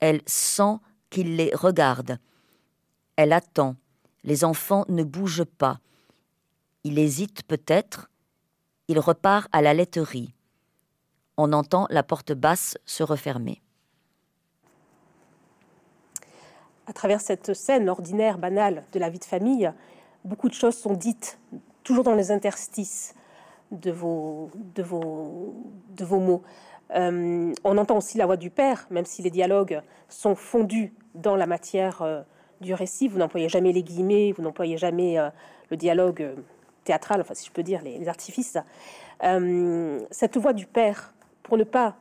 Elle 0.00 0.22
sent 0.26 0.78
qu'il 1.10 1.36
les 1.36 1.54
regarde. 1.54 2.18
Elle 3.16 3.32
attend. 3.32 3.76
Les 4.24 4.44
enfants 4.44 4.84
ne 4.88 5.04
bougent 5.04 5.44
pas. 5.44 5.80
Il 6.84 6.98
hésite 6.98 7.42
peut-être. 7.44 8.10
Il 8.88 8.98
repart 8.98 9.48
à 9.52 9.62
la 9.62 9.72
laiterie. 9.72 10.34
On 11.38 11.54
entend 11.54 11.86
la 11.88 12.02
porte 12.02 12.32
basse 12.32 12.76
se 12.84 13.02
refermer. 13.02 13.62
À 16.86 16.92
travers 16.92 17.22
cette 17.22 17.54
scène 17.54 17.88
ordinaire, 17.88 18.36
banale 18.36 18.84
de 18.92 18.98
la 18.98 19.08
vie 19.08 19.18
de 19.18 19.24
famille, 19.24 19.72
beaucoup 20.26 20.50
de 20.50 20.54
choses 20.54 20.76
sont 20.76 20.92
dites 20.92 21.38
toujours 21.82 22.04
dans 22.04 22.14
les 22.14 22.30
interstices 22.30 23.14
de 23.70 23.90
vos, 23.90 24.50
mots. 26.10 26.42
Euh, 26.94 27.52
on 27.64 27.78
entend 27.78 27.96
aussi 27.96 28.18
la 28.18 28.26
voix 28.26 28.36
du 28.36 28.50
père, 28.50 28.86
même 28.90 29.06
si 29.06 29.22
les 29.22 29.30
dialogues 29.30 29.80
sont 30.10 30.34
fondus 30.34 30.92
dans 31.14 31.34
la 31.34 31.46
matière 31.46 32.02
euh, 32.02 32.20
du 32.60 32.74
récit. 32.74 33.08
Vous 33.08 33.18
n'employez 33.18 33.48
jamais 33.48 33.72
les 33.72 33.82
guillemets, 33.82 34.32
vous 34.32 34.42
n'employez 34.42 34.76
jamais 34.76 35.18
euh, 35.18 35.30
le 35.70 35.78
dialogue 35.78 36.34
théâtral, 36.84 37.20
enfin 37.20 37.34
si 37.34 37.46
je 37.46 37.50
peux 37.50 37.62
dire 37.62 37.82
les, 37.82 38.08
artifices. 38.08 38.58
cette 40.10 40.36
voix 40.36 40.52
du 40.52 40.66
père, 40.66 41.14
pour 41.42 41.56
ne 41.56 41.64
pas, 41.64 41.96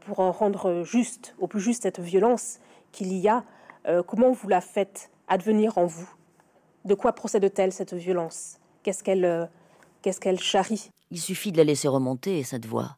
pour 0.00 0.20
en 0.20 0.32
rendre 0.32 0.82
juste, 0.82 1.34
au 1.38 1.46
plus 1.46 1.60
juste 1.60 1.82
cette 1.82 2.00
violence 2.00 2.58
qu'il 2.90 3.12
y 3.12 3.28
a, 3.28 3.44
comment 4.06 4.32
vous 4.32 4.48
la 4.48 4.60
faites 4.60 5.10
advenir 5.28 5.78
en 5.78 5.86
vous? 5.86 6.08
De 6.84 6.94
quoi 6.94 7.12
procède-t-elle 7.12 7.72
cette 7.72 7.94
violence? 7.94 8.58
Qu'est-ce 8.82 9.04
qu'elle 9.04 9.48
qu'est-ce 10.02 10.20
qu'elle 10.20 10.40
charrie? 10.40 10.90
Il 11.10 11.20
suffit 11.20 11.52
de 11.52 11.58
la 11.58 11.64
laisser 11.64 11.88
remonter, 11.88 12.42
cette 12.42 12.66
voix. 12.66 12.96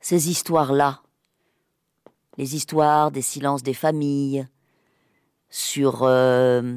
Ces 0.00 0.30
histoires-là, 0.30 1.02
les 2.38 2.56
histoires 2.56 3.10
des 3.10 3.22
silences 3.22 3.62
des 3.62 3.74
familles, 3.74 4.46
sur 5.52 6.02
euh, 6.02 6.76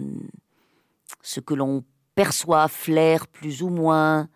ce 1.21 1.39
que 1.39 1.54
l'on 1.54 1.84
perçoit, 2.15 2.67
flaire 2.67 3.28
plus 3.28 3.62
ou 3.62 3.69
moins, 3.69 4.28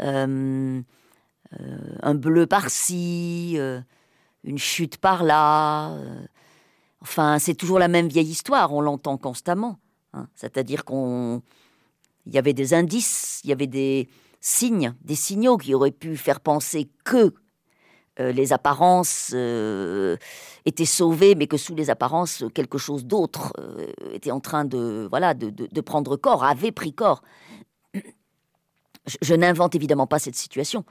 euh, 0.00 0.80
euh, 1.60 1.96
un 2.02 2.14
bleu 2.14 2.46
par-ci, 2.46 3.58
une 4.44 4.58
chute 4.58 4.96
par-là. 4.96 5.98
enfin, 7.02 7.38
c'est 7.38 7.54
toujours 7.54 7.78
la 7.78 7.88
même 7.88 8.08
vieille 8.08 8.30
histoire, 8.30 8.72
on 8.72 8.80
l'entend 8.80 9.18
constamment. 9.18 9.78
Hein. 10.14 10.28
C'est-à-dire 10.34 10.84
qu'on, 10.84 11.42
y 12.26 12.38
avait 12.38 12.52
des 12.52 12.74
indices, 12.74 13.40
il 13.44 13.50
y 13.50 13.52
avait 13.52 13.66
des 13.66 14.08
signes, 14.40 14.94
des 15.02 15.14
signaux 15.14 15.56
qui 15.56 15.74
auraient 15.74 15.90
pu 15.90 16.16
faire 16.16 16.40
penser 16.40 16.90
que 17.04 17.34
euh, 18.20 18.32
les 18.32 18.52
apparences 18.52 19.30
euh, 19.32 20.16
étaient 20.64 20.84
sauvées, 20.84 21.36
mais 21.36 21.46
que 21.46 21.56
sous 21.56 21.76
les 21.76 21.88
apparences, 21.88 22.42
quelque 22.52 22.76
chose 22.76 23.04
d'autre 23.04 23.52
euh, 23.60 23.86
était 24.12 24.32
en 24.32 24.40
train 24.40 24.64
de, 24.64 25.06
voilà, 25.08 25.34
de, 25.34 25.80
prendre 25.80 26.16
corps, 26.16 26.42
avait 26.44 26.72
pris 26.72 26.92
corps. 26.92 27.22
Je, 29.22 29.34
n'invente 29.34 29.74
évidemment 29.76 30.08
pas 30.08 30.18
cette 30.18 30.34
situation. 30.34 30.84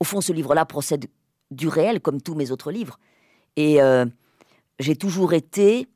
Au 0.00 0.04
fond, 0.04 0.20
ce 0.20 0.32
livre-là 0.32 0.66
procède 0.66 1.06
du 1.50 1.68
réel, 1.68 2.00
comme 2.00 2.20
tous 2.20 2.34
mes 2.34 2.50
autres 2.50 2.70
livres. 2.70 2.98
Et 3.56 3.78
j'ai 4.78 4.96
toujours 4.96 5.32
été 5.32 5.88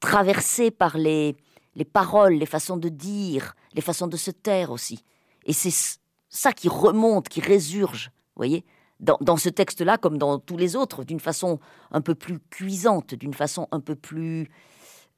traversé 0.00 0.70
par 0.70 0.96
les, 0.96 1.36
les 1.74 1.84
paroles, 1.84 2.34
les 2.34 2.46
façons 2.46 2.78
de 2.78 2.88
dire, 2.88 3.54
les 3.74 3.82
façons 3.82 4.06
de 4.06 4.16
se 4.16 4.30
taire 4.30 4.70
aussi. 4.70 5.04
Et 5.44 5.52
c'est 5.52 5.98
ça 6.30 6.52
qui 6.52 6.68
remonte, 6.68 7.28
qui 7.28 7.40
résurge, 7.40 8.10
voyez? 8.34 8.64
Dans, 9.02 9.36
ce 9.36 9.48
texte-là, 9.48 9.98
comme 9.98 10.16
dans 10.16 10.38
tous 10.38 10.56
les 10.56 10.76
autres, 10.76 11.02
d'une 11.02 11.20
façon 11.20 11.58
un 11.90 12.00
peu 12.00 12.14
plus 12.14 12.38
cuisante, 12.38 13.14
d'une 13.14 13.34
façon 13.34 13.66
un 13.72 13.80
peu 13.80 13.96
plus 13.96 14.48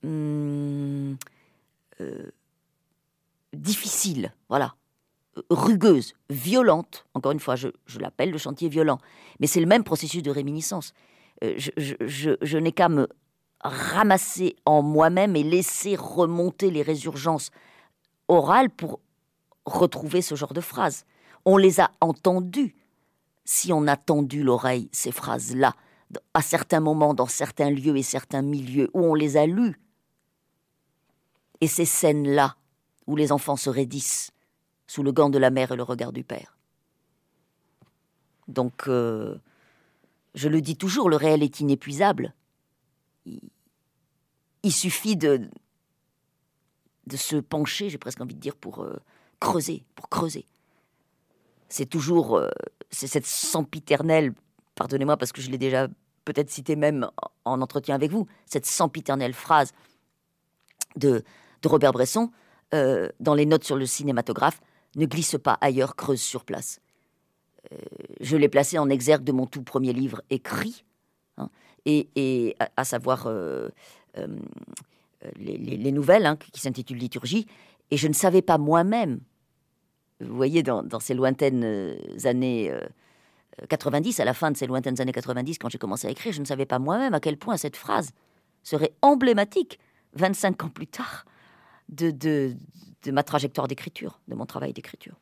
hum, 0.03 1.17
euh, 2.01 2.31
difficile, 3.53 4.33
voilà, 4.49 4.75
rugueuse, 5.51 6.15
violente. 6.31 7.05
Encore 7.13 7.33
une 7.33 7.41
fois, 7.41 7.57
je, 7.57 7.69
l'appelle 8.01 8.31
le 8.31 8.39
chantier 8.39 8.71
violent, 8.71 8.99
mais 9.39 9.47
c'est 9.47 9.61
le 9.61 9.67
même 9.67 9.85
processus 9.85 10.23
de 10.23 10.31
réminiscence. 10.31 10.95
Euh, 11.43 11.55
je, 11.59 12.59
n'ai 12.59 12.73
qu'à 12.73 12.89
me 12.89 13.07
ramasser 13.61 14.57
en 14.65 14.83
moi-même 14.83 15.37
et 15.37 15.43
laisser 15.43 15.95
remonter 15.95 16.71
les 16.71 16.83
résurgences 16.83 17.51
orales 18.29 18.71
pour 18.71 19.01
retrouver 19.67 20.23
ce 20.23 20.35
genre 20.37 20.55
de 20.55 20.61
phrases. 20.63 21.05
On 21.45 21.59
les 21.59 21.81
a 21.81 21.91
entendues 22.01 22.75
si 23.45 23.73
on 23.73 23.87
a 23.87 23.97
tendu 23.97 24.43
l'oreille, 24.43 24.89
ces 24.93 25.13
phrases-là, 25.13 25.75
à 26.33 26.43
certains 26.43 26.81
moments, 26.81 27.15
dans 27.15 27.27
certains 27.27 27.71
lieux 27.71 27.97
et 27.97 28.03
certains 28.03 28.43
milieux, 28.43 28.91
où 28.95 29.01
on 29.01 29.15
les 29.15 29.37
a 29.37 29.47
lues, 29.47 29.81
et 31.61 31.67
ces 31.67 31.85
scènes-là, 31.85 32.57
où 33.07 33.17
les 33.17 33.33
enfants 33.33 33.57
se 33.57 33.71
raidissent 33.71 34.33
sous 34.87 35.03
le 35.03 35.13
gant 35.13 35.31
de 35.31 35.39
la 35.39 35.51
mère 35.51 35.73
et 35.73 35.77
le 35.77 35.83
regard 35.83 36.13
du 36.13 36.25
père. 36.25 36.57
Donc, 38.49 38.89
euh, 38.89 39.37
je 40.35 40.49
le 40.49 40.61
dis 40.61 40.77
toujours, 40.77 41.09
le 41.09 41.17
réel 41.17 41.43
est 41.43 41.61
inépuisable. 41.61 42.35
Il, 44.63 44.73
suffit 44.73 45.17
de, 45.17 45.49
de 47.07 47.17
se 47.17 47.37
pencher, 47.37 47.89
j'ai 47.89 47.99
presque 47.99 48.21
envie 48.21 48.35
de 48.35 48.41
dire, 48.41 48.57
pour 48.57 48.83
euh, 48.83 49.01
creuser, 49.41 49.85
pour 49.95 50.09
creuser 50.09 50.47
c'est 51.75 51.87
toujours 51.87 52.37
euh, 52.37 52.51
cette 52.91 53.27
sempiternelle, 53.27 54.33
pardonnez-moi 54.77 55.17
parce 55.17 55.33
que 55.33 55.41
je 55.41 55.51
l'ai 55.51 55.59
déjà 55.59 55.89
peut-être 56.25 56.49
cité 56.49 56.77
même 56.77 57.11
en 57.45 57.61
entretien 57.61 57.97
avec 57.97 58.13
vous, 58.13 58.29
cette 58.47 58.65
sempiternelle 58.65 59.35
phrase 59.35 59.73
de, 60.95 61.25
de 61.63 61.69
Robert 61.69 61.91
Bresson 61.91 62.31
euh, 62.75 63.09
dans 63.19 63.35
les 63.35 63.45
notes 63.45 63.65
sur 63.65 63.75
le 63.75 63.87
cinématographe 63.87 64.61
ne 64.95 65.05
glisse 65.05 65.37
pas 65.43 65.59
ailleurs, 65.61 65.97
creuse 65.97 66.23
sur 66.23 66.45
place. 66.45 66.79
Euh, 67.73 67.77
je 68.21 68.37
l'ai 68.37 68.49
placé 68.49 68.79
en 68.79 68.89
exergue 68.89 69.25
de 69.25 69.33
mon 69.33 69.47
tout 69.47 69.63
premier 69.63 69.93
livre 69.93 70.23
écrit, 70.31 70.85
hein, 71.39 71.51
et, 71.87 72.55
à, 72.77 72.85
savoir 72.85 73.29
les, 75.37 75.93
nouvelles 75.93 76.27
hein, 76.27 76.37
qui 76.37 76.61
s'intitulent 76.61 76.99
Liturgie, 76.99 77.49
et 77.91 77.97
je 77.97 78.07
ne 78.07 78.15
savais 78.15 78.43
pas 78.43 78.59
moi-même 78.59 79.19
vous 80.21 80.37
voyez, 80.37 80.63
dans, 80.63 81.01
ces 81.01 81.15
lointaines 81.15 81.65
euh, 81.65 81.97
années 82.25 82.73
90, 83.69 84.19
euh, 84.19 84.23
à 84.23 84.25
la 84.25 84.35
fin 84.35 84.51
de 84.51 84.57
ces 84.57 84.67
lointaines 84.67 85.01
années 85.01 85.13
90, 85.13 85.59
quand 85.59 85.69
j'ai 85.69 85.79
commencé 85.79 86.07
à 86.07 86.11
écrire, 86.11 86.33
je 86.33 86.41
ne 86.41 86.47
savais 86.47 86.67
pas 86.67 86.79
moi-même 86.79 87.15
à 87.15 87.21
quel 87.21 87.37
point 87.37 87.57
cette 87.57 87.77
phrase 87.77 88.11
serait 88.63 88.93
emblématique, 89.03 89.79
25 90.15 90.65
ans 90.65 90.69
plus 90.69 90.87
tard, 90.87 91.25
de, 91.89 92.11
de, 92.11 92.57
ma 93.11 93.23
trajectoire 93.23 93.69
d'écriture, 93.69 94.21
de 94.29 94.35
mon 94.35 94.47
travail 94.47 94.73
d'écriture. 94.73 95.15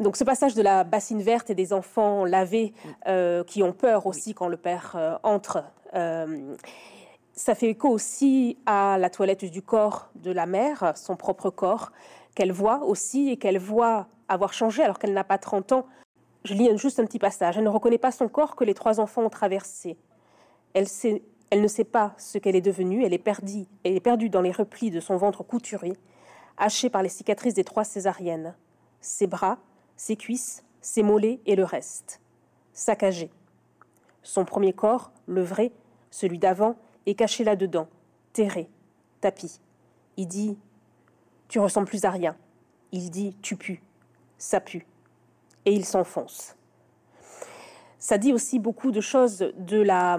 Donc 0.00 0.16
ce 0.16 0.24
passage 0.24 0.54
de 0.54 0.62
la 0.62 0.82
bassine 0.82 1.22
verte 1.22 1.50
et 1.50 1.54
des 1.54 1.72
enfants 1.72 2.24
lavés 2.24 2.72
euh, 3.06 3.44
qui 3.44 3.62
ont 3.62 3.72
peur 3.72 4.06
aussi 4.06 4.34
quand 4.34 4.48
le 4.48 4.56
père 4.56 5.18
entre, 5.22 5.62
ça 5.92 7.54
fait 7.54 7.68
écho 7.68 7.88
aussi 7.88 8.58
à 8.66 8.96
la 8.98 9.10
toilette 9.10 9.44
du 9.44 9.62
corps 9.62 10.10
de 10.16 10.32
la 10.32 10.46
mère, 10.46 10.94
son 10.96 11.16
propre 11.16 11.50
corps, 11.50 11.92
qu'elle 12.34 12.52
voit 12.52 12.84
aussi 12.84 13.30
et 13.30 13.36
qu'elle 13.36 13.58
voit 13.58 14.08
avoir 14.28 14.52
changé 14.52 14.82
alors 14.82 14.98
qu'elle 14.98 15.12
n'a 15.12 15.24
pas 15.24 15.38
30 15.38 15.72
ans. 15.72 15.86
Je 16.44 16.54
lis 16.54 16.70
juste 16.78 17.00
un 17.00 17.04
petit 17.04 17.18
passage. 17.18 17.58
Elle 17.58 17.64
ne 17.64 17.68
reconnaît 17.68 17.98
pas 17.98 18.12
son 18.12 18.28
corps 18.28 18.56
que 18.56 18.64
les 18.64 18.74
trois 18.74 19.00
enfants 19.00 19.22
ont 19.22 19.30
traversé. 19.30 19.96
Elle, 20.72 20.86
ne 21.52 21.68
sait 21.68 21.84
pas 21.84 22.14
ce 22.16 22.38
qu'elle 22.38 22.56
est 22.56 22.60
devenue. 22.60 23.04
Elle 23.04 23.12
est 23.12 23.18
perdue. 23.18 24.30
Dans 24.30 24.40
les 24.40 24.52
replis 24.52 24.90
de 24.90 25.00
son 25.00 25.16
ventre 25.16 25.42
couturé, 25.42 25.92
hachée 26.56 26.90
par 26.90 27.02
les 27.02 27.08
cicatrices 27.08 27.54
des 27.54 27.64
trois 27.64 27.84
césariennes. 27.84 28.54
Ses 29.00 29.26
bras, 29.26 29.58
ses 29.96 30.16
cuisses, 30.16 30.64
ses 30.80 31.02
mollets 31.02 31.40
et 31.46 31.56
le 31.56 31.64
reste. 31.64 32.20
Saccagé. 32.72 33.30
Son 34.22 34.44
premier 34.44 34.72
corps, 34.72 35.10
le 35.26 35.42
vrai, 35.42 35.72
celui 36.10 36.38
d'avant, 36.38 36.76
est 37.06 37.14
caché 37.14 37.44
là-dedans, 37.44 37.88
terré, 38.32 38.68
tapis. 39.20 39.60
Il 40.16 40.28
dit 40.28 40.58
Tu 41.50 41.58
ressembles 41.58 41.88
plus 41.88 42.04
à 42.04 42.10
rien. 42.10 42.36
Il 42.92 43.10
dit 43.10 43.36
Tu 43.42 43.56
pues 43.56 43.80
ça 44.38 44.60
pue. 44.60 44.86
Et 45.66 45.72
il 45.72 45.84
s'enfonce. 45.84 46.56
Ça 47.98 48.16
dit 48.16 48.32
aussi 48.32 48.58
beaucoup 48.58 48.92
de 48.92 49.00
choses 49.00 49.52
de 49.58 49.82
la, 49.82 50.16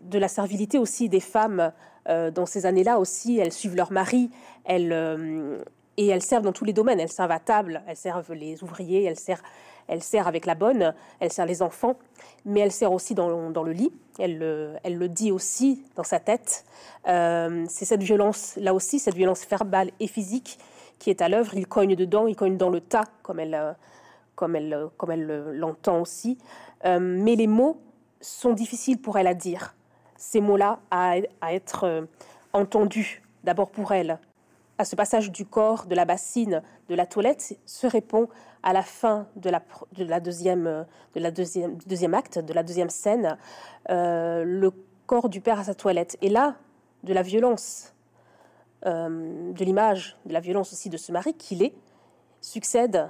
de 0.00 0.18
la 0.18 0.28
servilité 0.28 0.78
aussi 0.78 1.08
des 1.08 1.20
femmes 1.20 1.72
euh, 2.08 2.30
dans 2.30 2.46
ces 2.46 2.64
années-là 2.64 2.98
aussi. 2.98 3.38
Elles 3.38 3.52
suivent 3.52 3.74
leur 3.74 3.92
mari, 3.92 4.30
elles, 4.64 4.92
euh, 4.92 5.62
et 5.96 6.06
elles 6.06 6.22
servent 6.22 6.44
dans 6.44 6.52
tous 6.52 6.64
les 6.64 6.72
domaines. 6.72 7.00
Elles 7.00 7.12
servent 7.12 7.32
à 7.32 7.40
table, 7.40 7.82
elles 7.88 7.96
servent 7.96 8.32
les 8.32 8.62
ouvriers, 8.62 9.02
elles 9.02 9.18
servent, 9.18 9.42
elles 9.88 10.02
servent 10.02 10.28
avec 10.28 10.46
la 10.46 10.54
bonne, 10.54 10.94
elles 11.20 11.32
servent 11.32 11.48
les 11.48 11.62
enfants, 11.62 11.96
mais 12.44 12.60
elles 12.60 12.72
servent 12.72 12.94
aussi 12.94 13.14
dans, 13.14 13.28
le 13.28 13.72
lit. 13.72 13.92
Elle, 14.18 14.78
elle 14.82 14.96
le 14.96 15.08
dit 15.08 15.32
aussi 15.32 15.82
dans 15.96 16.04
sa 16.04 16.20
tête. 16.20 16.64
Euh, 17.08 17.64
c'est 17.68 17.84
cette 17.84 18.02
violence, 18.02 18.54
là 18.56 18.74
aussi, 18.74 18.98
cette 18.98 19.14
violence 19.14 19.46
verbale 19.48 19.90
et 20.00 20.06
physique 20.06 20.58
qui 21.02 21.10
est 21.10 21.20
à 21.20 21.28
l'œuvre. 21.28 21.54
Il 21.54 21.66
cogne 21.66 21.96
dedans, 21.96 22.28
il 22.28 22.36
cogne 22.36 22.56
dans 22.56 22.70
le 22.70 22.80
tas, 22.80 23.06
comme 23.22 23.40
elle, 23.40 23.54
euh, 23.54 23.72
comme 24.36 24.54
elle, 24.54 24.72
euh, 24.72 24.86
comme 24.96 25.10
elle 25.10 25.28
euh, 25.28 25.52
l'entend 25.52 26.00
aussi. 26.00 26.38
mais 26.84 27.34
les 27.36 27.48
mots 27.48 27.80
sont 28.20 28.52
difficiles 28.52 28.98
pour 28.98 29.18
elle 29.18 29.26
à 29.26 29.34
dire. 29.34 29.74
Ces 30.16 30.40
mots-là 30.40 30.78
à, 30.90 31.16
être 31.52 32.06
entendus, 32.52 33.22
d'abord 33.42 33.70
pour 33.70 33.92
elle. 33.92 34.18
À 34.78 34.84
ce 34.84 34.94
passage 34.94 35.32
du 35.32 35.44
corps, 35.44 35.86
de 35.86 35.94
la 35.96 36.04
bassine, 36.04 36.62
de 36.88 36.94
la 36.94 37.06
toilette, 37.06 37.56
se 37.66 37.86
répond 37.86 38.28
à 38.62 38.72
la 38.72 38.82
fin 38.82 39.26
de 39.36 39.50
la, 39.50 39.62
de 39.92 40.04
la, 40.04 40.20
deuxième, 40.20 40.86
de 41.14 41.20
la 41.20 41.30
deuxième, 41.30 41.76
deuxième 41.86 42.14
acte, 42.14 42.38
de 42.38 42.52
la 42.52 42.62
deuxième 42.62 42.90
scène, 42.90 43.36
le 43.88 44.70
corps 45.06 45.28
du 45.28 45.40
père 45.40 45.58
à 45.58 45.64
sa 45.64 45.74
toilette. 45.74 46.16
Et 46.22 46.28
là, 46.28 46.56
de 47.02 47.12
la 47.12 47.22
violence, 47.22 47.92
euh, 48.86 49.52
de 49.52 49.64
l'image, 49.64 50.16
de 50.26 50.32
la 50.32 50.40
violence 50.40 50.72
aussi 50.72 50.88
de 50.88 50.96
ce 50.96 51.12
mari 51.12 51.34
qu'il 51.34 51.62
est, 51.62 51.74
succède 52.40 53.08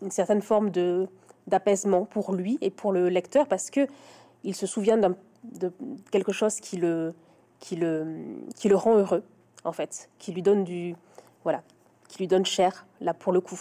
une 0.00 0.10
certaine 0.10 0.42
forme 0.42 0.70
de 0.70 1.08
d'apaisement 1.48 2.04
pour 2.04 2.32
lui 2.34 2.56
et 2.60 2.70
pour 2.70 2.92
le 2.92 3.08
lecteur 3.08 3.48
parce 3.48 3.68
que 3.70 3.88
il 4.44 4.54
se 4.54 4.66
souvient 4.66 4.96
de 4.96 5.72
quelque 6.12 6.32
chose 6.32 6.60
qui 6.60 6.76
le, 6.76 7.12
qui, 7.58 7.74
le, 7.74 8.06
qui 8.56 8.68
le 8.68 8.76
rend 8.76 8.96
heureux, 8.96 9.24
en 9.64 9.72
fait, 9.72 10.08
qui 10.18 10.32
lui 10.32 10.42
donne 10.42 10.64
du. 10.64 10.94
Voilà, 11.42 11.62
qui 12.12 12.18
lui 12.18 12.28
donne 12.28 12.44
cher, 12.44 12.86
là, 13.00 13.14
pour 13.14 13.32
le 13.32 13.40
coup, 13.40 13.58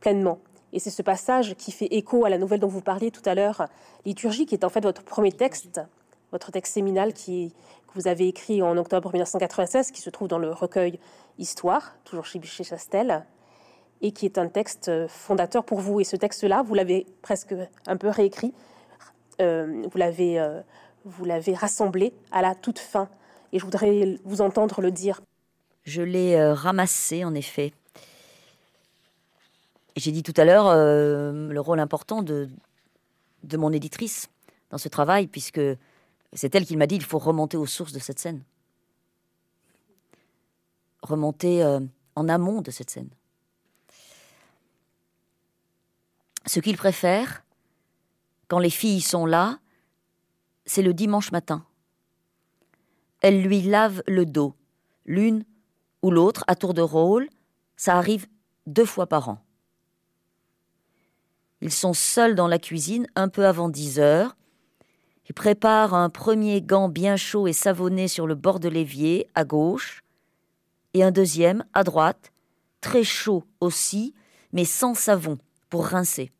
pleinement. 0.00 0.38
Et 0.72 0.78
c'est 0.78 0.90
ce 0.90 1.02
passage 1.02 1.54
qui 1.54 1.70
fait 1.70 1.86
écho 1.90 2.24
à 2.24 2.30
la 2.30 2.38
nouvelle 2.38 2.60
dont 2.60 2.68
vous 2.68 2.80
parliez 2.80 3.10
tout 3.10 3.22
à 3.24 3.34
l'heure, 3.34 3.68
Liturgie, 4.04 4.46
qui 4.46 4.54
est 4.54 4.64
en 4.64 4.68
fait 4.68 4.82
votre 4.82 5.02
premier 5.02 5.32
texte, 5.32 5.80
votre 6.32 6.50
texte 6.50 6.74
séminal 6.74 7.12
qui, 7.12 7.54
que 7.86 7.94
vous 7.94 8.08
avez 8.08 8.26
écrit 8.26 8.60
en 8.60 8.76
octobre 8.76 9.10
1996, 9.12 9.92
qui 9.92 10.00
se 10.00 10.10
trouve 10.10 10.28
dans 10.28 10.38
le 10.38 10.50
recueil 10.50 10.98
Histoire, 11.38 11.96
toujours 12.04 12.26
chez, 12.26 12.42
chez 12.42 12.64
Chastel 12.64 13.24
et 14.02 14.12
qui 14.12 14.26
est 14.26 14.36
un 14.36 14.48
texte 14.48 14.90
fondateur 15.08 15.64
pour 15.64 15.80
vous. 15.80 16.00
Et 16.00 16.04
ce 16.04 16.16
texte-là, 16.16 16.62
vous 16.62 16.74
l'avez 16.74 17.06
presque 17.22 17.54
un 17.86 17.96
peu 17.96 18.08
réécrit, 18.08 18.52
euh, 19.40 19.82
vous 19.90 19.98
l'avez 19.98 20.38
euh, 20.38 20.60
vous 21.04 21.24
l'avez 21.24 21.54
rassemblé 21.54 22.12
à 22.30 22.42
la 22.42 22.54
toute 22.54 22.78
fin. 22.78 23.08
Et 23.52 23.58
je 23.58 23.64
voudrais 23.64 24.18
vous 24.24 24.40
entendre 24.40 24.80
le 24.80 24.90
dire. 24.90 25.20
Je 25.84 26.02
l'ai 26.02 26.36
euh, 26.36 26.54
ramassé, 26.54 27.24
en 27.24 27.34
effet. 27.34 27.72
J'ai 29.96 30.12
dit 30.12 30.22
tout 30.22 30.34
à 30.36 30.44
l'heure 30.44 30.74
le 30.74 31.58
rôle 31.60 31.80
important 31.80 32.22
de, 32.22 32.48
mon 33.52 33.72
éditrice 33.72 34.28
dans 34.70 34.78
ce 34.78 34.88
travail, 34.88 35.26
puisque 35.26 35.60
c'est 36.32 36.54
elle 36.54 36.64
qui 36.64 36.76
m'a 36.76 36.86
dit 36.86 36.96
il 36.96 37.04
faut 37.04 37.18
remonter 37.18 37.56
aux 37.56 37.66
sources 37.66 37.92
de 37.92 37.98
cette 37.98 38.18
scène. 38.18 38.42
Remonter 41.02 41.62
en 42.14 42.28
amont 42.28 42.62
de 42.62 42.70
cette 42.70 42.90
scène. 42.90 43.10
Ce 46.46 46.60
qu'il 46.60 46.76
préfère, 46.76 47.44
quand 48.48 48.58
les 48.58 48.70
filles 48.70 49.00
sont 49.00 49.26
là, 49.26 49.58
c'est 50.64 50.82
le 50.82 50.94
dimanche 50.94 51.32
matin. 51.32 51.64
Elle 53.20 53.42
lui 53.42 53.62
lave 53.62 54.02
le 54.06 54.26
dos, 54.26 54.54
l'une 55.06 55.44
ou 56.02 56.10
l'autre, 56.10 56.44
à 56.48 56.56
tour 56.56 56.74
de 56.74 56.82
rôle, 56.82 57.28
ça 57.76 57.96
arrive 57.96 58.26
deux 58.66 58.84
fois 58.84 59.06
par 59.06 59.28
an. 59.28 59.38
Ils 61.62 61.72
sont 61.72 61.94
seuls 61.94 62.34
dans 62.34 62.48
la 62.48 62.58
cuisine 62.58 63.06
un 63.14 63.28
peu 63.28 63.46
avant 63.46 63.68
dix 63.68 64.00
heures. 64.00 64.36
Ils 65.28 65.32
préparent 65.32 65.94
un 65.94 66.10
premier 66.10 66.60
gant 66.60 66.88
bien 66.88 67.16
chaud 67.16 67.46
et 67.46 67.52
savonné 67.52 68.08
sur 68.08 68.26
le 68.26 68.34
bord 68.34 68.58
de 68.58 68.68
l'évier, 68.68 69.28
à 69.36 69.44
gauche, 69.44 70.02
et 70.92 71.04
un 71.04 71.12
deuxième, 71.12 71.64
à 71.72 71.84
droite, 71.84 72.32
très 72.80 73.04
chaud 73.04 73.44
aussi, 73.60 74.12
mais 74.52 74.64
sans 74.64 74.94
savon, 74.94 75.38
pour 75.70 75.86
rincer. 75.86 76.32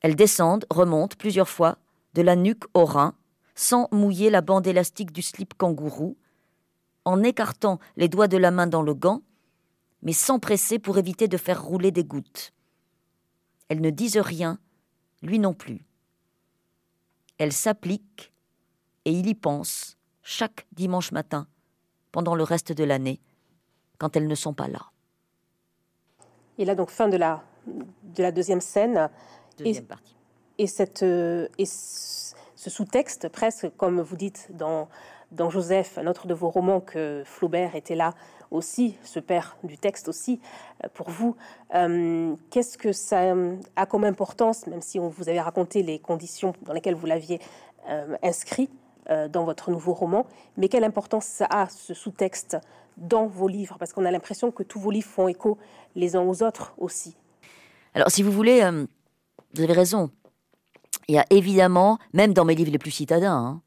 Elles 0.00 0.16
descendent, 0.16 0.64
remontent 0.70 1.16
plusieurs 1.18 1.48
fois, 1.48 1.76
de 2.14 2.22
la 2.22 2.36
nuque 2.36 2.64
au 2.72 2.86
rein, 2.86 3.14
sans 3.54 3.86
mouiller 3.92 4.30
la 4.30 4.40
bande 4.40 4.66
élastique 4.66 5.12
du 5.12 5.20
slip 5.20 5.52
kangourou, 5.58 6.16
en 7.04 7.22
écartant 7.22 7.80
les 7.98 8.08
doigts 8.08 8.28
de 8.28 8.38
la 8.38 8.50
main 8.50 8.66
dans 8.66 8.82
le 8.82 8.94
gant, 8.94 9.20
mais 10.00 10.14
sans 10.14 10.38
presser 10.38 10.78
pour 10.78 10.96
éviter 10.96 11.28
de 11.28 11.36
faire 11.36 11.62
rouler 11.62 11.90
des 11.90 12.04
gouttes. 12.04 12.54
Elles 13.72 13.80
ne 13.80 13.88
disent 13.88 14.18
rien, 14.18 14.58
lui 15.22 15.38
non 15.38 15.54
plus. 15.54 15.86
Elles 17.38 17.54
s'appliquent 17.54 18.30
et 19.06 19.12
il 19.12 19.26
y 19.26 19.34
pense 19.34 19.96
chaque 20.22 20.66
dimanche 20.72 21.10
matin 21.10 21.48
pendant 22.10 22.34
le 22.34 22.42
reste 22.42 22.72
de 22.72 22.84
l'année, 22.84 23.18
quand 23.96 24.14
elles 24.14 24.26
ne 24.26 24.34
sont 24.34 24.52
pas 24.52 24.68
là. 24.68 24.90
Et 26.58 26.66
là, 26.66 26.74
donc, 26.74 26.90
fin 26.90 27.08
de 27.08 27.16
la, 27.16 27.42
de 27.66 28.22
la 28.22 28.30
deuxième 28.30 28.60
scène. 28.60 29.08
Deuxième 29.56 29.86
partie. 29.86 30.16
Et, 30.58 30.66
cette, 30.66 31.02
euh, 31.02 31.48
et 31.56 31.64
ce 31.64 32.21
sous-texte, 32.70 33.28
presque 33.28 33.68
comme 33.76 34.00
vous 34.00 34.16
dites 34.16 34.48
dans, 34.50 34.88
dans 35.30 35.50
Joseph, 35.50 35.98
un 35.98 36.06
autre 36.06 36.26
de 36.26 36.34
vos 36.34 36.50
romans, 36.50 36.80
que 36.80 37.22
Flaubert 37.24 37.76
était 37.76 37.94
là 37.94 38.14
aussi, 38.50 38.96
ce 39.02 39.20
père 39.20 39.56
du 39.64 39.78
texte 39.78 40.08
aussi, 40.08 40.40
euh, 40.84 40.88
pour 40.92 41.10
vous, 41.10 41.36
euh, 41.74 42.34
qu'est-ce 42.50 42.76
que 42.76 42.92
ça 42.92 43.34
a 43.76 43.86
comme 43.86 44.04
importance, 44.04 44.66
même 44.66 44.82
si 44.82 44.98
on 44.98 45.08
vous 45.08 45.28
avait 45.28 45.40
raconté 45.40 45.82
les 45.82 45.98
conditions 45.98 46.52
dans 46.62 46.72
lesquelles 46.72 46.94
vous 46.94 47.06
l'aviez 47.06 47.40
inscrit 48.22 48.70
dans 49.30 49.42
votre 49.42 49.72
nouveau 49.72 49.92
roman, 49.92 50.24
mais 50.56 50.68
quelle 50.68 50.84
importance 50.84 51.24
ça 51.24 51.46
a, 51.50 51.68
ce 51.68 51.94
sous-texte, 51.94 52.58
dans 52.96 53.26
vos 53.26 53.48
livres? 53.48 53.76
Parce 53.76 53.92
qu'on 53.92 54.04
a 54.04 54.10
l'impression 54.12 54.52
que 54.52 54.62
tous 54.62 54.78
vos 54.78 54.92
livres 54.92 55.08
font 55.08 55.26
écho 55.26 55.58
les 55.96 56.14
uns 56.14 56.22
aux 56.22 56.44
autres 56.44 56.74
aussi. 56.78 57.16
Alors, 57.94 58.10
si 58.10 58.22
vous 58.22 58.32
voulez, 58.32 58.62
euh, 58.62 58.86
vous 59.54 59.62
avez 59.62 59.72
raison. 59.72 60.10
Il 61.08 61.14
y 61.14 61.18
a 61.18 61.26
évidemment, 61.30 61.98
même 62.12 62.32
dans 62.32 62.44
mes 62.44 62.54
livres 62.54 62.70
les 62.70 62.78
plus 62.78 62.90
citadins, 62.90 63.36
hein, 63.36 63.62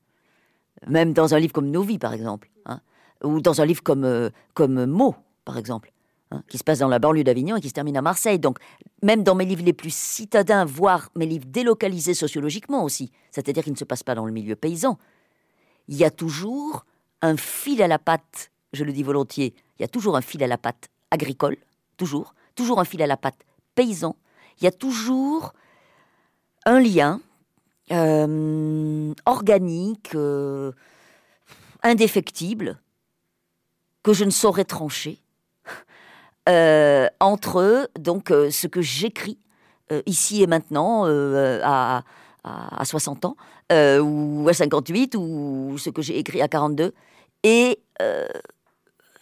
même 0.87 1.13
dans 1.13 1.33
un 1.33 1.39
livre 1.39 1.53
comme 1.53 1.69
Nos 1.69 1.83
vies, 1.83 1.99
par 1.99 2.13
exemple, 2.13 2.49
hein, 2.65 2.79
ou 3.23 3.41
dans 3.41 3.61
un 3.61 3.65
livre 3.65 3.83
comme, 3.83 4.05
euh, 4.05 4.29
comme 4.53 4.85
Mots, 4.85 5.15
par 5.43 5.57
exemple, 5.57 5.91
hein, 6.31 6.43
qui 6.47 6.57
se 6.57 6.63
passe 6.63 6.79
dans 6.79 6.87
la 6.87 6.99
banlieue 6.99 7.23
d'Avignon 7.23 7.57
et 7.57 7.61
qui 7.61 7.69
se 7.69 7.73
termine 7.73 7.97
à 7.97 8.01
Marseille. 8.01 8.39
Donc, 8.39 8.59
même 9.01 9.23
dans 9.23 9.35
mes 9.35 9.45
livres 9.45 9.63
les 9.63 9.73
plus 9.73 9.93
citadins, 9.93 10.65
voire 10.65 11.09
mes 11.15 11.25
livres 11.25 11.45
délocalisés 11.47 12.13
sociologiquement 12.13 12.83
aussi, 12.83 13.11
c'est-à-dire 13.31 13.63
qu'ils 13.63 13.73
ne 13.73 13.77
se 13.77 13.85
passent 13.85 14.03
pas 14.03 14.15
dans 14.15 14.25
le 14.25 14.31
milieu 14.31 14.55
paysan, 14.55 14.97
il 15.87 15.95
y 15.95 16.03
a 16.03 16.11
toujours 16.11 16.85
un 17.21 17.37
fil 17.37 17.81
à 17.81 17.87
la 17.87 17.99
patte, 17.99 18.51
je 18.73 18.83
le 18.83 18.91
dis 18.91 19.03
volontiers, 19.03 19.53
il 19.77 19.81
y 19.81 19.85
a 19.85 19.87
toujours 19.87 20.17
un 20.17 20.21
fil 20.21 20.43
à 20.43 20.47
la 20.47 20.57
patte 20.57 20.89
agricole, 21.11 21.57
toujours, 21.97 22.33
toujours 22.55 22.79
un 22.79 22.85
fil 22.85 23.01
à 23.01 23.07
la 23.07 23.17
patte 23.17 23.45
paysan, 23.75 24.15
il 24.59 24.63
y 24.63 24.67
a 24.67 24.71
toujours 24.71 25.53
un 26.65 26.79
lien 26.79 27.21
euh, 27.91 29.13
organique, 29.27 30.15
euh, 30.15 30.71
indéfectible, 31.83 32.79
que 34.01 34.11
je 34.11 34.25
ne 34.25 34.31
saurais 34.31 34.65
trancher, 34.65 35.19
euh, 36.49 37.07
entre 37.19 37.87
donc 37.99 38.29
ce 38.29 38.65
que 38.65 38.81
j'écris 38.81 39.37
ici 40.07 40.41
et 40.41 40.47
maintenant 40.47 41.05
à, 41.05 42.03
à, 42.43 42.85
60 42.85 43.25
ans, 43.25 43.35
ou 43.71 44.47
à 44.49 44.53
58, 44.53 45.15
ou 45.15 45.75
ce 45.77 45.91
que 45.91 46.01
j'ai 46.01 46.17
écrit 46.17 46.41
à 46.41 46.47
42, 46.47 46.91
et 47.43 47.79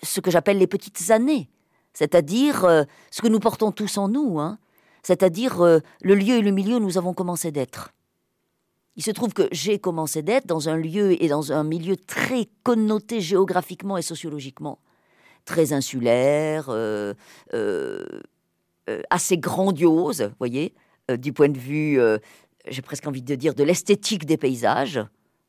ce 0.02 0.22
que 0.22 0.32
j'appelle 0.32 0.58
les 0.58 0.68
petites 0.68 1.12
années. 1.12 1.50
C'est-à-dire 1.94 2.86
ce 3.12 3.22
que 3.22 3.28
nous 3.28 3.42
portons 3.42 3.74
tous 3.74 3.98
en 3.98 4.08
nous, 4.08 4.40
hein, 4.40 4.58
c'est-à-dire 5.02 5.62
le 5.62 6.16
lieu 6.16 6.36
et 6.36 6.42
le 6.42 6.52
milieu 6.52 6.78
où 6.78 6.80
nous 6.80 6.98
avons 6.98 7.14
commencé 7.14 7.52
d'être. 7.52 7.94
Il 8.96 9.04
se 9.04 9.12
trouve 9.12 9.34
que 9.34 9.48
j'ai 9.52 9.80
commencé 9.80 10.22
d'être 10.22 10.46
dans 10.46 10.70
un 10.70 10.78
lieu 10.78 11.22
et 11.22 11.28
dans 11.28 11.52
un 11.52 11.64
milieu 11.64 11.96
très 11.96 12.48
connoté 12.64 13.22
géographiquement 13.22 13.98
et 13.98 14.02
sociologiquement, 14.02 14.80
très 15.46 15.74
insulaire, 15.74 16.68
euh, 16.70 17.14
assez 19.10 19.38
grandiose, 19.38 20.32
voyez, 20.38 20.74
du 21.18 21.34
point 21.34 21.50
de 21.50 21.58
vue, 21.58 22.00
j'ai 22.68 22.82
presque 22.82 23.08
envie 23.08 23.24
de 23.24 23.36
dire, 23.36 23.56
de 23.56 23.64
l'esthétique 23.64 24.26
des 24.26 24.38
paysages. 24.38 25.00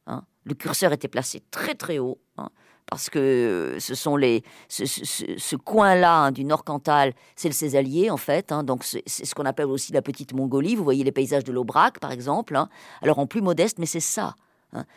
Hein. 0.07 0.25
Le 0.45 0.55
curseur 0.55 0.93
était 0.93 1.09
placé 1.09 1.43
très 1.51 1.75
très 1.75 1.99
haut. 1.99 2.19
Hein 2.39 2.49
parce 2.95 3.11
que 3.11 3.77
ce 3.81 3.97
sont 3.97 4.15
les 4.15 4.45
ce, 4.69 5.57
coin-là 5.57 6.27
hein, 6.27 6.31
du 6.31 6.45
Nord 6.45 6.63
Cantal, 6.63 7.13
c'est 7.35 7.49
le 7.49 7.55
Césalier 7.55 8.09
en 8.09 8.17
fait. 8.17 8.53
Hein, 8.53 8.63
donc 8.63 8.85
c'est 8.85 9.03
ce 9.09 9.35
qu'on 9.35 9.47
appelle 9.47 9.67
aussi 9.67 9.92
la 9.92 10.01
petite 10.01 10.33
Mongolie. 10.33 10.77
Vous 10.77 10.85
voyez 10.85 11.03
les 11.03 11.11
paysages 11.11 11.42
de 11.42 11.51
l'Aubrac 11.51 11.99
par 11.99 12.13
exemple. 12.13 12.55
Hein. 12.55 12.69
alors 13.03 13.19
en 13.19 13.27
plus 13.27 13.40
modeste, 13.40 13.79
mais 13.81 13.87
c'est 13.87 13.99
ça. 13.99 14.37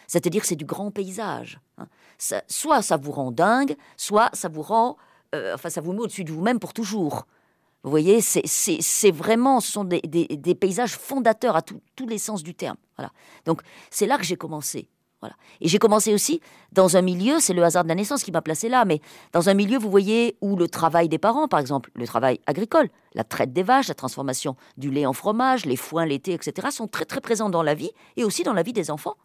C'est-à-dire 0.06 0.46
c'est 0.46 0.56
du 0.56 0.66
grand 0.66 0.92
paysage. 0.92 1.60
soit 2.48 2.84
ça 2.84 2.98
vous 2.98 3.12
rend 3.12 3.32
dingue, 3.32 3.76
soit 3.96 4.30
ça 4.34 4.48
vous 4.48 4.62
rend, 4.62 4.98
euh, 5.34 5.56
enfin 5.56 5.72
ça 5.72 5.82
vous 5.82 5.94
met 5.94 6.02
au-dessus 6.02 6.24
de 6.24 6.32
vous-même 6.32 6.60
pour 6.60 6.74
toujours. 6.74 7.26
Vous 7.84 7.90
voyez, 7.90 8.22
c'est 8.22 9.12
vraiment, 9.12 9.60
ce 9.60 9.72
sont 9.72 9.86
des, 9.86 10.02
des, 10.02 10.56
paysages 10.56 10.98
fondateurs 10.98 11.56
à 11.56 11.62
tous 11.62 12.08
les 12.08 12.18
sens 12.20 12.44
du 12.44 12.54
terme. 12.54 12.78
Voilà. 12.96 13.12
Donc 13.46 13.62
c'est 13.90 14.06
là 14.06 14.18
que 14.18 14.24
j'ai 14.24 14.36
commencé. 14.36 14.88
Et 15.62 15.68
j'ai 15.68 15.80
commencé 15.80 16.14
aussi 16.14 16.42
dans 16.72 16.98
un 16.98 17.02
milieu, 17.02 17.40
c'est 17.40 17.54
le 17.54 17.64
hasard 17.64 17.84
de 17.84 17.90
la 17.90 17.96
naissance 17.96 18.24
qui 18.24 18.32
m'a 18.32 18.42
placé 18.42 18.70
là, 18.70 18.86
mais 18.86 19.02
dans 19.34 19.50
un 19.50 19.54
milieu, 19.54 19.78
vous 19.78 19.90
voyez, 19.90 20.38
où 20.42 20.56
le 20.56 20.68
travail 20.68 21.10
des 21.10 21.18
parents, 21.18 21.48
par 21.48 21.60
exemple, 21.60 21.90
le 21.96 22.06
travail 22.06 22.40
agricole, 22.46 22.90
la 23.14 23.24
traite 23.24 23.54
des 23.54 23.64
vaches, 23.64 23.88
la 23.88 23.96
transformation 23.96 24.56
du 24.78 24.92
lait 24.92 25.06
en 25.06 25.14
fromage, 25.14 25.66
les 25.66 25.78
foins, 25.78 26.06
l'été, 26.06 26.34
etc., 26.34 26.68
sont 26.72 26.88
très 26.88 27.06
très 27.06 27.22
présents 27.22 27.50
dans 27.50 27.64
la 27.64 27.74
vie 27.74 27.92
et 28.16 28.24
aussi 28.24 28.44
dans 28.44 28.54
la 28.54 28.64
vie 28.64 28.74
des 28.74 28.92
enfants. 28.92 29.16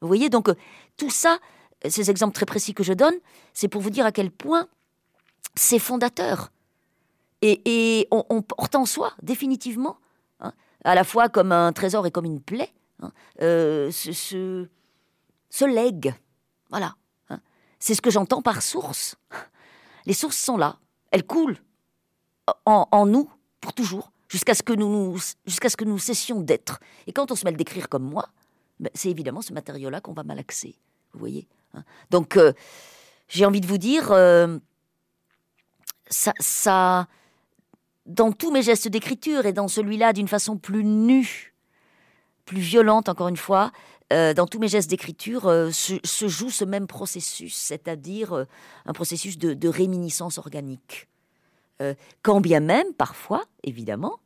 Vous 0.00 0.08
voyez, 0.08 0.28
donc 0.28 0.48
euh, 0.48 0.54
tout 0.96 1.10
ça, 1.10 1.38
ces 1.88 2.10
exemples 2.10 2.34
très 2.34 2.46
précis 2.46 2.74
que 2.74 2.82
je 2.82 2.92
donne, 2.92 3.14
c'est 3.52 3.68
pour 3.68 3.80
vous 3.80 3.90
dire 3.90 4.06
à 4.06 4.12
quel 4.12 4.30
point 4.30 4.66
c'est 5.54 5.78
fondateur. 5.78 6.52
Et, 7.42 8.08
on, 8.10 8.42
porte 8.42 8.74
en 8.74 8.86
soi, 8.86 9.12
définitivement, 9.22 9.98
hein, 10.40 10.52
à 10.84 10.94
la 10.94 11.04
fois 11.04 11.28
comme 11.28 11.52
un 11.52 11.72
trésor 11.72 12.06
et 12.06 12.10
comme 12.10 12.24
une 12.24 12.40
plaie, 12.40 12.72
hein, 13.00 13.12
euh, 13.40 13.90
ce 13.92 14.66
se 15.56 15.64
lègue. 15.64 16.14
Voilà. 16.70 16.96
Hein. 17.30 17.40
C'est 17.78 17.94
ce 17.94 18.02
que 18.02 18.10
j'entends 18.10 18.42
par 18.42 18.62
source. 18.62 19.16
Les 20.04 20.12
sources 20.12 20.38
sont 20.38 20.56
là, 20.56 20.78
elles 21.10 21.26
coulent. 21.26 21.58
en, 22.64 23.06
nous 23.06 23.30
pour 23.60 23.72
toujours, 23.72 24.12
jusqu'à 24.28 24.54
ce 24.54 24.62
que 24.62 24.72
nous, 24.72 25.18
jusqu'à 25.46 25.68
ce 25.68 25.76
que 25.76 25.84
nous 25.84 25.98
cessions 25.98 26.40
d'être. 26.40 26.78
Et 27.06 27.12
quand 27.12 27.30
on 27.32 27.34
se 27.34 27.44
met 27.44 27.52
à 27.52 27.56
décrire 27.56 27.88
comme 27.88 28.04
moi, 28.04 28.28
ben, 28.78 28.90
c'est 28.94 29.10
évidemment 29.10 29.42
ce 29.42 29.52
matériau-là 29.52 30.00
qu'on 30.00 30.12
va 30.12 30.22
malaxer. 30.22 30.78
Vous 31.12 31.18
voyez 31.18 31.48
hein. 31.74 31.82
Donc, 32.10 32.36
euh, 32.36 32.52
j'ai 33.28 33.44
envie 33.46 33.60
de 33.60 33.66
vous 33.66 33.78
dire, 33.78 34.12
euh, 34.12 34.58
ça, 36.08 36.32
ça, 36.38 37.08
dans 38.04 38.30
tous 38.32 38.50
mes 38.50 38.62
gestes 38.62 38.88
d'écriture 38.88 39.46
et 39.46 39.52
dans 39.52 39.68
celui-là 39.68 40.12
d'une 40.12 40.28
façon 40.28 40.56
plus 40.56 40.84
nue, 40.84 41.54
plus 42.44 42.60
violente 42.60 43.08
encore 43.08 43.28
une 43.28 43.36
fois, 43.36 43.72
euh, 44.12 44.34
dans 44.34 44.46
tous 44.46 44.60
mes 44.60 44.68
gestes 44.68 44.88
d'écriture 44.88 45.46
euh, 45.46 45.70
se, 45.72 46.28
joue 46.28 46.50
ce 46.50 46.64
même 46.64 46.86
processus, 46.86 47.56
c'est-à-dire 47.56 48.32
euh, 48.34 48.44
un 48.84 48.92
processus 48.92 49.36
de, 49.36 49.68
réminiscence 49.68 50.38
organique. 50.38 51.08
quand 52.22 52.40
bien 52.40 52.60
même, 52.60 52.86
parfois, 52.96 53.44
évidemment, 53.64 54.20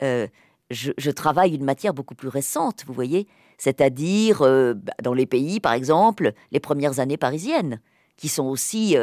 je, 0.00 1.10
travaille 1.10 1.54
une 1.54 1.64
matière 1.64 1.94
beaucoup 1.94 2.14
plus 2.16 2.28
récente, 2.28 2.84
vous 2.86 2.92
voyez, 2.92 3.26
c'est-à-dire 3.56 4.40
bah, 4.40 4.92
dans 5.02 5.14
les 5.14 5.26
pays, 5.26 5.60
par 5.60 5.72
exemple, 5.72 6.34
les 6.50 6.60
premières 6.60 6.98
années 6.98 7.16
parisiennes, 7.16 7.80
qui 8.16 8.28
sont 8.28 8.44
aussi 8.44 8.96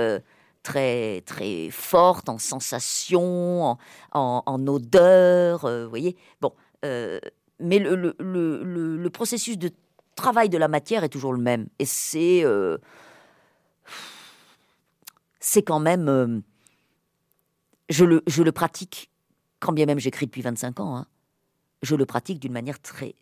très 0.61 1.21
très 1.25 1.69
fortes 1.71 2.29
en 2.29 2.37
sensations, 2.37 3.63
en, 3.63 3.77
en, 4.11 4.43
en 4.45 4.67
odeurs, 4.67 5.61
vous 5.61 5.89
voyez. 5.89 6.17
Bon, 6.41 6.53
mais 7.61 7.79
le, 7.79 9.09
processus 9.09 9.57
de 9.57 9.71
travail 10.15 10.49
de 10.49 10.57
la 10.57 10.67
matière 10.67 11.03
est 11.03 11.09
toujours 11.09 11.33
le 11.33 11.41
même. 11.41 11.67
Et 11.79 11.85
c'est. 11.85 12.43
Euh, 12.43 12.77
c'est 15.39 15.63
quand 15.63 15.79
même. 15.79 16.07
Euh, 16.07 16.39
je, 17.89 18.05
le, 18.05 18.23
je 18.27 18.43
le 18.43 18.51
pratique, 18.51 19.09
quand 19.59 19.73
bien 19.73 19.85
même 19.85 19.99
j'écris 19.99 20.25
depuis 20.25 20.41
25 20.41 20.79
ans, 20.79 20.97
hein, 20.97 21.07
je 21.81 21.95
le 21.95 22.05
pratique 22.05 22.39
d'une 22.39 22.53
manière 22.53 22.79
très. 22.79 23.15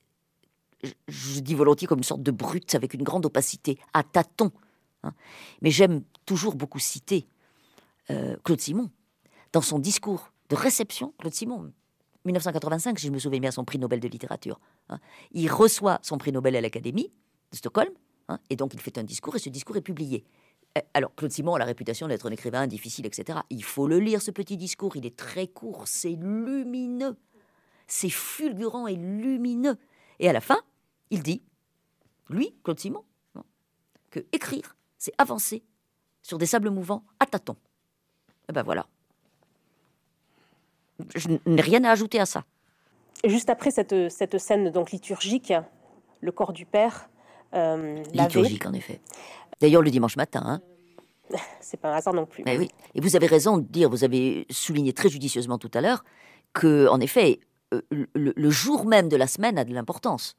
Je, 1.07 1.39
dis 1.41 1.55
volontiers 1.55 1.87
comme 1.87 1.97
une 1.97 2.03
sorte 2.03 2.23
de 2.23 2.31
brute, 2.31 2.73
avec 2.75 2.93
une 2.93 3.03
grande 3.03 3.25
opacité, 3.25 3.77
à 3.93 4.03
tâtons. 4.03 4.51
Hein. 5.03 5.13
Mais 5.61 5.71
j'aime 5.71 6.03
toujours 6.25 6.55
beaucoup 6.55 6.79
citer 6.79 7.27
euh, 8.11 8.37
Claude 8.43 8.61
Simon. 8.61 8.89
Dans 9.51 9.61
son 9.61 9.79
discours 9.79 10.31
de 10.49 10.55
réception, 10.55 11.13
Claude 11.19 11.33
Simon, 11.33 11.73
1985, 12.25 12.99
si 12.99 13.07
je 13.07 13.11
me 13.11 13.19
souviens 13.19 13.39
bien, 13.39 13.51
son 13.51 13.65
prix 13.65 13.79
Nobel 13.79 13.99
de 13.99 14.07
littérature. 14.07 14.59
Hein. 14.89 14.99
Il 15.31 15.51
reçoit 15.51 15.99
son 16.01 16.17
prix 16.17 16.31
Nobel 16.31 16.55
à 16.55 16.61
l'Académie 16.61 17.11
de 17.51 17.57
Stockholm, 17.57 17.91
hein, 18.27 18.39
et 18.49 18.55
donc 18.55 18.73
il 18.73 18.79
fait 18.79 18.97
un 18.97 19.03
discours, 19.03 19.35
et 19.35 19.39
ce 19.39 19.49
discours 19.49 19.77
est 19.77 19.81
publié. 19.81 20.23
Eh, 20.75 20.81
alors, 20.93 21.13
Claude 21.15 21.31
Simon 21.31 21.55
a 21.55 21.59
la 21.59 21.65
réputation 21.65 22.07
d'être 22.07 22.27
un 22.27 22.31
écrivain 22.31 22.67
difficile, 22.67 23.05
etc. 23.05 23.39
Il 23.49 23.63
faut 23.63 23.87
le 23.87 23.99
lire, 23.99 24.21
ce 24.21 24.29
petit 24.29 24.55
discours. 24.55 24.95
Il 24.95 25.05
est 25.05 25.15
très 25.15 25.47
court, 25.47 25.87
c'est 25.87 26.15
lumineux. 26.15 27.17
C'est 27.87 28.11
fulgurant 28.11 28.85
et 28.85 28.95
lumineux. 28.95 29.77
Et 30.19 30.29
à 30.29 30.33
la 30.33 30.41
fin, 30.41 30.59
il 31.09 31.23
dit, 31.23 31.41
lui, 32.29 32.55
Claude 32.63 32.79
Simon, 32.79 33.03
hein, 33.35 33.43
que 34.11 34.19
écrire, 34.31 34.75
c'est 34.99 35.13
avancer 35.17 35.63
sur 36.21 36.37
des 36.37 36.45
sables 36.45 36.69
mouvants 36.69 37.03
à 37.19 37.25
tâtons. 37.25 37.57
Et 38.47 38.51
ben 38.51 38.61
voilà 38.61 38.85
je 41.15 41.29
n'ai 41.45 41.61
rien 41.61 41.83
à 41.83 41.91
ajouter 41.91 42.19
à 42.19 42.25
ça. 42.25 42.45
Juste 43.25 43.49
après 43.49 43.71
cette, 43.71 44.09
cette 44.09 44.37
scène 44.37 44.69
donc 44.71 44.91
liturgique, 44.91 45.53
le 46.21 46.31
corps 46.31 46.53
du 46.53 46.65
Père. 46.65 47.09
Euh, 47.53 48.03
liturgique, 48.13 48.65
en 48.65 48.73
effet. 48.73 49.01
D'ailleurs, 49.59 49.81
le 49.81 49.91
dimanche 49.91 50.15
matin. 50.15 50.41
Hein. 50.45 50.61
C'est 51.61 51.77
pas 51.77 51.91
un 51.91 51.97
hasard 51.97 52.13
non 52.13 52.25
plus. 52.25 52.43
Mais 52.45 52.57
oui. 52.57 52.69
Et 52.95 53.01
vous 53.01 53.15
avez 53.15 53.27
raison 53.27 53.57
de 53.57 53.65
dire, 53.65 53.89
vous 53.89 54.03
avez 54.03 54.45
souligné 54.49 54.93
très 54.93 55.09
judicieusement 55.09 55.57
tout 55.57 55.71
à 55.73 55.81
l'heure, 55.81 56.03
que, 56.53 56.87
en 56.87 56.99
effet, 56.99 57.39
euh, 57.73 57.81
le, 58.13 58.49
jour 58.49 58.85
même 58.85 59.09
de 59.09 59.15
la 59.15 59.27
semaine 59.27 59.57
a 59.57 59.63
de 59.63 59.73
l'importance. 59.73 60.35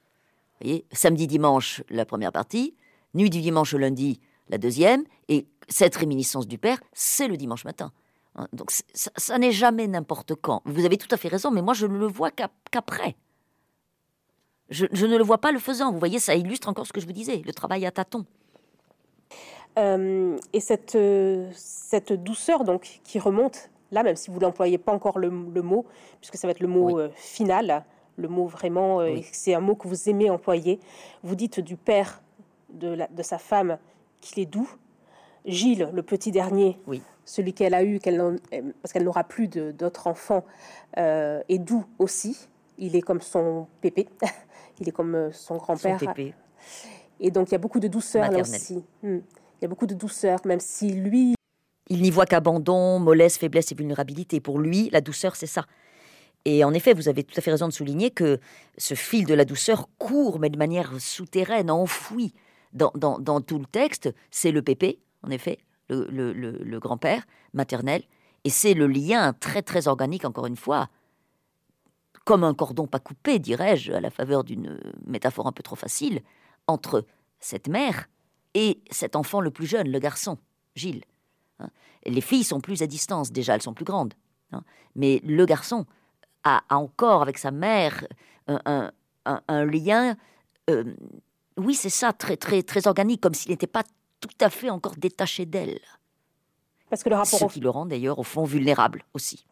Vous 0.60 0.66
voyez, 0.66 0.84
samedi, 0.92 1.26
dimanche, 1.26 1.82
la 1.90 2.04
première 2.04 2.32
partie, 2.32 2.74
nuit 3.14 3.30
du 3.30 3.40
dimanche 3.40 3.74
au 3.74 3.78
lundi, 3.78 4.20
la 4.48 4.58
deuxième, 4.58 5.04
et 5.28 5.46
cette 5.68 5.94
réminiscence 5.96 6.46
du 6.48 6.58
Père, 6.58 6.80
c'est 6.92 7.28
le 7.28 7.36
dimanche 7.36 7.64
matin. 7.64 7.92
Hein, 8.36 8.46
donc 8.52 8.70
ça, 8.70 9.38
n'est 9.38 9.52
jamais 9.52 9.86
n'importe 9.86 10.34
quand. 10.34 10.62
Vous 10.64 10.84
avez 10.84 10.96
tout 10.96 11.08
à 11.10 11.16
fait 11.16 11.28
raison, 11.28 11.50
mais 11.50 11.62
moi 11.62 11.74
je 11.74 11.86
ne 11.86 11.98
le 11.98 12.06
vois 12.06 12.30
qu'après. 12.30 13.16
Je, 14.68 14.84
ne 15.06 15.16
le 15.16 15.24
vois 15.24 15.38
pas 15.38 15.50
le 15.50 15.58
faisant. 15.58 15.90
Vous 15.90 15.98
voyez, 15.98 16.20
ça 16.20 16.36
illustre 16.36 16.68
encore 16.68 16.86
ce 16.86 16.92
que 16.92 17.00
je 17.00 17.06
vous 17.06 17.12
disais, 17.12 17.42
le 17.44 17.52
travail 17.52 17.86
à 17.86 17.90
tâtons. 17.90 18.24
Euh, 19.78 20.36
et 20.52 20.60
cette, 20.60 20.96
cette 21.52 22.12
douceur 22.12 22.64
donc 22.64 23.00
qui 23.02 23.18
remonte 23.18 23.70
là, 23.90 24.02
même 24.02 24.16
si 24.16 24.30
vous 24.30 24.38
n'employez 24.38 24.78
pas 24.78 24.92
encore 24.92 25.18
le, 25.18 25.30
mot, 25.30 25.86
puisque 26.20 26.36
ça 26.36 26.46
va 26.46 26.52
être 26.52 26.60
le 26.60 26.68
mot 26.68 26.98
euh, 26.98 27.10
final, 27.14 27.84
le 28.16 28.28
mot 28.28 28.46
vraiment, 28.46 29.00
euh, 29.00 29.16
c'est 29.32 29.54
un 29.54 29.60
mot 29.60 29.74
que 29.74 29.88
vous 29.88 30.08
aimez 30.08 30.30
employer. 30.30 30.80
Vous 31.22 31.34
dites 31.34 31.60
du 31.60 31.76
père 31.76 32.22
de, 32.70 32.98
de 33.10 33.22
sa 33.22 33.38
femme 33.38 33.78
qu'il 34.20 34.42
est 34.42 34.46
doux. 34.46 34.70
Gilles, 35.46 35.90
le 35.92 36.02
petit 36.02 36.30
dernier, 36.30 36.78
oui 36.86 37.02
celui 37.30 37.52
qu'elle 37.52 37.74
a 37.74 37.84
eu, 37.84 38.00
parce 38.00 38.92
qu'elle 38.92 39.04
n'aura 39.04 39.24
plus 39.24 39.48
d'autres 39.48 40.06
enfants, 40.08 40.44
euh, 40.98 41.42
est 41.48 41.58
doux 41.58 41.86
aussi. 41.98 42.36
Il 42.78 42.96
est 42.96 43.02
comme 43.02 43.20
son 43.20 43.66
pépé, 43.80 44.08
il 44.80 44.88
est 44.88 44.92
comme 44.92 45.14
euh, 45.14 45.32
son 45.32 45.56
grand-père. 45.56 46.00
Et 47.20 47.30
donc 47.30 47.48
il 47.48 47.52
y 47.52 47.54
a 47.54 47.58
beaucoup 47.58 47.80
de 47.80 47.88
douceur 47.88 48.30
là 48.30 48.40
aussi. 48.40 48.82
Hmm. 49.02 49.18
Il 49.60 49.62
y 49.62 49.64
a 49.66 49.68
beaucoup 49.68 49.86
de 49.86 49.94
douceur, 49.94 50.38
même 50.46 50.60
si 50.60 50.90
lui... 50.90 51.34
Il 51.90 52.00
n'y 52.00 52.10
voit 52.10 52.24
qu'abandon, 52.24 52.98
mollesse, 52.98 53.36
faiblesse 53.36 53.70
et 53.72 53.74
vulnérabilité. 53.74 54.40
Pour 54.40 54.58
lui, 54.58 54.88
la 54.90 55.02
douceur, 55.02 55.36
c'est 55.36 55.46
ça. 55.46 55.66
Et 56.46 56.64
en 56.64 56.72
effet, 56.72 56.94
vous 56.94 57.08
avez 57.08 57.24
tout 57.24 57.34
à 57.36 57.42
fait 57.42 57.50
raison 57.50 57.68
de 57.68 57.72
souligner 57.72 58.10
que 58.10 58.40
ce 58.78 58.94
fil 58.94 59.26
de 59.26 59.34
la 59.34 59.44
douceur 59.44 59.90
court, 59.98 60.38
mais 60.38 60.48
de 60.48 60.56
manière 60.56 60.98
souterraine, 60.98 61.70
enfouie 61.70 62.32
dans, 62.72 62.92
dans 62.94 63.40
tout 63.42 63.58
le 63.58 63.66
texte. 63.66 64.08
C'est 64.30 64.50
le 64.50 64.62
pépé, 64.62 64.98
en 65.22 65.30
effet, 65.30 65.58
le, 65.88 66.78
grand-père 66.78 67.26
maternel, 67.52 68.02
et 68.44 68.50
c'est 68.50 68.74
le 68.74 68.86
lien 68.86 69.32
très 69.32 69.62
très 69.62 69.88
organique, 69.88 70.24
encore 70.24 70.46
une 70.46 70.56
fois, 70.56 70.88
comme 72.24 72.44
un 72.44 72.54
cordon 72.54 72.86
pas 72.86 73.00
coupé, 73.00 73.38
dirais-je, 73.38 73.92
à 73.92 74.00
la 74.00 74.10
faveur 74.10 74.44
d'une 74.44 74.78
métaphore 75.06 75.46
un 75.46 75.52
peu 75.52 75.62
trop 75.62 75.76
facile, 75.76 76.22
entre 76.66 77.04
cette 77.40 77.68
mère 77.68 78.08
et 78.54 78.80
cet 78.90 79.16
enfant 79.16 79.40
le 79.40 79.50
plus 79.50 79.66
jeune, 79.66 79.90
le 79.90 79.98
garçon, 79.98 80.38
Gilles. 80.74 81.04
Hein. 81.58 81.70
Les 82.06 82.20
filles 82.20 82.44
sont 82.44 82.60
plus 82.60 82.82
à 82.82 82.86
distance, 82.86 83.32
déjà, 83.32 83.54
elles 83.54 83.62
sont 83.62 83.74
plus 83.74 83.84
grandes. 83.84 84.14
Hein. 84.52 84.62
Mais 84.94 85.20
le 85.24 85.44
garçon 85.44 85.86
a, 86.44 86.62
encore 86.70 87.22
avec 87.22 87.38
sa 87.38 87.50
mère 87.50 88.06
un, 88.46 88.90
lien, 89.64 90.16
euh, 90.70 90.84
oui, 91.56 91.74
c'est 91.74 91.90
ça, 91.90 92.12
très, 92.12 92.36
très, 92.36 92.62
très 92.62 92.86
organique, 92.86 93.20
comme 93.20 93.34
s'il 93.34 93.50
n'était 93.50 93.66
pas 93.66 93.84
tout 94.20 94.28
à 94.40 94.50
fait 94.50 94.70
encore 94.70 94.96
détaché 94.96 95.46
d'elle. 95.46 95.80
Parce 96.88 97.02
que 97.02 97.08
le 97.08 97.16
rapport 97.16 97.38
Ce 97.38 97.46
qui 97.46 97.60
le 97.60 97.70
rend 97.70 97.86
d'ailleurs 97.86 98.18
au 98.18 98.24
fond 98.24 98.44
vulnérable 98.44 99.04
aussi. 99.14 99.46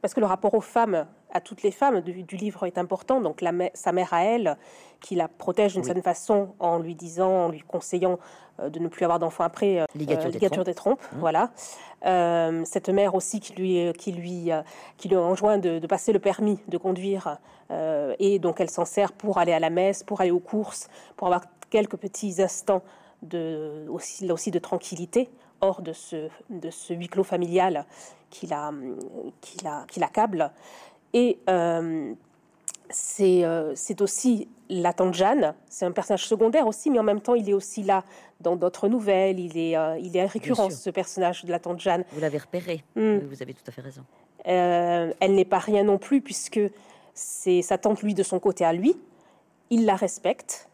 Parce 0.00 0.14
que 0.14 0.20
le 0.20 0.26
rapport 0.26 0.54
aux 0.54 0.62
femmes, 0.62 1.06
à 1.30 1.40
toutes 1.42 1.62
les 1.62 1.70
femmes 1.70 2.00
du, 2.00 2.36
livre 2.36 2.66
est 2.66 2.78
important. 2.78 3.20
Donc 3.20 3.42
la, 3.42 3.52
sa 3.74 3.92
mère 3.92 4.12
à 4.14 4.24
elle, 4.24 4.56
qui 5.00 5.14
la 5.14 5.28
protège 5.28 5.74
d'une 5.74 5.84
certaine 5.84 6.02
façon 6.02 6.54
en 6.58 6.78
lui 6.78 6.94
disant, 6.94 7.30
en 7.30 7.48
lui 7.50 7.60
conseillant 7.60 8.18
euh, 8.60 8.70
de 8.70 8.78
ne 8.78 8.88
plus 8.88 9.04
avoir 9.04 9.18
d'enfants 9.18 9.44
après, 9.44 9.80
euh, 9.80 9.84
ligature, 9.94 10.30
euh, 10.30 10.64
des, 10.64 10.74
trompes. 10.74 11.02
Mmh. 11.12 11.18
Voilà. 11.18 11.50
Euh, 12.06 12.62
cette 12.64 12.88
mère 12.88 13.14
aussi 13.14 13.40
qui 13.40 13.52
lui, 13.52 13.92
qui 13.92 14.12
lui, 14.12 14.50
qui 14.96 15.08
lui 15.08 15.16
enjoint 15.16 15.58
de, 15.58 15.78
de, 15.78 15.86
passer 15.86 16.14
le 16.14 16.18
permis 16.18 16.58
de 16.68 16.78
conduire. 16.78 17.36
et 18.18 18.38
donc 18.38 18.58
elle 18.60 18.70
s'en 18.70 18.86
sert 18.86 19.12
pour 19.12 19.36
aller 19.36 19.52
à 19.52 19.60
la 19.60 19.70
messe, 19.70 20.02
pour 20.02 20.22
aller 20.22 20.30
aux 20.30 20.40
courses, 20.40 20.88
pour 21.16 21.26
avoir 21.26 21.42
quelques 21.68 21.96
petits 21.96 22.40
instants 22.42 22.82
de, 23.22 23.86
aussi, 23.88 24.26
là 24.26 24.34
aussi 24.34 24.50
de 24.50 24.58
tranquillité 24.58 25.28
hors 25.60 25.82
de 25.82 25.92
ce, 25.92 26.28
de 26.48 26.70
ce 26.70 26.94
huis 26.94 27.08
clos 27.08 27.24
familial 27.24 27.84
qui 28.30 28.46
l'accable. 29.96 30.52
Et 31.12 31.38
euh, 31.48 32.14
euh, 33.20 33.72
c'est 33.74 34.00
aussi 34.00 34.48
la 34.68 34.92
tante 34.92 35.14
Jeanne, 35.14 35.54
c'est 35.68 35.84
un 35.84 35.92
personnage 35.92 36.26
secondaire 36.26 36.66
aussi, 36.66 36.90
mais 36.90 36.98
en 36.98 37.02
même 37.02 37.20
temps, 37.20 37.34
il 37.34 37.48
est 37.48 37.52
aussi 37.52 37.82
là 37.82 38.04
dans 38.40 38.56
d'autres 38.56 38.88
nouvelles. 38.88 39.40
Il 39.40 39.58
est, 39.58 39.76
euh, 39.76 39.98
il 39.98 40.16
est 40.16 40.24
récurrent, 40.24 40.70
ce 40.70 40.90
personnage 40.90 41.44
de 41.44 41.50
la 41.50 41.58
tante 41.58 41.80
Jeanne. 41.80 42.04
Vous 42.12 42.20
l'avez 42.20 42.38
repéré, 42.38 42.84
hmm. 42.94 43.18
vous 43.18 43.42
avez 43.42 43.54
tout 43.54 43.64
à 43.66 43.72
fait 43.72 43.82
raison. 43.82 44.02
elle 44.44 45.34
n'est 45.34 45.44
pas 45.44 45.58
rien 45.58 45.82
non 45.84 45.98
plus, 45.98 46.20
puisque 46.20 46.60
c'est 47.14 47.62
sa 47.62 47.78
tante, 47.78 48.02
lui, 48.02 48.14
de 48.14 48.22
son 48.22 48.38
côté 48.38 48.64
à 48.64 48.72
lui. 48.72 48.96
Il 49.70 49.84
la 49.84 49.96
respecte. 49.96 50.68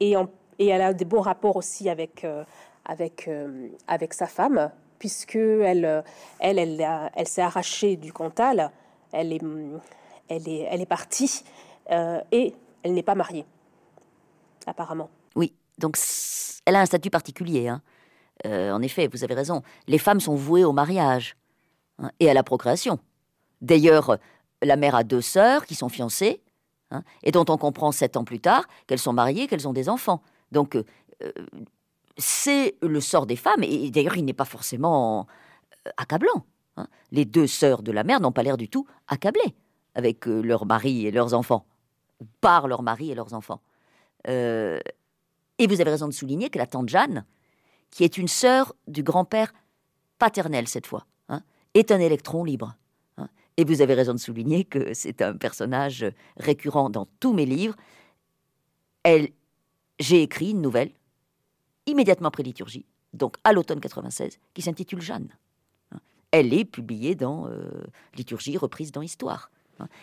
Et 0.00 0.16
en 0.16 0.28
et 0.58 0.68
elle 0.68 0.82
a 0.82 0.92
des 0.92 1.04
bons 1.04 1.20
rapports 1.20 1.56
aussi 1.56 1.88
avec, 1.88 2.24
euh, 2.24 2.44
avec, 2.84 3.28
euh, 3.28 3.68
avec 3.86 4.14
sa 4.14 4.26
femme, 4.26 4.70
puisque 4.98 5.36
elle, 5.36 6.04
elle, 6.38 6.58
elle, 6.58 7.10
elle 7.14 7.28
s'est 7.28 7.42
arrachée 7.42 7.96
du 7.96 8.12
Cantal, 8.12 8.70
elle 9.12 9.32
est, 9.32 9.40
elle 10.28 10.48
est, 10.48 10.68
elle 10.70 10.80
est 10.80 10.86
partie 10.86 11.44
euh, 11.90 12.20
et 12.32 12.54
elle 12.82 12.94
n'est 12.94 13.02
pas 13.02 13.14
mariée, 13.14 13.44
apparemment. 14.66 15.10
Oui, 15.36 15.52
donc 15.78 15.98
elle 16.66 16.76
a 16.76 16.80
un 16.80 16.86
statut 16.86 17.10
particulier. 17.10 17.68
Hein. 17.68 17.82
en 18.44 18.82
effet, 18.82 19.08
vous 19.08 19.24
avez 19.24 19.34
raison. 19.34 19.62
Les 19.86 19.98
femmes 19.98 20.20
sont 20.20 20.34
vouées 20.34 20.64
au 20.64 20.72
mariage. 20.72 21.36
hein, 21.98 22.10
et 22.20 22.30
à 22.30 22.34
la 22.34 22.42
procréation. 22.42 22.98
D'ailleurs, 23.60 24.18
la 24.62 24.76
mère 24.76 24.94
a 24.94 25.04
deux 25.04 25.20
sœurs 25.20 25.66
qui 25.66 25.74
sont 25.74 25.88
fiancées, 25.88 26.42
hein, 26.90 27.02
et 27.22 27.30
dont 27.30 27.44
on 27.48 27.56
comprend 27.56 27.92
sept 27.92 28.16
ans 28.16 28.24
plus 28.24 28.40
tard 28.40 28.66
qu'elles 28.86 28.98
sont 28.98 29.12
mariées, 29.12 29.46
qu'elles 29.46 29.68
ont 29.68 29.72
des 29.72 29.88
enfants. 29.88 30.22
Donc, 30.54 30.76
euh, 30.76 30.82
c'est 32.16 32.76
le 32.80 33.00
sort 33.00 33.26
des 33.26 33.36
femmes, 33.36 33.62
et 33.62 33.90
d'ailleurs, 33.90 34.16
il 34.16 34.24
n'est 34.24 34.32
pas 34.32 34.44
forcément 34.44 35.26
euh, 35.86 35.90
accablant. 35.96 36.46
Hein. 36.76 36.86
Les 37.10 37.24
deux 37.24 37.48
sœurs 37.48 37.82
de 37.82 37.92
la 37.92 38.04
mère 38.04 38.20
n'ont 38.20 38.32
pas 38.32 38.44
l'air 38.44 38.56
du 38.56 38.68
tout 38.68 38.86
accablées 39.08 39.54
avec 39.94 40.26
euh, 40.28 40.40
leur 40.40 40.64
mari 40.64 41.06
et 41.06 41.10
leurs 41.10 41.34
enfants, 41.34 41.66
par 42.40 42.68
leur 42.68 42.82
mari 42.82 43.10
et 43.10 43.14
leurs 43.14 43.34
enfants. 43.34 43.60
et 44.26 45.66
vous 45.68 45.80
avez 45.80 45.90
raison 45.90 46.08
de 46.08 46.12
souligner 46.12 46.50
que 46.50 46.58
la 46.58 46.66
tante 46.66 46.88
Jeanne, 46.88 47.24
qui 47.90 48.04
est 48.04 48.16
une 48.16 48.28
sœur 48.28 48.74
du 48.88 49.02
grand-père 49.02 49.52
paternel 50.18 50.68
cette 50.68 50.86
fois, 50.86 51.04
hein, 51.28 51.42
est 51.74 51.90
un 51.90 52.00
électron 52.00 52.44
libre. 52.44 52.76
Et 53.56 53.64
vous 53.64 53.82
avez 53.82 53.94
raison 53.94 54.14
de 54.14 54.18
souligner 54.18 54.64
que 54.64 54.94
c'est 54.94 55.22
un 55.22 55.36
personnage 55.36 56.04
récurrent 56.36 56.90
dans 56.90 57.06
tous 57.20 57.32
mes 57.32 57.46
livres. 57.46 57.76
Elle, 59.04 59.28
j'ai 59.98 60.22
écrit 60.22 60.50
une 60.50 60.62
nouvelle 60.62 60.90
immédiatement 61.86 62.28
après 62.28 62.42
liturgie, 62.42 62.86
donc 63.12 63.36
à 63.44 63.52
l'automne 63.52 63.80
96, 63.80 64.38
qui 64.54 64.62
s'intitule 64.62 65.00
Jeanne. 65.00 65.28
Elle 66.30 66.52
est 66.52 66.64
publiée 66.64 67.14
dans 67.14 67.46
euh, 67.46 67.70
Liturgie, 68.16 68.56
reprise 68.56 68.90
dans 68.90 69.02
Histoire. 69.02 69.50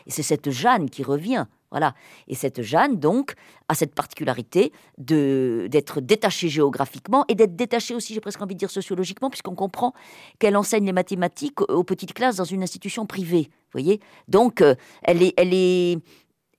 Et 0.05 0.11
c'est 0.11 0.23
cette 0.23 0.49
Jeanne 0.49 0.89
qui 0.89 1.03
revient. 1.03 1.45
Voilà. 1.71 1.93
Et 2.27 2.35
cette 2.35 2.61
Jeanne, 2.61 2.99
donc, 2.99 3.33
a 3.69 3.75
cette 3.75 3.95
particularité 3.95 4.73
de, 4.97 5.67
d'être 5.71 6.01
détachée 6.01 6.49
géographiquement 6.49 7.25
et 7.29 7.35
d'être 7.35 7.55
détachée 7.55 7.95
aussi, 7.95 8.13
j'ai 8.13 8.19
presque 8.19 8.41
envie 8.41 8.55
de 8.55 8.59
dire 8.59 8.69
sociologiquement, 8.69 9.29
puisqu'on 9.29 9.55
comprend 9.55 9.93
qu'elle 10.39 10.57
enseigne 10.57 10.85
les 10.85 10.93
mathématiques 10.93 11.61
aux 11.61 11.83
petites 11.83 12.13
classes 12.13 12.35
dans 12.35 12.43
une 12.43 12.63
institution 12.63 13.05
privée. 13.05 13.49
voyez 13.71 14.01
Donc, 14.27 14.61
euh, 14.61 14.75
elle, 15.03 15.23
est, 15.23 15.33
elle, 15.37 15.53
est, 15.53 15.99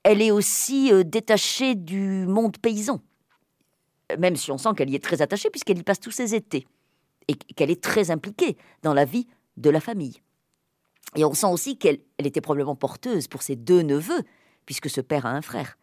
elle 0.03 0.21
est 0.21 0.31
aussi 0.31 0.91
euh, 0.91 1.03
détachée 1.03 1.75
du 1.75 2.25
monde 2.25 2.57
paysan. 2.57 2.99
Même 4.17 4.35
si 4.35 4.51
on 4.51 4.57
sent 4.57 4.69
qu'elle 4.77 4.89
y 4.89 4.95
est 4.95 5.03
très 5.03 5.21
attachée, 5.21 5.49
puisqu'elle 5.49 5.77
y 5.77 5.83
passe 5.83 5.99
tous 5.99 6.11
ses 6.11 6.35
étés. 6.35 6.65
Et 7.27 7.35
qu'elle 7.35 7.71
est 7.71 7.81
très 7.81 8.11
impliquée 8.11 8.57
dans 8.81 8.93
la 8.93 9.05
vie 9.05 9.27
de 9.57 9.69
la 9.69 9.79
famille. 9.79 10.21
Et 11.15 11.23
on 11.25 11.33
sent 11.33 11.47
aussi 11.47 11.77
qu'elle 11.77 11.99
était 12.19 12.41
probablement 12.41 12.75
porteuse 12.75 13.27
pour 13.27 13.43
ses 13.43 13.55
deux 13.55 13.81
neveux, 13.81 14.21
puisque 14.65 14.89
ce 14.89 15.01
père 15.01 15.25
a 15.25 15.29
un 15.29 15.41
frère. 15.41 15.77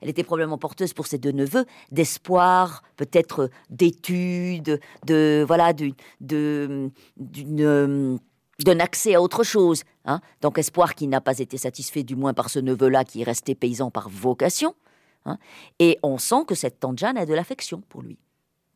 Elle 0.00 0.08
était 0.08 0.22
probablement 0.22 0.58
porteuse 0.58 0.92
pour 0.92 1.08
ses 1.08 1.18
deux 1.18 1.32
neveux 1.32 1.64
d'espoir, 1.90 2.82
peut-être 2.96 3.50
d'études, 3.68 4.80
de 5.06 5.44
voilà, 5.46 5.72
d'un 5.72 6.90
accès 8.78 9.14
à 9.14 9.22
autre 9.22 9.42
chose. 9.42 9.82
Hein. 10.04 10.20
Donc 10.40 10.58
espoir 10.58 10.94
qui 10.94 11.08
n'a 11.08 11.20
pas 11.20 11.38
été 11.40 11.58
satisfait, 11.58 12.04
du 12.04 12.14
moins 12.14 12.32
par 12.32 12.48
ce 12.48 12.60
neveu-là 12.60 13.04
qui 13.04 13.22
est 13.22 13.24
resté 13.24 13.56
paysan 13.56 13.90
par 13.90 14.08
vocation. 14.08 14.74
Hein. 15.24 15.38
Et 15.78 15.98
on 16.02 16.18
sent 16.18 16.44
que 16.46 16.54
cette 16.54 16.80
tante 16.80 16.98
Jeanne 16.98 17.18
a 17.18 17.26
de 17.26 17.34
l'affection 17.34 17.82
pour 17.88 18.02
lui. 18.02 18.18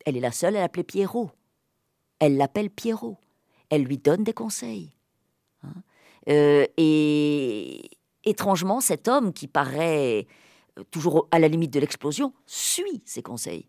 Elle 0.05 0.17
est 0.17 0.21
la 0.21 0.31
seule 0.31 0.55
à 0.55 0.61
l'appeler 0.61 0.83
Pierrot. 0.83 1.31
Elle 2.19 2.37
l'appelle 2.37 2.69
Pierrot. 2.69 3.17
Elle 3.69 3.83
lui 3.83 3.97
donne 3.97 4.23
des 4.23 4.33
conseils. 4.33 4.93
Hein. 5.63 5.73
Euh, 6.29 6.65
et 6.77 7.89
étrangement, 8.23 8.81
cet 8.81 9.07
homme 9.07 9.33
qui 9.33 9.47
paraît 9.47 10.27
euh, 10.79 10.83
toujours 10.91 11.27
à 11.31 11.39
la 11.39 11.47
limite 11.47 11.71
de 11.71 11.79
l'explosion 11.79 12.33
suit 12.45 13.01
ses 13.05 13.21
conseils, 13.21 13.67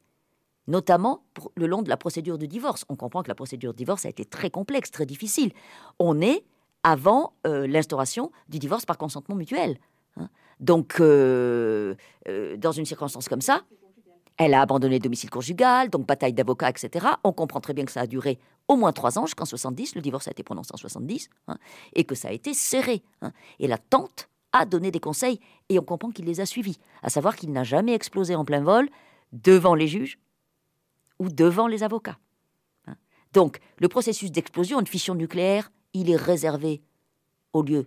notamment 0.67 1.25
le 1.57 1.67
long 1.67 1.83
de 1.83 1.89
la 1.89 1.97
procédure 1.97 2.39
de 2.39 2.47
divorce. 2.47 2.85
On 2.89 2.97
comprend 2.97 3.23
que 3.23 3.29
la 3.29 3.35
procédure 3.35 3.73
de 3.73 3.79
divorce 3.79 4.07
a 4.07 4.09
été 4.09 4.25
très 4.25 4.51
complexe, 4.51 4.91
très 4.91 5.07
difficile. 5.07 5.53
On 5.99 6.21
est 6.21 6.45
avant 6.83 7.33
euh, 7.47 7.67
l'instauration 7.67 8.31
du 8.49 8.59
divorce 8.59 8.85
par 8.85 8.99
consentement 8.99 9.35
mutuel. 9.35 9.79
Hein. 10.17 10.29
Donc, 10.65 10.99
dans 10.99 12.73
une 12.73 12.87
circonstance 12.87 13.29
comme 13.29 13.43
ça, 13.43 13.63
elle 14.39 14.55
a 14.55 14.63
abandonné 14.63 14.95
le 14.95 15.01
domicile 15.01 15.31
conjugal, 15.31 15.91
donc 15.91 16.07
bataille 16.07 16.33
d'avocats, 16.33 16.71
etc. 16.71 17.07
On 17.23 17.33
comprend 17.33 17.61
très 17.61 17.75
bien 17.75 17.85
que 17.85 17.93
ça 17.93 18.01
a 18.01 18.07
duré 18.07 18.39
au 18.67 18.77
moins 18.77 18.93
trois 18.93 19.19
ans, 19.19 19.27
jusqu'en 19.27 19.45
70. 19.45 19.95
Le 19.95 20.01
divorce 20.01 20.27
a 20.27 20.31
été 20.31 20.43
prononcé 20.43 20.71
en 20.73 20.79
70, 20.79 21.29
hein, 21.49 21.59
et 21.95 22.05
que 22.05 22.15
ça 22.15 22.29
a 22.29 22.33
été 22.33 22.55
serré. 22.55 23.03
Hein. 23.21 23.33
Et 23.61 23.69
la 23.69 23.77
tante 23.77 24.31
a 24.53 24.65
donné 24.65 24.91
des 24.91 25.01
conseils, 25.01 25.39
et 25.69 25.79
on 25.79 25.83
comprend 25.83 26.11
qu'il 26.11 26.25
les 26.25 26.41
a 26.41 26.47
suivis. 26.47 26.79
À 27.03 27.11
savoir 27.11 27.37
qu'il 27.37 27.53
n'a 27.53 27.63
jamais 27.63 27.93
explosé 27.93 28.35
en 28.35 28.47
plein 28.47 28.63
vol 28.63 28.89
devant 29.33 29.75
les 29.75 29.87
juges 29.87 30.19
ou 31.19 31.29
devant 31.29 31.67
les 31.67 31.83
avocats. 31.83 32.19
Hein. 32.87 32.97
Donc, 33.35 33.61
le 33.79 33.89
processus 33.89 34.33
d'explosion, 34.33 34.81
une 34.81 34.87
fission 34.87 35.15
nucléaire, 35.15 35.71
il 35.93 36.11
est 36.11 36.17
réservé 36.17 36.83
au 37.53 37.63
lieu 37.63 37.87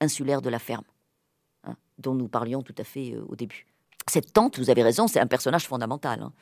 insulaire 0.00 0.42
de 0.42 0.50
la 0.50 0.58
ferme, 0.58 0.84
dont 2.00 2.14
nous 2.14 2.28
parlions 2.28 2.62
tout 2.62 2.74
à 2.78 2.84
fait 2.84 3.12
euh, 3.12 3.24
au 3.28 3.36
début 3.36 3.66
cette 4.08 4.32
tante, 4.32 4.58
vous 4.58 4.70
avez 4.70 4.82
raison, 4.82 5.06
c'est 5.06 5.20
un 5.20 5.26
personnage 5.26 5.68
fondamental. 5.68 6.22
Hein. 6.22 6.32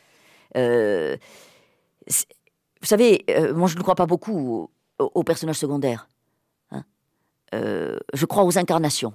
Euh, 0.57 1.17
vous 2.07 2.87
savez, 2.87 3.25
euh, 3.31 3.53
moi 3.53 3.69
je 3.69 3.77
ne 3.77 3.83
crois 3.83 3.95
pas 3.95 4.07
beaucoup 4.07 4.71
aux, 4.99 5.23
personnages 5.23 5.59
secondaires. 5.59 6.09
Hein. 6.71 6.85
Je 7.53 8.25
crois 8.25 8.45
aux 8.45 8.59
incarnations. 8.59 9.13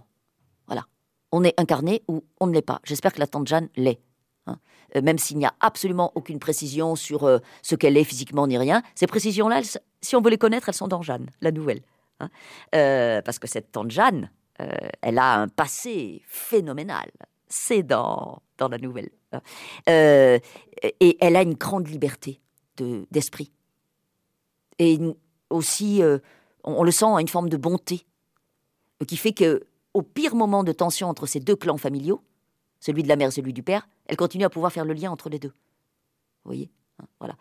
Voilà. 0.67 0.85
On 1.31 1.43
est 1.43 1.59
incarné 1.59 2.03
ou 2.07 2.23
on 2.39 2.47
ne 2.47 2.53
l'est 2.53 2.61
pas. 2.61 2.79
J'espère 2.83 3.13
que 3.13 3.19
la 3.19 3.27
tante 3.27 3.47
Jeanne 3.47 3.69
l'est. 3.75 3.99
Hein. 4.45 4.59
même 5.01 5.17
s'il 5.17 5.37
n'y 5.37 5.45
a 5.45 5.53
absolument 5.61 6.11
aucune 6.15 6.37
précision 6.37 6.97
sur 6.97 7.39
ce 7.61 7.75
qu'elle 7.75 7.95
est 7.95 8.03
physiquement 8.03 8.45
ni 8.45 8.57
rien, 8.57 8.83
ces 8.93 9.07
précisions-là, 9.07 9.61
si 10.01 10.15
on 10.17 10.21
veut 10.21 10.29
les 10.29 10.37
connaître, 10.37 10.67
elles 10.67 10.75
sont 10.75 10.89
dans 10.89 11.01
Jeanne, 11.01 11.29
la 11.41 11.51
nouvelle. 11.51 11.81
parce 12.71 13.39
que 13.39 13.47
cette 13.47 13.71
tante 13.71 13.89
Jeanne, 13.89 14.29
elle 14.57 15.17
a 15.17 15.35
un 15.35 15.47
passé 15.47 16.21
phénoménal 16.27 17.09
c'est 17.53 17.83
dans, 17.83 18.41
dans 18.57 18.67
la 18.67 18.79
nouvelle. 18.79 19.11
Euh, 19.87 20.39
et 20.81 21.17
elle 21.23 21.35
a 21.35 21.43
une 21.43 21.53
grande 21.53 21.87
liberté 21.87 22.41
de, 22.77 23.05
d'esprit. 23.11 23.51
et 24.79 24.99
aussi, 25.49 26.01
euh, 26.01 26.17
on, 26.63 26.83
le 26.83 26.91
sent, 26.91 27.05
une 27.05 27.27
forme 27.27 27.49
de 27.49 27.57
bonté 27.57 28.07
euh, 29.01 29.05
qui 29.05 29.17
fait 29.17 29.33
que 29.33 29.67
au 29.93 30.01
pire 30.01 30.35
moment 30.35 30.63
de 30.63 30.71
tension 30.71 31.07
entre 31.07 31.27
ces 31.27 31.39
deux 31.39 31.55
clans 31.55 31.77
familiaux, 31.77 32.23
celui 32.79 33.03
de 33.03 33.07
la 33.07 33.15
mère 33.15 33.27
et 33.27 33.31
celui 33.31 33.53
du 33.53 33.61
père, 33.61 33.87
elle 34.07 34.17
continue 34.17 34.45
à 34.45 34.49
pouvoir 34.49 34.73
faire 34.73 34.85
le 34.85 34.93
lien 34.93 35.11
entre 35.11 35.29
les 35.29 35.37
deux. 35.37 35.53
Vous 36.43 36.49
voyez 36.49 36.71
hein, 36.99 37.05
Voilà. 37.19 37.35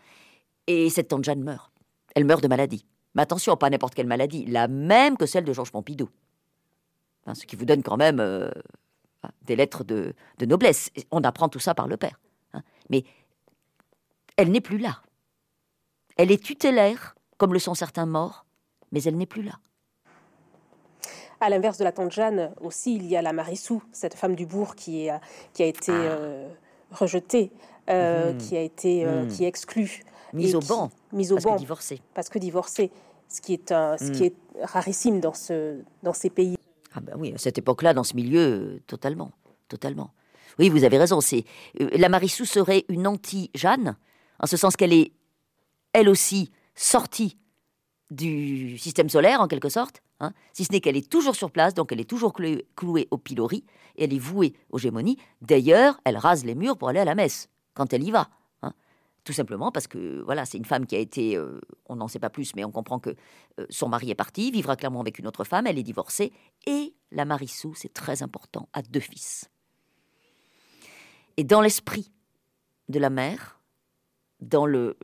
Et 0.66 0.90
cette 0.90 1.08
tante 1.08 1.24
Jeanne 1.24 1.42
meurt. 1.42 1.72
Elle 2.14 2.26
meurt 2.26 2.42
de 2.42 2.48
maladie. 2.48 2.84
Mais 3.14 3.22
attention, 3.22 3.56
pas 3.56 3.70
n'importe 3.70 3.94
quelle 3.94 4.06
maladie, 4.06 4.44
la 4.44 4.68
même 4.68 5.16
que 5.16 5.24
celle 5.24 5.44
de 5.44 5.54
Georges 5.54 5.72
Pompidou. 5.72 6.10
Hein, 7.26 7.34
ce 7.34 7.46
qui 7.46 7.56
vous 7.56 7.64
donne 7.64 7.82
quand 7.82 7.96
même 7.96 8.20
Hein, 9.22 9.30
des 9.42 9.56
lettres 9.56 9.84
de, 9.84 10.14
noblesse. 10.40 10.90
On 11.10 11.22
apprend 11.22 11.48
tout 11.48 11.60
ça 11.60 11.74
par 11.74 11.86
le 11.86 11.96
père. 11.96 12.18
Hein. 12.54 12.62
Mais 12.90 13.04
elle 14.36 14.50
n'est 14.50 14.60
plus 14.60 14.78
là. 14.78 14.98
Elle 16.16 16.30
est 16.30 16.42
tutélaire, 16.42 17.14
comme 17.38 17.52
le 17.52 17.58
sont 17.58 17.74
certains 17.74 18.06
morts, 18.06 18.44
mais 18.90 19.02
elle 19.02 19.16
n'est 19.16 19.26
plus 19.26 19.42
là. 19.42 19.52
À 21.40 21.50
l'inverse 21.50 21.78
de 21.78 21.84
la 21.84 21.92
tante 21.92 22.12
Jeanne, 22.12 22.52
aussi, 22.60 22.94
il 22.94 23.06
y 23.06 23.16
a 23.16 23.22
la 23.22 23.32
Marissou, 23.32 23.82
cette 23.92 24.14
femme 24.14 24.36
du 24.36 24.46
bourg 24.46 24.74
qui, 24.76 25.08
a, 25.08 25.20
qui 25.52 25.62
a 25.62 25.66
été 25.66 25.92
ah. 25.92 25.94
euh, 25.94 26.48
rejetée, 26.92 27.50
euh, 27.90 28.32
qui 28.34 28.56
a 28.56 28.60
été 28.60 29.04
euh, 29.04 29.26
qui 29.26 29.44
est 29.44 29.48
exclue. 29.48 30.02
Mise 30.32 30.54
au 30.54 30.60
banc. 30.60 30.90
Mise 31.12 31.32
au 31.32 31.36
parce 31.36 31.44
banc. 31.44 31.54
Que 31.54 31.58
divorcée. 31.58 32.00
Parce 32.14 32.28
que 32.28 32.38
divorcée. 32.38 32.90
Ce 33.28 33.40
qui 33.40 33.54
est, 33.54 33.72
un, 33.72 33.96
ce 33.96 34.10
qui 34.10 34.24
mhm. 34.24 34.26
est 34.26 34.64
rarissime 34.64 35.20
dans, 35.20 35.32
ce, 35.32 35.80
dans 36.02 36.12
ces 36.12 36.28
pays. 36.28 36.56
Ah 36.94 37.00
ben 37.00 37.14
oui, 37.16 37.32
à 37.34 37.38
cette 37.38 37.58
époque-là, 37.58 37.94
dans 37.94 38.04
ce 38.04 38.14
milieu, 38.14 38.40
euh, 38.40 38.80
totalement, 38.86 39.32
totalement. 39.68 40.12
Oui, 40.58 40.68
vous 40.68 40.84
avez 40.84 40.98
raison. 40.98 41.20
C'est 41.20 41.44
euh, 41.80 41.88
la 41.92 42.08
Marissou 42.08 42.44
serait 42.44 42.84
une 42.88 43.06
anti-Jeanne, 43.06 43.96
en 44.40 44.46
ce 44.46 44.56
sens 44.56 44.76
qu'elle 44.76 44.92
est, 44.92 45.12
elle 45.92 46.08
aussi, 46.08 46.50
sortie 46.74 47.36
du 48.10 48.76
système 48.78 49.08
solaire, 49.08 49.40
en 49.40 49.48
quelque 49.48 49.70
sorte, 49.70 50.02
hein, 50.20 50.32
si 50.52 50.64
ce 50.64 50.72
n'est 50.72 50.80
qu'elle 50.80 50.96
est 50.96 51.08
toujours 51.08 51.34
sur 51.34 51.50
place, 51.50 51.72
donc 51.74 51.92
elle 51.92 52.00
est 52.00 52.08
toujours 52.08 52.34
clouée, 52.34 53.08
au 53.10 53.18
pilori, 53.18 53.64
et 53.96 54.04
elle 54.04 54.12
est 54.12 54.18
vouée 54.18 54.54
aux 54.70 54.78
gémonies. 54.78 55.16
D'ailleurs, 55.40 55.98
elle 56.04 56.18
rase 56.18 56.44
les 56.44 56.54
murs 56.54 56.76
pour 56.76 56.88
aller 56.90 57.00
à 57.00 57.04
la 57.06 57.14
messe, 57.14 57.48
quand 57.74 57.92
elle 57.92 58.02
y 58.02 58.10
va. 58.10 58.28
Tout 59.24 59.32
simplement 59.32 59.70
parce 59.70 59.86
que 59.86 60.20
voilà, 60.22 60.44
c'est 60.44 60.58
une 60.58 60.64
femme 60.64 60.84
qui 60.84 60.96
a 60.96 60.98
été, 60.98 61.36
euh, 61.36 61.60
on 61.86 61.96
n'en 61.96 62.08
sait 62.08 62.18
pas 62.18 62.30
plus, 62.30 62.56
mais 62.56 62.64
on 62.64 62.72
comprend 62.72 62.98
que 62.98 63.10
euh, 63.60 63.66
son 63.70 63.88
mari 63.88 64.10
est 64.10 64.16
parti, 64.16 64.50
vivra 64.50 64.74
clairement 64.74 65.00
avec 65.00 65.18
une 65.18 65.28
autre 65.28 65.44
femme, 65.44 65.66
elle 65.66 65.78
est 65.78 65.84
divorcée, 65.84 66.32
et 66.66 66.94
la 67.12 67.24
Marissou, 67.24 67.72
c'est 67.74 67.92
très 67.92 68.24
important, 68.24 68.68
a 68.72 68.82
deux 68.82 69.00
fils. 69.00 69.48
Et 71.36 71.44
dans 71.44 71.60
l'esprit 71.60 72.10
de 72.88 72.98
la 72.98 73.10
mère, 73.10 73.60
dans 74.40 74.66
le, 74.66 74.98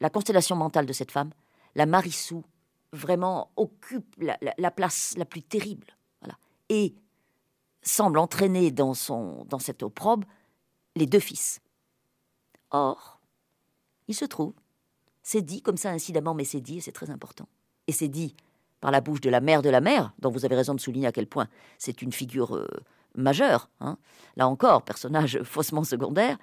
la 0.00 0.08
constellation 0.08 0.54
mentale 0.54 0.86
de 0.86 0.92
cette 0.92 1.10
femme, 1.10 1.30
la 1.74 1.86
Marissou 1.86 2.44
vraiment 2.92 3.50
occupe 3.56 4.14
la, 4.18 4.70
place 4.70 5.14
la 5.16 5.24
plus 5.24 5.42
terrible, 5.42 5.96
voilà, 6.20 6.38
et 6.68 6.94
semble 7.82 8.18
entraîner 8.18 8.70
dans 8.70 8.94
son 8.94 9.44
dans 9.46 9.58
cette 9.58 9.82
opprobre 9.82 10.26
les 10.94 11.06
deux 11.06 11.18
fils. 11.18 11.60
Or, 12.70 13.13
il 14.08 14.14
se 14.14 14.24
trouve, 14.24 14.54
c'est 15.22 15.42
dit 15.42 15.62
comme 15.62 15.76
ça 15.76 15.90
incidemment, 15.90 16.34
mais 16.34 16.44
c'est 16.44 16.60
dit 16.60 16.78
et 16.78 16.80
c'est 16.80 16.92
très 16.92 17.10
important. 17.10 17.48
Et 17.86 17.92
c'est 17.92 18.08
dit 18.08 18.34
par 18.80 18.90
la 18.90 19.00
bouche 19.00 19.22
de 19.22 19.30
la 19.30 19.40
mère 19.40 19.62
de 19.62 19.70
la 19.70 19.80
mère, 19.80 20.12
dont 20.18 20.30
vous 20.30 20.44
avez 20.44 20.56
raison 20.56 20.74
de 20.74 20.80
souligner 20.80 21.06
à 21.06 21.12
quel 21.12 21.26
point 21.26 21.48
c'est 21.78 22.02
une 22.02 22.12
figure 22.12 22.54
euh, 22.54 22.68
majeure, 23.14 23.70
hein. 23.80 23.96
là 24.36 24.46
encore, 24.46 24.82
personnage 24.82 25.40
faussement 25.44 25.84
secondaire, 25.84 26.36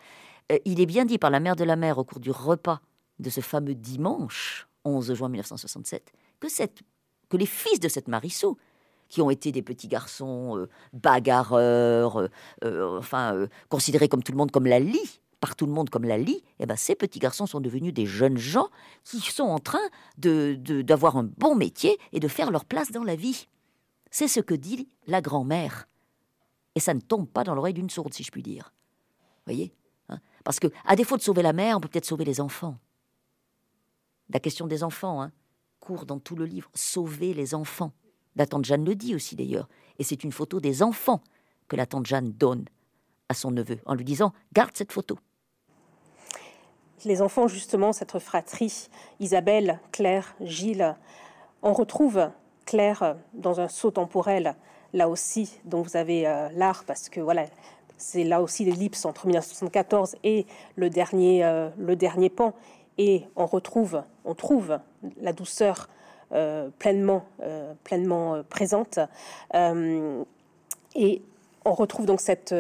euh, 0.52 0.58
il 0.66 0.82
est 0.82 0.88
bien 0.88 1.06
dit 1.06 1.20
par 1.20 1.30
la 1.30 1.40
mère 1.40 1.56
de 1.56 1.64
la 1.64 1.76
mère 1.76 2.00
au 2.00 2.04
cours 2.04 2.20
du 2.20 2.32
repas 2.32 2.82
de 3.20 3.30
ce 3.30 3.42
fameux 3.42 3.76
dimanche 3.76 4.68
11 4.86 5.14
juin 5.14 5.30
1967 5.30 6.12
que, 6.40 6.48
que 7.30 7.38
les 7.38 7.46
fils 7.46 7.80
de 7.80 7.88
cette 7.88 8.08
Marissou, 8.08 8.58
qui 9.08 9.22
ont 9.22 9.30
été 9.30 9.52
des 9.52 9.62
petits 9.62 9.88
garçons 9.88 10.58
euh, 10.58 10.68
bagarreurs, 10.94 12.28
enfin 12.64 13.48
considérés 13.70 14.10
comme 14.10 14.24
tout 14.24 14.32
le 14.32 14.40
monde 14.40 14.50
comme 14.50 14.66
la 14.66 14.80
lie, 14.80 15.20
par 15.42 15.56
tout 15.56 15.66
le 15.66 15.74
monde 15.74 15.90
comme 15.90 16.06
la 16.06 16.20
lie, 16.20 16.44
eh 16.60 16.66
ben, 16.68 16.78
ces 16.78 16.96
petits 16.96 17.20
garçons 17.20 17.48
sont 17.48 17.60
devenus 17.60 17.94
des 17.94 18.06
jeunes 18.06 18.38
gens 18.38 18.70
qui 19.04 19.20
sont 19.20 19.44
en 19.44 19.60
train 19.60 19.82
de, 20.18 20.54
d'avoir 20.84 21.18
un 21.18 21.24
bon 21.24 21.56
métier 21.56 21.98
et 22.14 22.20
de 22.20 22.28
faire 22.28 22.52
leur 22.52 22.64
place 22.64 22.92
dans 22.92 23.04
la 23.04 23.16
vie. 23.16 23.48
C'est 24.12 24.28
ce 24.28 24.40
que 24.40 24.54
dit 24.54 24.88
la 25.08 25.20
grand-mère. 25.20 25.90
Et 26.76 26.80
ça 26.80 26.94
ne 26.94 27.02
tombe 27.02 27.28
pas 27.28 27.44
dans 27.44 27.56
l'oreille 27.56 27.74
d'une 27.74 27.90
sourde, 27.90 28.14
si 28.14 28.24
je 28.24 28.32
puis 28.32 28.44
dire. 28.44 28.72
Voyez 29.46 29.74
hein? 30.10 30.20
Parce 30.44 30.60
que, 30.60 30.68
à 30.86 30.96
défaut 30.96 31.18
de 31.18 31.24
sauver 31.24 31.42
la 31.42 31.54
mère, 31.54 31.76
on 31.76 31.82
peut 31.82 31.90
peut-être 31.90 32.06
sauver 32.06 32.24
les 32.24 32.40
enfants. 32.40 32.78
La 34.30 34.40
question 34.40 34.68
des 34.68 34.84
enfants 34.84 35.22
hein, 35.22 35.32
court 35.80 36.06
dans 36.06 36.20
tout 36.20 36.36
le 36.36 36.46
livre. 36.46 36.70
Sauver 36.76 37.34
les 37.34 37.56
enfants. 37.56 37.94
La 38.36 38.46
tante 38.46 38.66
Jeanne 38.66 38.86
le 38.86 38.96
dit 38.96 39.16
aussi 39.16 39.36
d'ailleurs. 39.36 39.68
Et 39.98 40.04
c'est 40.04 40.24
une 40.24 40.32
photo 40.32 40.60
des 40.60 40.84
enfants 40.84 41.24
que 41.68 41.76
la 41.76 41.88
tante 41.88 42.06
Jeanne 42.06 42.32
donne 42.32 42.66
à 43.28 43.34
son 43.34 43.50
neveu 43.50 43.80
en 43.86 43.96
lui 43.96 44.06
disant 44.06 44.34
Garde 44.54 44.72
cette 44.76 44.92
photo 44.92 45.18
les 47.06 47.22
enfants, 47.22 47.48
justement, 47.48 47.94
cette 47.94 48.18
fratrie, 48.20 48.90
Isabelle, 49.20 49.80
Claire, 49.92 50.36
Gilles, 50.42 50.96
on 51.62 51.74
retrouve 51.74 52.30
Claire 52.66 53.16
dans 53.34 53.60
un 53.60 53.68
saut 53.68 53.92
temporel, 53.92 54.56
là 54.94 55.10
aussi, 55.10 55.60
dont 55.66 55.82
vous 55.82 55.98
avez 55.98 56.28
euh, 56.28 56.50
l'art, 56.54 56.84
parce 56.86 57.10
que 57.10 57.20
voilà, 57.20 57.46
c'est 57.98 58.24
là 58.24 58.42
aussi 58.42 58.66
l'ellipse 58.66 59.06
entre 59.06 59.26
1974 59.26 60.16
et 60.24 60.46
le 60.76 60.90
dernier, 60.90 61.44
euh, 61.44 61.70
le 61.78 61.96
dernier 61.96 62.30
pan. 62.30 62.54
Et 62.98 63.24
on 63.36 63.46
retrouve, 63.46 64.04
on 64.26 64.36
trouve 64.36 64.80
la 65.22 65.34
douceur 65.34 65.90
euh, 66.34 66.70
pleinement, 66.78 67.26
pleinement 67.84 68.42
présente. 68.50 69.00
et 69.54 71.22
on 71.64 71.74
retrouve 71.74 72.06
donc 72.06 72.22
cette, 72.22 72.56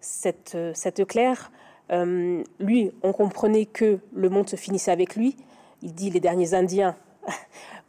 cette, 0.00 0.56
cette 0.74 1.06
Claire 1.06 1.50
euh, 1.90 2.42
lui, 2.60 2.92
on 3.02 3.12
comprenait 3.12 3.66
que 3.66 3.98
le 4.12 4.28
monde 4.28 4.48
se 4.48 4.56
finissait 4.56 4.90
avec 4.90 5.16
lui. 5.16 5.36
Il 5.82 5.94
dit 5.94 6.10
les 6.10 6.20
derniers 6.20 6.54
Indiens, 6.54 6.96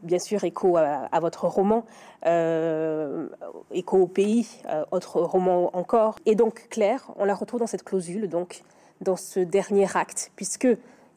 bien 0.02 0.20
sûr, 0.20 0.44
écho 0.44 0.78
à, 0.78 1.20
votre 1.20 1.48
roman, 1.48 1.86
euh, 2.26 3.28
écho 3.72 3.98
au 3.98 4.08
pays, 4.08 4.48
euh, 4.68 4.86
autre 4.92 5.22
roman 5.22 5.76
encore. 5.76 6.16
Et 6.26 6.36
donc 6.36 6.68
Claire, 6.70 7.12
on 7.18 7.26
la 7.26 7.36
retrouve 7.36 7.60
dans 7.60 7.68
cette 7.68 7.84
clausule, 7.84 8.30
donc 8.30 8.62
dans 9.02 9.16
ce 9.16 9.40
dernier 9.40 9.88
acte, 9.96 10.32
puisque 10.36 10.68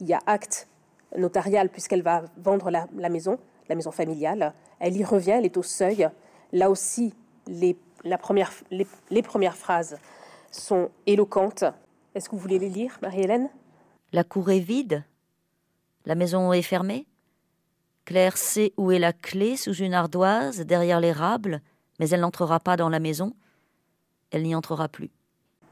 il 0.01 0.07
y 0.07 0.15
a 0.15 0.21
acte 0.27 0.69
notarial 1.17 1.69
puisqu'elle 1.69 2.03
va 2.03 2.23
vendre 2.39 2.71
la, 2.71 3.09
maison, 3.09 3.39
la 3.69 3.75
maison 3.75 3.91
familiale. 3.91 4.55
Elle 4.81 4.97
y 4.97 5.05
revient, 5.05 5.33
elle 5.33 5.45
est 5.45 5.57
au 5.57 5.63
seuil. 5.63 6.09
Là 6.53 6.71
aussi, 6.71 7.15
la 8.05 8.19
première, 8.19 8.53
les 8.71 9.23
premières 9.23 9.57
phrases 9.57 9.99
sont 10.51 10.91
éloquentes. 11.07 11.65
Est-ce 12.15 12.29
que 12.29 12.35
vous 12.35 12.43
voulez 12.43 12.59
les 12.59 12.69
lire, 12.69 12.99
Marie-Hélène? 13.01 13.49
La 14.13 14.23
cour 14.23 14.51
est 14.51 14.59
vide. 14.59 15.03
La 16.05 16.15
maison 16.15 16.53
est 16.53 16.63
fermée. 16.63 17.07
Claire 18.05 18.37
sait 18.37 18.75
où 18.77 18.91
est 18.91 18.99
la 18.99 19.15
clé 19.15 19.57
sous 19.57 19.75
une 19.75 19.95
ardoise, 19.95 20.61
derrière 20.61 21.01
l'érable, 21.01 21.63
mais 21.99 22.11
elle 22.11 22.21
n'entrera 22.21 22.61
pas 22.61 22.77
dans 22.77 22.91
la 22.91 22.99
maison. 22.99 23.33
Elle 24.31 24.43
n'y 24.43 24.55
entrera 24.55 24.89
plus. 24.89 25.11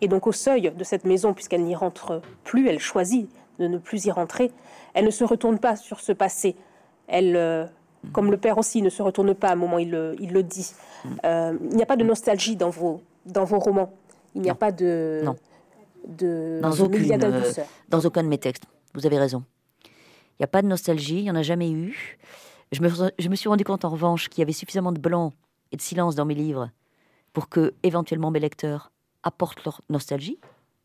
Et 0.00 0.08
donc 0.08 0.26
au 0.26 0.32
seuil 0.32 0.72
de 0.74 0.84
cette 0.84 1.04
maison, 1.04 1.34
puisqu'elle 1.34 1.64
n'y 1.64 1.74
rentre 1.74 2.22
plus, 2.44 2.68
elle 2.68 2.78
choisit 2.78 3.28
de 3.58 3.66
ne 3.66 3.76
plus 3.76 4.06
y 4.06 4.10
rentrer, 4.10 4.50
elle 4.94 5.04
ne 5.04 5.10
se 5.10 5.24
retourne 5.24 5.58
pas 5.58 5.76
sur 5.76 6.00
ce 6.00 6.12
passé. 6.12 6.56
Elle, 7.06 7.36
euh, 7.36 7.66
comme 8.12 8.30
le 8.30 8.38
père 8.38 8.56
aussi, 8.56 8.80
ne 8.80 8.88
se 8.88 9.02
retourne 9.02 9.34
pas 9.34 9.48
à 9.48 9.52
un 9.52 9.56
moment, 9.56 9.78
il 9.78 9.90
le, 9.90 10.16
il 10.20 10.32
le 10.32 10.42
dit. 10.42 10.72
Euh, 11.24 11.58
il 11.70 11.76
n'y 11.76 11.82
a 11.82 11.86
pas 11.86 11.96
de 11.96 12.04
nostalgie 12.04 12.56
dans 12.56 12.70
vos, 12.70 13.02
dans 13.26 13.44
vos 13.44 13.58
romans. 13.58 13.92
Il 14.34 14.40
n'y 14.40 14.48
a 14.48 14.54
pas 14.54 14.72
de... 14.72 15.20
Non 15.22 15.36
dans, 16.06 16.72
aucune, 16.80 17.24
euh, 17.24 17.52
dans 17.88 18.00
aucun 18.00 18.22
de 18.22 18.28
mes 18.28 18.38
textes. 18.38 18.64
Vous 18.94 19.06
avez 19.06 19.18
raison. 19.18 19.44
Il 19.84 20.40
n'y 20.40 20.44
a 20.44 20.48
pas 20.48 20.62
de 20.62 20.66
nostalgie, 20.66 21.18
il 21.18 21.22
n'y 21.24 21.30
en 21.30 21.36
a 21.36 21.42
jamais 21.42 21.70
eu. 21.70 22.18
Je 22.72 22.82
me, 22.82 22.88
je 23.18 23.28
me 23.28 23.34
suis 23.34 23.48
rendu 23.48 23.64
compte 23.64 23.84
en 23.84 23.90
revanche 23.90 24.28
qu'il 24.28 24.40
y 24.40 24.42
avait 24.42 24.52
suffisamment 24.52 24.92
de 24.92 25.00
blanc 25.00 25.32
et 25.72 25.76
de 25.76 25.82
silence 25.82 26.14
dans 26.14 26.24
mes 26.24 26.34
livres 26.34 26.70
pour 27.32 27.48
que, 27.48 27.74
éventuellement, 27.82 28.30
mes 28.30 28.40
lecteurs 28.40 28.92
apportent 29.22 29.64
leur 29.64 29.82
nostalgie. 29.88 30.38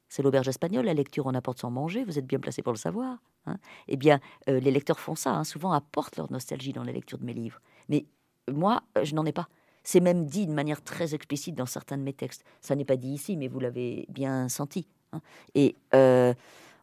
C'est 0.09 0.23
l'auberge 0.23 0.47
espagnole, 0.47 0.85
la 0.85 0.93
lecture 0.93 1.25
on 1.25 1.33
apporte 1.33 1.59
sans 1.59 1.71
manger, 1.71 2.03
vous 2.03 2.19
êtes 2.19 2.27
bien 2.27 2.39
placé 2.39 2.61
pour 2.61 2.73
le 2.73 2.77
savoir. 2.77 3.17
Hein. 3.47 3.57
eh 3.87 3.95
bien, 3.95 4.19
euh, 4.49 4.59
les 4.59 4.71
lecteurs 4.71 4.99
font 4.99 5.13
ça, 5.13 5.35
hein. 5.35 5.43
souvent 5.43 5.71
apportent 5.71 6.17
leur 6.17 6.31
nostalgie 6.31 6.73
dans 6.73 6.83
la 6.83 6.91
lecture 6.91 7.19
de 7.19 7.25
mes 7.25 7.33
livres. 7.33 7.61
Mais 7.89 8.05
moi, 8.51 8.81
je 9.03 9.13
n'en 9.13 9.25
ai 9.25 9.31
pas. 9.31 9.47
C'est 9.83 9.99
même 9.99 10.25
dit 10.25 10.47
de 10.47 10.51
manière 10.51 10.81
très 10.81 11.13
explicite 11.13 11.53
dans 11.53 11.67
certains 11.67 11.97
de 11.97 12.01
mes 12.01 12.13
textes. 12.13 12.43
Ça 12.59 12.75
n'est 12.75 12.85
pas 12.85 12.97
dit 12.97 13.09
ici, 13.09 13.37
mais 13.37 13.47
vous 13.47 13.59
l'avez 13.59 14.07
bien 14.09 14.49
senti. 14.49 14.87
Hein. 15.15 15.21
Et 15.55 15.75
euh, 15.93 16.33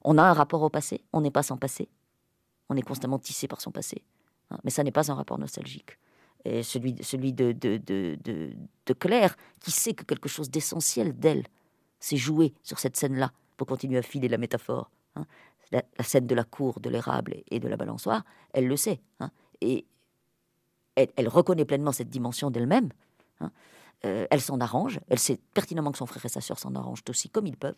on 0.05 0.19
a 0.19 0.23
un 0.23 0.33
rapport 0.33 0.63
au 0.63 0.71
passé, 0.71 1.03
on 1.13 1.21
n'est 1.21 1.31
pas 1.31 1.43
sans 1.43 1.57
passé, 1.57 1.89
on 2.69 2.77
est 2.77 2.83
constamment 2.83 3.19
tissé 3.19 3.49
par 3.49 3.61
son 3.61 3.71
passé, 3.71 4.03
hein. 4.51 4.59
mais 4.65 4.71
ça 4.71 4.83
n'est 4.83 4.93
pas 4.93 5.11
un 5.11 5.15
rapport 5.15 5.39
nostalgique. 5.39 5.99
Et 6.45 6.63
celui, 6.65 6.97
celui 7.03 7.33
de, 7.33 7.53
de, 7.53 7.77
de, 7.77 8.19
de, 8.25 8.93
Claire, 8.95 9.37
qui 9.61 9.71
sait 9.71 9.95
que 9.95 10.03
quelque 10.03 10.29
chose 10.29 10.51
d'essentiel 10.51 11.17
d'elle 11.17 11.45
s'est 12.01 12.17
joué 12.17 12.53
sur 12.65 12.81
cette 12.81 12.97
scène-là, 12.97 13.33
pour 13.57 13.69
continuer 13.69 13.99
à 13.99 14.03
filer 14.03 14.27
la 14.29 14.39
métaphore. 14.39 14.91
Hein. 15.15 15.25
La, 15.71 15.83
scène 16.05 16.27
de 16.27 16.35
la 16.35 16.43
cour, 16.43 16.81
de 16.81 16.91
l'érable 16.91 17.37
et 17.51 17.61
de 17.61 17.69
la 17.69 17.77
balançoire, 17.77 18.25
elle 18.53 18.67
le 18.67 18.77
sait. 18.77 19.01
et 19.61 19.87
elle, 20.97 21.09
elle, 21.17 21.29
reconnaît 21.29 21.65
pleinement 21.65 21.93
cette 21.93 22.11
dimension 22.11 22.51
d'elle-même. 22.51 22.91
Euh, 24.05 24.27
elle 24.31 24.41
s'en 24.41 24.61
arrange. 24.61 25.01
Elle 25.09 25.19
sait 25.19 25.39
pertinemment 25.55 25.93
que 25.93 25.99
son 25.99 26.07
frère 26.07 26.25
et 26.25 26.29
sa 26.29 26.41
sœur 26.41 26.59
s'en 26.59 26.75
arrangent 26.75 27.05
aussi 27.09 27.29
comme 27.29 27.47
ils 27.47 27.57
peuvent. 27.57 27.77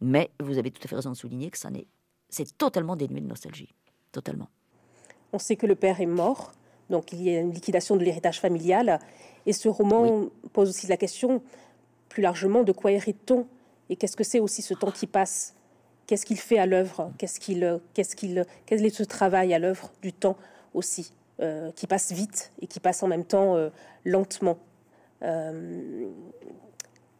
Mais 0.00 0.30
vous 0.40 0.58
avez 0.58 0.70
tout 0.70 0.80
à 0.84 0.88
fait 0.88 0.96
raison 0.96 1.10
de 1.10 1.16
souligner 1.16 1.50
que 1.50 1.58
ça 1.58 1.70
n'est, 1.70 1.86
c'est 2.28 2.56
totalement 2.56 2.96
dénué 2.96 3.20
de 3.20 3.26
nostalgie. 3.26 3.74
Totalement. 4.12 4.48
On 5.32 5.38
sait 5.38 5.56
que 5.56 5.66
le 5.66 5.74
père 5.74 6.00
est 6.00 6.06
mort, 6.06 6.52
donc 6.90 7.12
il 7.12 7.22
y 7.22 7.36
a 7.36 7.40
une 7.40 7.52
liquidation 7.52 7.96
de 7.96 8.04
l'héritage 8.04 8.40
familial. 8.40 9.00
Et 9.44 9.52
ce 9.52 9.68
roman 9.68 10.26
pose 10.52 10.70
aussi 10.70 10.86
la 10.86 10.96
question, 10.96 11.42
plus 12.08 12.22
largement, 12.22 12.62
de 12.62 12.72
quoi 12.72 12.92
hérite-t-on 12.92 13.46
Et 13.90 13.96
qu'est-ce 13.96 14.16
que 14.16 14.24
c'est 14.24 14.40
aussi 14.40 14.62
ce 14.62 14.74
temps 14.74 14.90
qui 14.90 15.06
passe? 15.06 15.54
Qu'est-ce 16.06 16.24
qu'il 16.24 16.38
fait 16.38 16.58
à 16.58 16.66
l'œuvre? 16.66 17.12
Qu'est-ce 17.18 17.40
qu'il, 17.40 17.80
qu'est-ce 17.94 18.14
qu'il, 18.14 18.44
quel 18.64 18.84
est 18.84 18.90
ce 18.90 19.02
travail 19.02 19.52
à 19.54 19.58
l'œuvre 19.58 19.90
du 20.02 20.12
temps 20.12 20.36
aussi, 20.72 21.12
euh, 21.40 21.72
qui 21.72 21.86
passe 21.86 22.12
vite 22.12 22.52
et 22.60 22.66
qui 22.66 22.80
passe 22.80 23.02
en 23.02 23.08
même 23.08 23.24
temps 23.24 23.56
euh, 23.56 23.70
lentement? 24.04 24.58
Euh, 25.22 26.08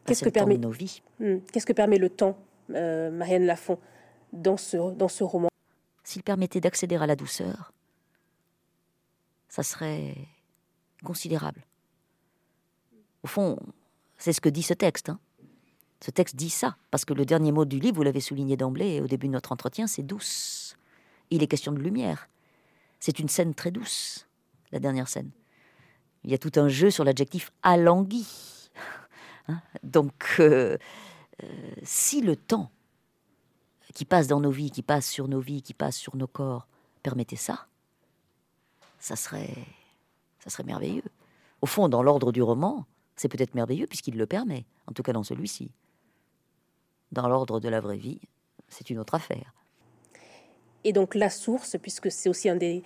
Qu'est-ce 0.05 0.25
que 0.25 0.31
permet 0.31 0.57
nos 0.57 0.71
vies 0.71 1.03
hmm, 1.19 1.39
Qu'est-ce 1.53 1.67
que 1.67 1.73
permet 1.73 1.99
le 1.99 2.11
temps 2.11 2.37
euh, 2.71 3.11
Marianne 3.11 3.47
Lafont, 3.47 3.79
dans 4.33 4.57
ce, 4.57 4.77
dans 4.95 5.09
ce 5.09 5.25
roman. 5.25 5.49
S'il 6.05 6.23
permettait 6.23 6.61
d'accéder 6.61 6.97
à 6.97 7.07
la 7.07 7.17
douceur, 7.17 7.73
ça 9.49 9.63
serait 9.63 10.15
considérable. 11.05 11.63
Au 13.23 13.27
fond, 13.27 13.59
c'est 14.19 14.33
ce 14.33 14.41
que 14.41 14.49
dit 14.49 14.63
ce 14.63 14.75
texte. 14.75 15.09
Hein. 15.09 15.19
Ce 16.05 16.11
texte 16.11 16.37
dit 16.37 16.51
ça, 16.51 16.77
parce 16.91 17.05
que 17.05 17.15
le 17.15 17.25
dernier 17.25 17.53
mot 17.53 17.65
du 17.65 17.79
livre, 17.79 17.97
vous 17.97 18.03
l'avez 18.03 18.21
souligné 18.21 18.57
d'emblée 18.57 19.01
au 19.01 19.07
début 19.07 19.29
de 19.29 19.33
notre 19.33 19.53
entretien, 19.53 19.87
c'est 19.87 20.03
douce. 20.03 20.77
Il 21.31 21.43
est 21.43 21.47
question 21.47 21.73
de 21.73 21.81
lumière. 21.81 22.29
C'est 23.01 23.19
une 23.19 23.29
scène 23.29 23.55
très 23.55 23.71
douce, 23.71 24.27
la 24.73 24.79
dernière 24.79 25.09
scène. 25.09 25.31
Il 26.25 26.31
y 26.31 26.35
a 26.35 26.39
tout 26.39 26.53
un 26.57 26.69
jeu 26.69 26.91
sur 26.91 27.05
l'adjectif 27.05 27.51
alangui. 27.63 28.27
Hein. 29.49 29.61
Donc, 29.83 30.37
euh, 30.41 30.77
si 31.83 32.21
le 32.21 32.37
temps 32.37 32.71
qui 33.95 34.05
passe 34.05 34.27
dans 34.27 34.41
nos 34.41 34.51
vies, 34.51 34.71
qui 34.71 34.83
passe 34.83 35.07
sur 35.07 35.29
nos 35.29 35.41
vies, 35.41 35.63
qui 35.63 35.75
passe 35.75 35.97
sur 35.97 36.17
nos 36.17 36.27
corps, 36.27 36.67
permettait 37.03 37.37
ça, 37.37 37.67
ça 38.99 39.17
serait, 39.17 39.55
ça 40.39 40.51
serait 40.51 40.65
merveilleux. 40.65 41.05
Au 41.63 41.67
fond, 41.67 41.89
dans 41.89 42.03
l'ordre 42.03 42.33
du 42.33 42.43
roman, 42.43 42.85
c'est 43.17 43.29
peut-être 43.29 43.55
merveilleux 43.55 43.87
puisqu'il 43.87 44.17
le 44.17 44.27
permet, 44.27 44.67
en 44.87 44.93
tout 44.93 45.03
cas 45.03 45.13
dans 45.13 45.23
celui-ci. 45.23 45.71
Dans 47.13 47.29
l'ordre 47.29 47.61
de 47.61 47.69
la 47.69 47.81
vraie 47.81 47.97
vie, 47.97 48.21
c'est 48.69 48.91
une 48.91 48.99
autre 48.99 49.15
affaire. 49.15 49.55
Et 50.85 50.93
donc 50.93 51.15
la 51.15 51.31
source, 51.31 51.77
puisque 51.81 52.11
c'est 52.11 52.29
aussi 52.29 52.49
un 52.49 52.57
des 52.57 52.83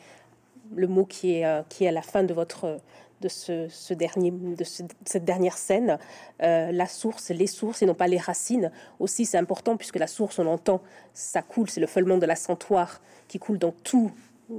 le 0.75 0.87
mot 0.87 1.05
qui 1.05 1.33
est, 1.33 1.45
euh, 1.45 1.63
qui 1.69 1.85
est 1.85 1.89
à 1.89 1.93
la 1.93 2.03
fin 2.03 2.23
de 2.23 2.33
votre 2.33 2.81
de, 3.21 3.29
ce, 3.29 3.95
dernier, 3.95 4.31
de 4.31 4.65
cette 4.65 5.25
dernière 5.25 5.57
scène, 5.57 5.99
euh, 6.43 6.73
la 6.73 6.87
source, 6.87 7.31
les 7.31 7.47
sources 7.47 7.83
et 7.83 7.87
non 7.87 7.95
pas 7.95 8.09
les 8.09 8.19
racines. 8.19 8.71
Aussi, 8.99 9.27
c'est 9.27 9.39
important 9.39 9.77
puisque 9.77 9.97
la 9.97 10.07
source, 10.07 10.39
on 10.39 10.47
entend, 10.47 10.81
ça 11.13 11.43
coule, 11.43 11.69
c'est 11.69 11.81
le 11.81 11.87
feulement 11.87 12.19
de 12.19 12.27
la 12.27 12.37
sentoire 12.37 13.01
qui 13.29 13.39
coule 13.39 13.59
dans 13.59 13.73
tout 13.73 14.11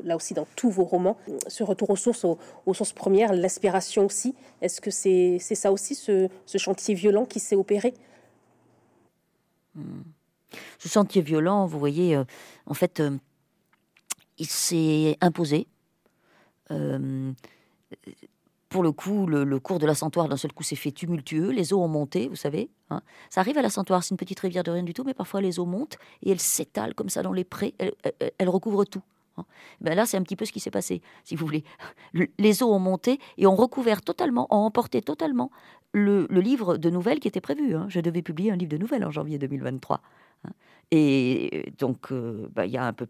là 0.05 0.16
aussi 0.16 0.34
dans 0.34 0.47
tous 0.55 0.70
vos 0.70 0.86
romans, 0.86 1.18
ce 1.47 1.64
retour 1.64 1.89
aux 1.89 1.95
sources, 1.97 2.24
aux, 2.26 2.74
sources 2.74 2.93
premières, 2.93 3.34
l'inspiration 3.34 4.05
aussi. 4.05 4.36
Est-ce 4.62 4.80
que 4.80 4.89
c'est 4.89 5.39
ça 5.39 5.70
aussi, 5.72 5.95
ce, 5.95 6.30
chantier 6.57 6.95
violent 6.95 7.26
qui 7.26 7.41
s'est 7.41 7.57
opéré? 7.57 7.93
Hmm. 9.76 10.03
Ce 10.80 10.88
chantier 10.88 11.22
violent, 11.22 11.66
vous 11.66 11.78
voyez, 11.78 12.16
euh, 12.16 12.24
en 12.66 12.74
fait, 12.74 13.01
euh, 13.01 13.18
il 14.38 14.47
s'est 14.47 15.18
imposé. 15.20 15.68
Pour 18.72 18.84
le 18.84 18.93
coup, 18.93 19.28
le, 19.28 19.59
cours 19.59 19.80
de 19.80 19.86
la 19.86 19.93
Santoire, 19.93 20.30
d'un 20.30 20.38
seul 20.38 20.53
coup, 20.53 20.63
s'est 20.63 20.78
fait 20.78 20.93
tumultueux. 20.93 21.49
Les 21.49 21.74
eaux 21.74 21.82
ont 21.82 21.89
monté, 21.89 22.30
vous 22.30 22.38
savez. 22.38 22.69
Hein. 22.89 23.01
Ça 23.30 23.41
arrive 23.41 23.57
à 23.57 23.61
la 23.61 23.69
Santoire, 23.69 24.01
c'est 24.01 24.11
une 24.11 24.17
petite 24.17 24.39
rivière 24.39 24.63
de 24.63 24.72
rien 24.72 24.82
du 24.82 24.93
tout, 24.93 25.03
mais 25.03 25.13
parfois 25.13 25.41
les 25.41 25.59
eaux 25.59 25.65
montent 25.65 25.97
et 26.24 26.32
elles 26.32 26.39
s'étalent 26.39 26.95
comme 26.95 27.09
ça 27.09 27.22
dans 27.22 27.34
les 27.34 27.43
prés. 27.43 27.76
Elles, 27.80 28.49
recouvrent 28.49 28.86
tout. 28.86 29.01
Hein. 29.36 29.43
Ben 29.82 29.93
là, 29.93 30.05
c'est 30.05 30.15
un 30.15 30.24
petit 30.24 30.38
peu 30.38 30.45
ce 30.45 30.53
qui 30.53 30.61
s'est 30.61 30.72
passé, 30.72 31.01
si 31.26 31.36
vous 31.36 31.45
voulez. 31.45 31.65
Les 32.39 32.63
eaux 32.63 32.74
ont 32.74 32.80
monté 32.80 33.19
et 33.38 33.45
ont 33.45 33.55
recouvert 33.55 34.01
totalement, 34.01 34.47
ont 34.49 34.63
emporté 34.63 35.01
totalement 35.01 35.51
le, 35.91 36.26
livre 36.30 36.78
de 36.78 36.89
nouvelles 36.89 37.19
qui 37.19 37.28
était 37.28 37.41
prévu. 37.41 37.76
Hein. 37.76 37.88
Je 37.89 37.99
devais 37.99 38.22
publier 38.22 38.53
un 38.53 38.55
livre 38.55 38.72
de 38.72 38.78
nouvelles 38.78 39.03
en 39.03 39.11
janvier 39.11 39.38
2023. 39.38 39.99
Et 40.91 41.74
donc, 41.78 42.13
euh, 42.13 42.47
ben, 42.55 42.63
il 42.63 42.72
y 42.72 42.78
a 42.78 42.86
un 42.86 42.93
peu 42.93 43.07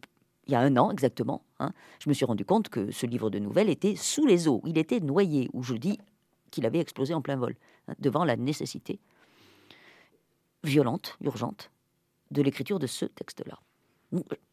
il 0.48 0.54
y 0.54 0.56
a 0.56 0.60
un 0.60 0.76
an 0.78 0.92
exactement, 0.92 1.44
hein, 1.60 1.72
je 2.00 2.10
me 2.10 2.14
suis 2.14 2.26
rendu 2.26 2.46
compte 2.46 2.70
que 2.70 2.92
ce 2.92 3.06
livre 3.06 3.30
de 3.30 3.40
nouvelles 3.40 3.70
était 3.70 3.96
sous 3.96 4.26
les 4.26 4.48
eaux, 4.48 4.62
il 4.66 4.78
était 4.78 5.00
noyé, 5.00 5.50
ou 5.54 5.64
je 5.64 5.76
dis 5.76 6.00
qu'il 6.50 6.66
avait 6.66 6.80
explosé 6.80 7.14
en 7.14 7.22
plein 7.22 7.38
vol, 7.38 7.56
hein, 7.88 7.94
devant 8.00 8.26
la 8.26 8.36
nécessité 8.36 9.00
violente, 10.64 11.18
urgente, 11.22 11.72
de 12.32 12.42
l'écriture 12.42 12.80
de 12.80 12.88
ce 12.88 13.06
texte-là. 13.06 13.60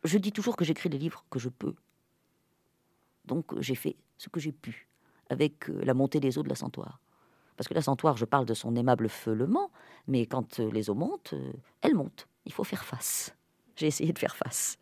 Je 0.05 0.19
dis 0.19 0.33
toujours 0.33 0.57
que 0.57 0.65
j'écris 0.65 0.89
les 0.89 0.99
livres 0.99 1.25
que 1.31 1.39
je 1.39 1.49
peux. 1.49 1.75
Donc 3.25 3.59
j'ai 3.61 3.75
fait 3.75 3.97
ce 4.17 4.29
que 4.29 4.41
j'ai 4.41 4.53
pu 4.53 4.89
avec 5.29 5.69
euh, 5.69 5.85
la 5.85 5.95
montée 5.95 6.21
des 6.21 6.39
eaux 6.39 6.43
de 6.43 6.49
la 6.49 6.55
Santoire. 6.55 7.01
Parce 7.57 7.69
que 7.69 7.75
la 7.75 7.83
Santoire, 7.83 8.17
je 8.17 8.25
parle 8.25 8.47
de 8.47 8.55
son 8.55 8.75
aimable 8.77 9.09
feulement, 9.09 9.71
mais 10.07 10.27
quand 10.27 10.61
euh, 10.61 10.71
les 10.71 10.91
eaux 10.91 10.95
montent, 10.95 11.35
euh, 11.35 11.53
elles 11.83 11.95
montent. 11.95 12.27
Il 12.47 12.53
faut 12.53 12.65
faire 12.65 12.85
face. 12.85 13.35
J'ai 13.77 13.89
essayé 13.89 14.13
de 14.13 14.19
faire 14.19 14.37
face. 14.37 14.79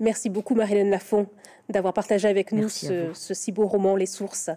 Merci 0.00 0.30
beaucoup, 0.30 0.54
Marilène 0.54 0.90
Lafont, 0.90 1.26
d'avoir 1.68 1.92
partagé 1.92 2.26
avec 2.26 2.52
nous 2.52 2.68
ce, 2.68 3.12
si 3.14 3.52
beau 3.52 3.66
roman, 3.66 3.96
Les 3.96 4.06
Sources, 4.06 4.50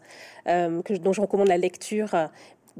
euh, 0.47 0.81
que, 0.81 0.93
dont 0.93 1.13
je 1.13 1.21
recommande 1.21 1.49
la 1.49 1.57
lecture, 1.57 2.15
euh, 2.15 2.27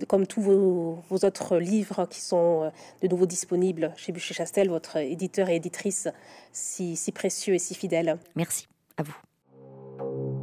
comme 0.07 0.25
tous 0.25 0.41
vos, 0.41 1.03
autres 1.11 1.57
livres 1.57 2.07
qui 2.09 2.21
sont 2.21 2.63
euh, 2.63 2.69
de 3.01 3.07
nouveau 3.07 3.25
disponibles 3.25 3.93
chez 3.97 4.11
Bûcher-Chastel, 4.11 4.69
votre 4.69 4.97
éditeur 4.97 5.49
et 5.49 5.57
éditrice 5.57 6.07
si, 6.51 6.95
si 6.95 7.11
précieux 7.11 7.53
et 7.53 7.59
si 7.59 7.75
fidèle. 7.75 8.17
Merci 8.35 8.67
à 8.97 9.03
vous. 9.03 10.42